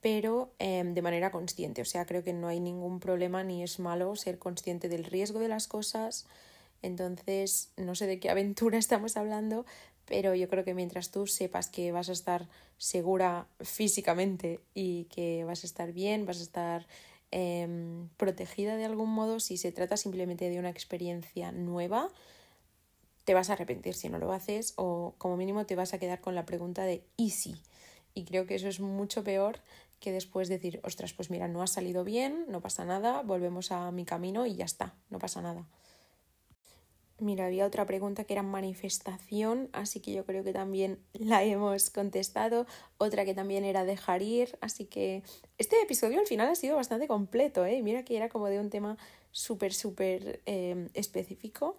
pero 0.00 0.54
em, 0.58 0.94
de 0.94 1.02
manera 1.02 1.30
consciente. 1.30 1.82
O 1.82 1.84
sea, 1.84 2.06
creo 2.06 2.22
que 2.22 2.32
no 2.32 2.48
hay 2.48 2.60
ningún 2.60 3.00
problema 3.00 3.42
ni 3.42 3.62
es 3.62 3.78
malo 3.78 4.14
ser 4.16 4.38
consciente 4.38 4.88
del 4.88 5.04
riesgo 5.04 5.40
de 5.40 5.48
las 5.48 5.66
cosas. 5.66 6.26
Entonces, 6.82 7.72
no 7.76 7.94
sé 7.94 8.06
de 8.06 8.20
qué 8.20 8.30
aventura 8.30 8.78
estamos 8.78 9.16
hablando, 9.16 9.66
pero 10.08 10.34
yo 10.34 10.48
creo 10.48 10.64
que 10.64 10.74
mientras 10.74 11.10
tú 11.10 11.26
sepas 11.26 11.68
que 11.68 11.92
vas 11.92 12.08
a 12.08 12.12
estar 12.12 12.48
segura 12.78 13.46
físicamente 13.60 14.60
y 14.74 15.04
que 15.04 15.44
vas 15.44 15.62
a 15.64 15.66
estar 15.66 15.92
bien, 15.92 16.24
vas 16.24 16.40
a 16.40 16.42
estar 16.42 16.86
em, 17.30 18.08
protegida 18.16 18.76
de 18.76 18.86
algún 18.86 19.10
modo, 19.10 19.38
si 19.38 19.58
se 19.58 19.70
trata 19.70 19.96
simplemente 19.96 20.48
de 20.48 20.58
una 20.58 20.70
experiencia 20.70 21.52
nueva, 21.52 22.10
te 23.24 23.34
vas 23.34 23.50
a 23.50 23.52
arrepentir 23.52 23.94
si 23.94 24.08
no 24.08 24.18
lo 24.18 24.32
haces 24.32 24.72
o 24.76 25.14
como 25.18 25.36
mínimo 25.36 25.66
te 25.66 25.76
vas 25.76 25.92
a 25.92 25.98
quedar 25.98 26.22
con 26.22 26.34
la 26.34 26.46
pregunta 26.46 26.84
de 26.84 27.04
¿y 27.18 27.30
si? 27.30 27.60
Y 28.14 28.24
creo 28.24 28.46
que 28.46 28.54
eso 28.54 28.68
es 28.68 28.80
mucho 28.80 29.22
peor 29.22 29.60
que 30.00 30.12
después 30.12 30.48
decir, 30.48 30.80
ostras, 30.84 31.12
pues 31.12 31.28
mira, 31.28 31.48
no 31.48 31.62
ha 31.62 31.66
salido 31.66 32.04
bien, 32.04 32.46
no 32.48 32.62
pasa 32.62 32.84
nada, 32.84 33.22
volvemos 33.22 33.72
a 33.72 33.90
mi 33.90 34.04
camino 34.04 34.46
y 34.46 34.54
ya 34.54 34.64
está, 34.64 34.94
no 35.10 35.18
pasa 35.18 35.42
nada. 35.42 35.66
Mira, 37.20 37.46
había 37.46 37.66
otra 37.66 37.84
pregunta 37.84 38.22
que 38.22 38.34
era 38.34 38.44
manifestación, 38.44 39.70
así 39.72 39.98
que 39.98 40.12
yo 40.12 40.24
creo 40.24 40.44
que 40.44 40.52
también 40.52 41.00
la 41.14 41.42
hemos 41.42 41.90
contestado. 41.90 42.64
Otra 42.96 43.24
que 43.24 43.34
también 43.34 43.64
era 43.64 43.84
dejar 43.84 44.22
ir, 44.22 44.56
así 44.60 44.84
que 44.84 45.24
este 45.58 45.80
episodio 45.82 46.20
al 46.20 46.26
final 46.26 46.48
ha 46.48 46.54
sido 46.54 46.76
bastante 46.76 47.08
completo, 47.08 47.66
¿eh? 47.66 47.82
Mira 47.82 48.04
que 48.04 48.16
era 48.16 48.28
como 48.28 48.46
de 48.46 48.60
un 48.60 48.70
tema 48.70 48.96
súper, 49.32 49.74
súper 49.74 50.42
em, 50.46 50.90
específico. 50.94 51.76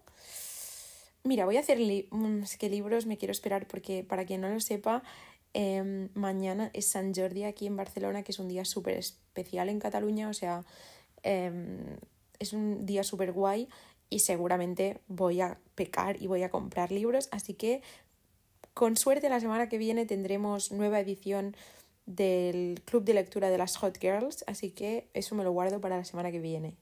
Mira, 1.24 1.46
voy 1.46 1.56
a 1.56 1.62
hacer 1.62 1.80
mm, 2.12 2.44
que 2.60 2.70
libros 2.70 3.06
me 3.06 3.18
quiero 3.18 3.32
esperar 3.32 3.66
porque 3.66 4.04
para 4.04 4.26
quien 4.26 4.42
no 4.42 4.50
lo 4.50 4.60
sepa, 4.60 5.04
em, 5.54 6.10
mañana 6.16 6.70
es 6.74 6.88
San 6.88 7.14
Jordi 7.16 7.46
aquí 7.46 7.66
en 7.66 7.78
Barcelona, 7.78 8.24
que 8.24 8.34
es 8.34 8.40
un 8.40 8.50
día 8.50 8.66
súper 8.66 8.98
especial 8.98 9.70
en 9.70 9.80
Cataluña, 9.80 10.28
o 10.30 10.34
sea, 10.34 10.66
em, 11.24 11.98
es 12.40 12.54
un 12.54 12.86
día 12.86 13.04
súper 13.04 13.32
guay 13.32 13.68
y 14.10 14.20
seguramente 14.20 15.02
voy 15.08 15.42
a 15.42 15.60
pecar 15.76 16.22
y 16.22 16.28
voy 16.28 16.44
a 16.44 16.50
comprar 16.50 16.92
libros, 16.92 17.30
así 17.32 17.54
que 17.54 17.82
con 18.74 18.98
suerte 18.98 19.30
la 19.30 19.40
semana 19.40 19.70
que 19.70 19.78
viene 19.78 20.06
tendremos 20.06 20.72
nueva 20.72 21.00
edición 21.00 21.56
del 22.06 22.82
club 22.86 23.04
de 23.04 23.14
lectura 23.14 23.50
de 23.50 23.58
las 23.58 23.78
Hot 23.78 24.00
Girls, 24.00 24.44
así 24.48 24.72
que 24.72 25.10
eso 25.14 25.36
me 25.36 25.44
lo 25.44 25.52
guardo 25.52 25.80
para 25.80 25.98
la 25.98 26.06
semana 26.06 26.32
que 26.32 26.40
viene. 26.40 26.76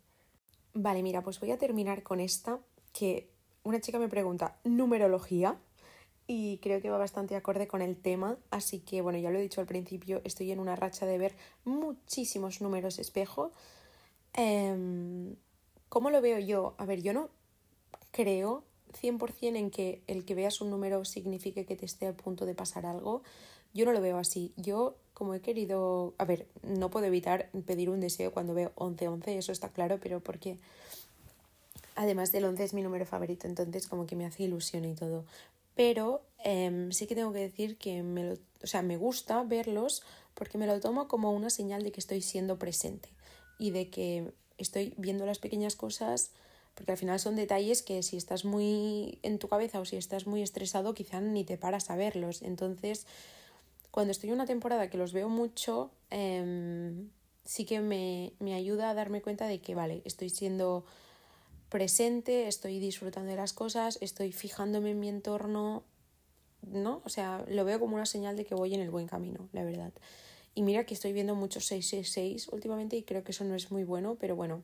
Vale, 0.74 1.04
mira, 1.04 1.22
pues 1.22 1.40
voy 1.40 1.52
a 1.52 1.58
terminar 1.58 2.04
con 2.04 2.20
esta, 2.20 2.60
que 2.94 3.30
una 3.64 3.82
chica 3.82 4.00
me 4.00 4.08
pregunta 4.08 4.58
numerología 4.64 5.58
y 6.28 6.60
creo 6.60 6.82
que 6.82 6.90
va 6.90 6.98
bastante 6.98 7.36
acorde 7.36 7.68
con 7.68 7.82
el 7.82 7.98
tema, 7.98 8.38
así 8.52 8.80
que 8.80 9.02
bueno, 9.02 9.18
ya 9.18 9.32
lo 9.32 9.40
he 9.40 9.42
dicho 9.42 9.60
al 9.60 9.68
principio, 9.68 10.22
estoy 10.24 10.52
en 10.52 10.60
una 10.60 10.76
racha 10.76 11.06
de 11.06 11.18
ver 11.18 11.36
muchísimos 11.66 12.62
números 12.62 13.00
espejo. 13.00 13.52
Em, 14.34 15.36
¿Cómo 15.90 16.10
lo 16.10 16.22
veo 16.22 16.40
yo? 16.40 16.76
A 16.78 16.86
ver, 16.86 17.02
yo 17.02 17.14
no 17.14 17.30
creo 18.12 18.64
100% 19.02 19.56
en 19.56 19.72
que 19.72 20.02
el 20.08 20.26
que 20.26 20.36
veas 20.36 20.62
un 20.62 20.70
número 20.70 21.06
signifique 21.06 21.66
que 21.66 21.76
te 21.76 21.86
esté 21.86 22.08
a 22.08 22.14
punto 22.14 22.46
de 22.46 22.56
pasar 22.56 22.86
algo. 22.86 23.24
Yo 23.74 23.86
no 23.86 23.94
lo 23.94 24.02
veo 24.02 24.18
así. 24.18 24.54
Yo, 24.58 24.96
como 25.14 25.34
he 25.34 25.42
querido, 25.42 26.14
a 26.18 26.26
ver, 26.26 26.48
no 26.64 26.90
puedo 26.90 27.06
evitar 27.06 27.50
pedir 27.66 27.90
un 27.90 28.00
deseo 28.00 28.32
cuando 28.32 28.54
veo 28.54 28.72
11-11, 28.76 29.38
eso 29.38 29.52
está 29.52 29.70
claro, 29.70 30.00
pero 30.02 30.20
porque 30.20 30.58
además 31.96 32.32
del 32.32 32.46
11 32.46 32.64
es 32.64 32.74
mi 32.74 32.82
número 32.82 33.06
favorito, 33.06 33.48
entonces 33.48 33.88
como 33.88 34.06
que 34.06 34.16
me 34.16 34.26
hace 34.26 34.44
ilusión 34.44 34.86
y 34.86 34.96
todo. 34.96 35.26
Pero 35.76 36.22
em, 36.44 36.92
sí 36.92 37.08
que 37.08 37.16
tengo 37.16 37.34
que 37.34 37.40
decir 37.40 37.78
que 37.78 38.02
me, 38.04 38.34
o 38.34 38.68
sea, 38.68 38.82
me 38.82 38.98
gusta 38.98 39.44
verlos 39.44 40.04
porque 40.34 40.58
me 40.58 40.68
lo 40.68 40.80
tomo 40.80 41.08
como 41.08 41.32
una 41.32 41.50
señal 41.50 41.84
de 41.84 41.92
que 41.92 42.00
estoy 42.00 42.22
siendo 42.22 42.58
presente 42.58 43.10
y 43.60 43.72
de 43.72 43.90
que 43.90 44.32
estoy 44.58 44.94
viendo 44.98 45.26
las 45.26 45.40
pequeñas 45.40 45.76
cosas, 45.76 46.32
porque 46.76 46.92
al 46.92 46.98
final 46.98 47.20
son 47.20 47.36
detalles 47.36 47.82
que 47.82 48.04
si 48.04 48.18
estás 48.18 48.46
muy 48.46 49.20
en 49.24 49.40
tu 49.40 49.48
cabeza 49.48 49.80
o 49.80 49.86
si 49.86 49.98
estás 49.98 50.28
muy 50.28 50.42
estresado, 50.42 50.94
quizá 50.94 51.22
ni 51.22 51.44
te 51.44 51.58
paras 51.58 51.90
a 51.90 51.96
verlos. 51.96 52.42
Entonces, 52.42 53.08
cuando 53.92 54.12
estoy 54.12 54.30
en 54.30 54.36
una 54.36 54.46
temporada 54.46 54.90
que 54.90 54.98
los 54.98 55.14
veo 55.14 55.30
mucho, 55.30 55.90
em, 56.12 57.10
sí 57.46 57.66
que 57.66 57.80
me, 57.80 58.34
me 58.40 58.54
ayuda 58.54 58.92
a 58.92 58.94
darme 58.94 59.22
cuenta 59.22 59.48
de 59.48 59.60
que, 59.60 59.74
vale, 59.74 60.02
estoy 60.06 60.30
siendo 60.30 60.86
presente, 61.70 62.48
estoy 62.48 62.80
disfrutando 62.80 63.32
de 63.32 63.38
las 63.38 63.54
cosas, 63.54 63.98
estoy 64.02 64.32
fijándome 64.32 64.92
en 64.92 65.00
mi 65.00 65.10
entorno, 65.10 65.84
¿no? 66.62 67.02
O 67.06 67.10
sea, 67.10 67.44
lo 67.48 67.66
veo 67.66 67.80
como 67.80 67.96
una 67.96 68.06
señal 68.06 68.38
de 68.38 68.46
que 68.46 68.56
voy 68.56 68.74
en 68.74 68.82
el 68.82 68.90
buen 68.90 69.08
camino, 69.08 69.50
la 69.52 69.64
verdad. 69.64 69.92
Y 70.58 70.64
mira 70.64 70.88
que 70.88 70.96
estoy 70.96 71.14
viendo 71.14 71.36
muchos 71.36 71.68
666 71.68 72.48
últimamente 72.52 72.96
y 72.96 73.04
creo 73.04 73.24
que 73.24 73.32
eso 73.32 73.44
no 73.44 73.54
es 73.54 73.70
muy 73.70 73.84
bueno, 73.84 74.18
pero 74.20 74.36
bueno, 74.36 74.64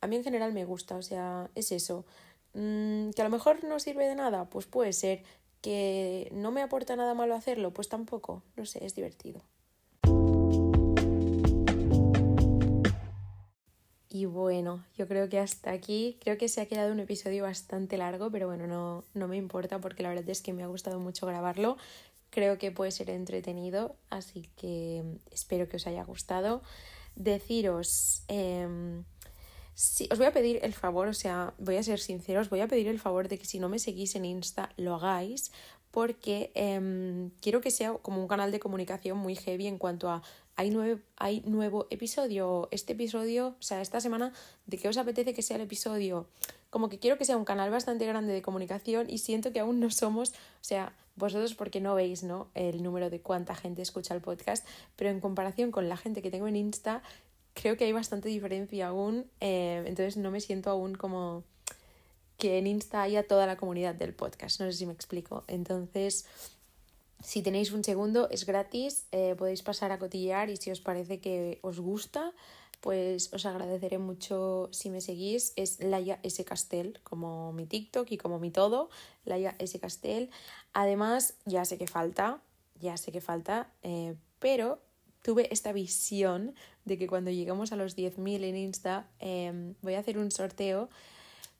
a 0.00 0.06
mí 0.06 0.16
en 0.16 0.24
general 0.24 0.54
me 0.54 0.64
gusta, 0.64 0.96
o 0.96 1.02
sea, 1.02 1.50
es 1.54 1.70
eso. 1.70 2.06
Mm, 2.54 3.10
que 3.10 3.20
a 3.20 3.24
lo 3.24 3.30
mejor 3.30 3.62
no 3.62 3.78
sirve 3.78 4.08
de 4.08 4.14
nada, 4.14 4.46
pues 4.46 4.64
puede 4.64 4.94
ser. 4.94 5.22
Que 5.60 6.30
no 6.32 6.50
me 6.50 6.62
aporta 6.62 6.96
nada 6.96 7.12
malo 7.12 7.34
hacerlo, 7.34 7.74
pues 7.74 7.90
tampoco, 7.90 8.42
no 8.56 8.64
sé, 8.64 8.86
es 8.86 8.94
divertido. 8.94 9.42
Y 14.10 14.24
bueno, 14.24 14.82
yo 14.96 15.06
creo 15.06 15.28
que 15.28 15.38
hasta 15.38 15.72
aquí, 15.72 16.16
creo 16.22 16.38
que 16.38 16.48
se 16.48 16.62
ha 16.62 16.66
quedado 16.66 16.90
un 16.90 17.00
episodio 17.00 17.42
bastante 17.42 17.98
largo, 17.98 18.30
pero 18.30 18.46
bueno, 18.46 18.66
no, 18.66 19.04
no 19.12 19.28
me 19.28 19.36
importa 19.36 19.78
porque 19.78 20.02
la 20.02 20.08
verdad 20.08 20.30
es 20.30 20.40
que 20.40 20.54
me 20.54 20.62
ha 20.62 20.66
gustado 20.66 20.98
mucho 20.98 21.26
grabarlo. 21.26 21.76
Creo 22.30 22.58
que 22.58 22.70
puede 22.70 22.90
ser 22.90 23.10
entretenido, 23.10 23.96
así 24.10 24.48
que 24.56 25.02
espero 25.30 25.68
que 25.68 25.76
os 25.76 25.86
haya 25.86 26.04
gustado. 26.04 26.62
Deciros, 27.16 28.22
eh, 28.28 29.02
os 30.10 30.18
voy 30.18 30.26
a 30.26 30.32
pedir 30.32 30.58
el 30.62 30.74
favor, 30.74 31.06
o 31.06 31.14
sea, 31.14 31.54
voy 31.58 31.76
a 31.76 31.82
ser 31.82 32.00
sincero, 32.00 32.40
os 32.40 32.50
voy 32.50 32.60
a 32.60 32.66
pedir 32.66 32.88
el 32.88 32.98
favor 32.98 33.28
de 33.28 33.38
que 33.38 33.44
si 33.44 33.60
no 33.60 33.68
me 33.68 33.78
seguís 33.78 34.16
en 34.16 34.24
Insta, 34.24 34.70
lo 34.76 34.96
hagáis, 34.96 35.52
porque 35.92 36.50
em, 36.54 37.30
quiero 37.40 37.60
que 37.60 37.70
sea 37.70 37.94
como 37.94 38.20
un 38.20 38.28
canal 38.28 38.50
de 38.50 38.58
comunicación 38.58 39.16
muy 39.18 39.36
heavy 39.36 39.68
en 39.68 39.78
cuanto 39.78 40.10
a 40.10 40.22
hay, 40.56 40.76
hay 41.16 41.40
nuevo 41.42 41.86
episodio, 41.90 42.68
este 42.72 42.94
episodio, 42.94 43.54
o 43.60 43.62
sea, 43.62 43.80
esta 43.80 44.00
semana, 44.00 44.32
¿de 44.66 44.76
qué 44.76 44.88
os 44.88 44.96
apetece 44.96 45.32
que 45.32 45.42
sea 45.42 45.56
el 45.56 45.62
episodio? 45.62 46.26
Como 46.70 46.88
que 46.88 46.98
quiero 46.98 47.18
que 47.18 47.24
sea 47.24 47.36
un 47.36 47.44
canal 47.44 47.70
bastante 47.70 48.06
grande 48.06 48.32
de 48.32 48.42
comunicación 48.42 49.08
y 49.08 49.18
siento 49.18 49.52
que 49.52 49.60
aún 49.60 49.80
no 49.80 49.90
somos, 49.90 50.30
o 50.30 50.34
sea, 50.62 50.92
vosotros 51.16 51.54
porque 51.54 51.80
no 51.80 51.94
veis, 51.94 52.22
¿no? 52.22 52.48
El 52.54 52.82
número 52.82 53.10
de 53.10 53.20
cuánta 53.20 53.54
gente 53.54 53.82
escucha 53.82 54.14
el 54.14 54.20
podcast, 54.20 54.66
pero 54.96 55.10
en 55.10 55.20
comparación 55.20 55.70
con 55.70 55.88
la 55.88 55.96
gente 55.96 56.22
que 56.22 56.30
tengo 56.30 56.48
en 56.48 56.56
Insta, 56.56 57.02
creo 57.54 57.76
que 57.76 57.84
hay 57.84 57.92
bastante 57.92 58.28
diferencia 58.28 58.88
aún, 58.88 59.26
eh, 59.40 59.82
entonces 59.86 60.16
no 60.16 60.30
me 60.30 60.40
siento 60.40 60.70
aún 60.70 60.94
como 60.94 61.44
que 62.36 62.58
en 62.58 62.68
Insta 62.68 63.02
haya 63.02 63.26
toda 63.26 63.46
la 63.46 63.56
comunidad 63.56 63.94
del 63.94 64.14
podcast, 64.14 64.60
no 64.60 64.70
sé 64.70 64.78
si 64.78 64.86
me 64.86 64.92
explico. 64.92 65.42
Entonces, 65.48 66.24
si 67.22 67.42
tenéis 67.42 67.72
un 67.72 67.82
segundo, 67.82 68.28
es 68.30 68.46
gratis, 68.46 69.06
eh, 69.10 69.34
podéis 69.36 69.62
pasar 69.62 69.90
a 69.90 69.98
cotillear 69.98 70.50
y 70.50 70.56
si 70.56 70.70
os 70.70 70.80
parece 70.80 71.18
que 71.18 71.58
os 71.62 71.80
gusta, 71.80 72.32
pues 72.80 73.32
os 73.32 73.44
agradeceré 73.46 73.98
mucho 73.98 74.68
si 74.72 74.90
me 74.90 75.00
seguís. 75.00 75.52
Es 75.56 75.80
Laia 75.80 76.20
S. 76.22 76.44
Castel, 76.44 77.00
como 77.02 77.52
mi 77.52 77.66
TikTok 77.66 78.10
y 78.12 78.18
como 78.18 78.38
mi 78.38 78.50
todo, 78.50 78.90
Laia 79.24 79.56
S. 79.58 79.78
Castel. 79.78 80.30
Además, 80.72 81.34
ya 81.44 81.64
sé 81.64 81.78
que 81.78 81.86
falta, 81.86 82.40
ya 82.80 82.96
sé 82.96 83.12
que 83.12 83.20
falta, 83.20 83.72
eh, 83.82 84.14
pero 84.38 84.80
tuve 85.22 85.52
esta 85.52 85.72
visión 85.72 86.54
de 86.84 86.96
que 86.96 87.06
cuando 87.06 87.30
lleguemos 87.30 87.72
a 87.72 87.76
los 87.76 87.96
10.000 87.96 88.44
en 88.44 88.56
Insta 88.56 89.08
em, 89.18 89.74
voy 89.82 89.94
a 89.94 89.98
hacer 89.98 90.18
un 90.18 90.30
sorteo, 90.30 90.88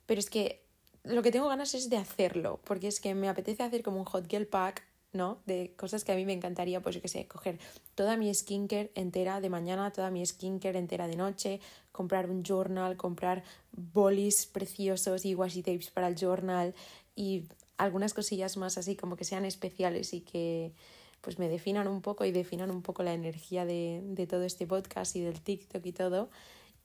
pero 0.07 0.21
es 0.21 0.31
que 0.31 0.65
lo 1.05 1.23
que 1.23 1.31
tengo 1.31 1.49
ganas 1.49 1.75
es 1.75 1.91
de 1.91 1.97
hacerlo, 1.97 2.61
porque 2.65 2.89
es 2.89 3.01
que 3.01 3.15
me 3.15 3.29
apetece 3.29 3.63
hacer 3.63 3.83
como 3.83 3.99
un 3.99 4.05
hot 4.05 4.29
girl 4.29 4.47
pack, 4.47 4.88
¿no? 5.13 5.41
De 5.47 5.73
cosas 5.77 6.05
que 6.05 6.13
a 6.13 6.17
mí 6.17 6.25
me 6.25 6.33
encantaría, 6.33 6.81
pues 6.81 6.95
yo 6.95 7.03
qué 7.03 7.09
sé, 7.09 7.27
coger 7.27 7.59
toda 7.95 8.17
mi 8.17 8.33
skincare 8.33 8.91
entera 8.95 9.41
de 9.41 9.49
mañana, 9.51 9.91
toda 9.93 10.11
mi 10.11 10.25
skincare 10.25 10.79
entera 10.79 11.07
de 11.07 11.17
noche, 11.17 11.61
comprar 11.93 12.31
un 12.31 12.43
journal, 12.43 12.97
comprar 12.97 13.43
bolis 13.73 14.47
preciosos 14.47 15.25
y 15.25 15.35
washi 15.35 15.63
tapes 15.63 15.91
para 15.91 16.09
el 16.09 16.17
journal 16.17 16.75
y 17.17 17.45
algunas 17.79 18.15
cosillas 18.15 18.57
más 18.57 18.77
así 18.77 18.97
como 18.97 19.17
que 19.17 19.25
sean 19.25 19.45
especiales 19.45 20.13
y 20.13 20.21
que 20.21 20.73
pues 21.21 21.39
me 21.39 21.49
definan 21.49 21.89
un 21.89 22.01
poco 22.01 22.25
y 22.25 22.33
definan 22.33 22.71
un 22.71 22.83
poco 22.83 23.03
la 23.03 23.15
energía 23.15 23.65
de, 23.65 24.01
de 24.05 24.27
todo 24.27 24.45
este 24.45 24.67
podcast 24.67 25.17
y 25.17 25.21
del 25.21 25.41
TikTok 25.41 25.85
y 25.85 25.93
todo 25.93 26.31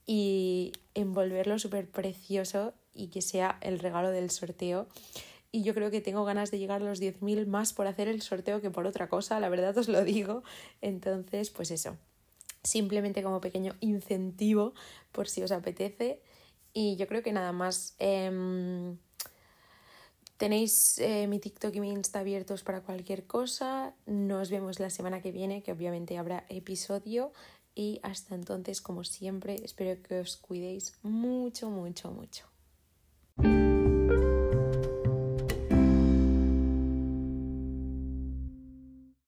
y 0.05 0.71
envolverlo 0.93 1.59
súper 1.59 1.87
precioso 1.89 2.73
y 2.93 3.07
que 3.07 3.21
sea 3.21 3.57
el 3.61 3.79
regalo 3.79 4.09
del 4.09 4.29
sorteo. 4.29 4.87
Y 5.55 5.61
yo 5.61 5.75
creo 5.75 5.91
que 5.91 6.01
tengo 6.01 6.25
ganas 6.25 6.49
de 6.49 6.57
llegar 6.57 6.81
a 6.81 6.85
los 6.85 6.99
10.000 6.99 7.45
más 7.45 7.73
por 7.73 7.85
hacer 7.85 8.07
el 8.07 8.23
sorteo 8.23 8.59
que 8.59 8.71
por 8.71 8.87
otra 8.87 9.07
cosa, 9.07 9.39
la 9.39 9.49
verdad 9.49 9.77
os 9.77 9.87
lo 9.87 10.03
digo. 10.03 10.41
Entonces, 10.81 11.51
pues 11.51 11.69
eso, 11.69 11.95
simplemente 12.63 13.21
como 13.21 13.39
pequeño 13.39 13.75
incentivo 13.79 14.73
por 15.11 15.29
si 15.29 15.43
os 15.43 15.51
apetece. 15.51 16.23
Y 16.73 16.95
yo 16.95 17.07
creo 17.07 17.21
que 17.21 17.31
nada 17.31 17.51
más. 17.51 17.93
Em, 17.99 18.97
tenéis 20.37 20.97
eh, 20.97 21.27
mi 21.27 21.37
TikTok 21.37 21.75
y 21.75 21.79
mi 21.81 21.91
Insta 21.91 22.21
abiertos 22.21 22.63
para 22.63 22.81
cualquier 22.81 23.27
cosa. 23.27 23.93
Nos 24.07 24.49
vemos 24.49 24.79
la 24.79 24.89
semana 24.89 25.21
que 25.21 25.31
viene, 25.31 25.61
que 25.61 25.71
obviamente 25.71 26.17
habrá 26.17 26.47
episodio. 26.49 27.31
Y 27.75 27.99
hasta 28.01 28.33
entonces, 28.33 28.81
como 28.81 29.03
siempre, 29.03 29.61
espero 29.63 30.01
que 30.01 30.19
os 30.19 30.35
cuidéis 30.35 30.97
mucho, 31.03 31.69
mucho, 31.69 32.09
mucho. 32.09 32.47